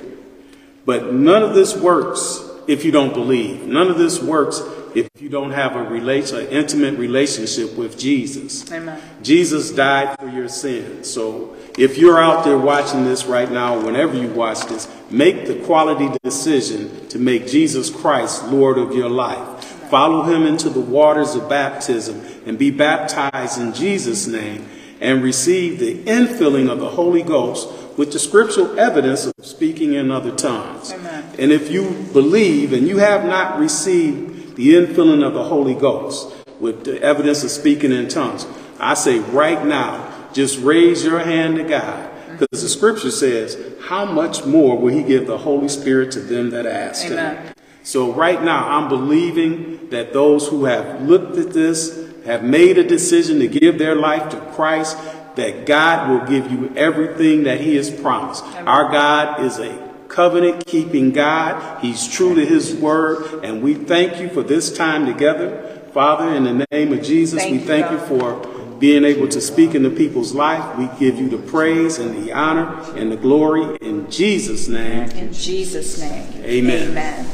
But 0.86 1.14
none 1.14 1.44
of 1.44 1.56
this 1.56 1.76
works 1.76 2.44
if 2.68 2.86
you 2.86 2.92
don't 2.92 3.14
believe. 3.14 3.66
None 3.66 3.90
of 3.90 3.98
this 3.98 4.22
works 4.22 4.62
if 4.96 5.10
you 5.20 5.30
don't 5.30 5.52
have 5.52 5.76
a 5.76 5.84
relation, 5.84 6.38
an 6.38 6.48
intimate 6.48 6.98
relationship 6.98 7.76
with 7.76 7.98
Jesus. 7.98 8.70
Amen. 8.72 9.02
Jesus 9.22 9.72
died 9.72 10.18
for 10.20 10.28
your 10.28 10.48
sins. 10.48 11.10
So 11.12 11.56
if 11.78 11.98
you're 11.98 12.22
out 12.22 12.46
there 12.46 12.58
watching 12.58 13.04
this 13.04 13.26
right 13.26 13.50
now, 13.50 13.84
whenever 13.84 14.16
you 14.16 14.28
watch 14.28 14.66
this, 14.68 14.88
make 15.10 15.48
the 15.48 15.56
quality 15.66 16.10
decision 16.24 17.08
to 17.10 17.20
make 17.20 17.48
Jesus 17.48 17.90
Christ 17.90 18.46
Lord 18.48 18.78
of 18.78 18.94
your 18.94 19.10
life. 19.10 19.64
Follow 19.90 20.24
him 20.24 20.44
into 20.44 20.70
the 20.70 20.80
waters 20.80 21.36
of 21.36 21.50
baptism 21.50 22.24
and 22.46 22.58
be 22.58 22.72
baptized 22.72 23.60
in 23.60 23.74
Jesus' 23.74 24.28
name 24.28 24.68
and 25.00 25.22
receive 25.22 25.80
the 25.80 26.04
infilling 26.06 26.72
of 26.72 26.80
the 26.80 26.90
Holy 26.90 27.24
Ghost 27.24 27.70
with 27.98 28.12
the 28.12 28.20
scriptural 28.20 28.80
evidence 28.80 29.26
of 29.26 29.34
speaking 29.46 29.94
in 29.94 30.12
other 30.12 30.36
tongues. 30.36 30.92
Amen. 30.92 31.24
And 31.38 31.52
if 31.52 31.72
you 31.72 31.92
believe 32.14 32.74
and 32.74 32.88
you 32.88 32.98
have 32.98 33.26
not 33.26 33.60
received 33.60 34.56
the 34.56 34.74
infilling 34.74 35.26
of 35.26 35.34
the 35.34 35.44
Holy 35.44 35.76
Ghost 35.76 36.34
with 36.60 36.86
the 36.86 37.02
evidence 37.02 37.44
of 37.44 37.52
speaking 37.52 37.92
in 37.92 38.08
tongues, 38.08 38.48
I 38.80 38.94
say 38.94 39.20
right 39.20 39.64
now, 39.66 40.30
just 40.34 40.60
raise 40.60 41.04
your 41.04 41.20
hand 41.20 41.58
to 41.58 41.64
God. 41.64 42.10
Because 42.32 42.64
the 42.64 42.70
scripture 42.70 43.12
says, 43.12 43.58
How 43.88 44.06
much 44.06 44.46
more 44.46 44.78
will 44.78 44.94
He 44.94 45.04
give 45.04 45.28
the 45.28 45.38
Holy 45.38 45.70
Spirit 45.70 46.12
to 46.14 46.20
them 46.20 46.50
that 46.50 46.66
ask 46.66 47.06
Him? 47.06 47.54
So, 47.84 48.14
right 48.14 48.42
now, 48.42 48.70
I'm 48.70 48.90
believing 48.90 49.90
that 49.90 50.14
those 50.14 50.48
who 50.48 50.66
have 50.66 51.02
looked 51.02 51.38
at 51.38 51.52
this, 51.52 52.10
have 52.26 52.44
made 52.44 52.78
a 52.78 52.84
decision 52.84 53.40
to 53.40 53.48
give 53.48 53.78
their 53.78 53.96
life 53.96 54.30
to 54.32 54.38
Christ, 54.56 54.98
that 55.36 55.66
God 55.66 56.10
will 56.10 56.28
give 56.28 56.52
you 56.52 56.74
everything 56.76 57.44
that 57.44 57.62
He 57.62 57.76
has 57.76 57.90
promised. 57.90 58.44
Our 58.46 58.92
God 58.92 59.44
is 59.44 59.60
a 59.60 59.92
covenant 60.08 60.66
keeping 60.66 61.12
God. 61.12 61.82
He's 61.82 62.08
true 62.08 62.36
to 62.36 62.46
His 62.46 62.76
word. 62.76 63.44
And 63.44 63.62
we 63.64 63.74
thank 63.74 64.20
you 64.20 64.30
for 64.30 64.44
this 64.44 64.76
time 64.76 65.06
together. 65.06 65.82
Father, 65.94 66.34
in 66.34 66.44
the 66.44 66.66
name 66.72 66.94
of 66.94 67.04
Jesus, 67.04 67.40
Thank 67.42 67.52
we 67.52 67.68
thank 67.68 67.92
you 67.92 67.98
God. 67.98 68.08
for 68.08 68.54
being 68.80 69.04
able 69.06 69.28
to 69.28 69.40
speak 69.40 69.76
into 69.76 69.90
people's 69.90 70.34
life. 70.34 70.78
We 70.78 70.90
give 71.00 71.20
you 71.20 71.30
the 71.30 71.38
praise 71.38 72.00
and 72.00 72.24
the 72.24 72.34
honor 72.34 72.82
and 72.98 73.12
the 73.12 73.18
glory 73.18 73.78
in 73.78 74.10
Jesus' 74.10 74.68
name. 74.68 75.10
In 75.12 75.32
Jesus' 75.32 76.00
name. 76.00 76.28
Amen. 76.44 76.90
Amen. 76.92 77.26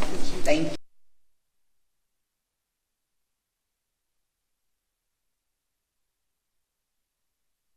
Thank 0.43 0.71
you. 0.71 0.78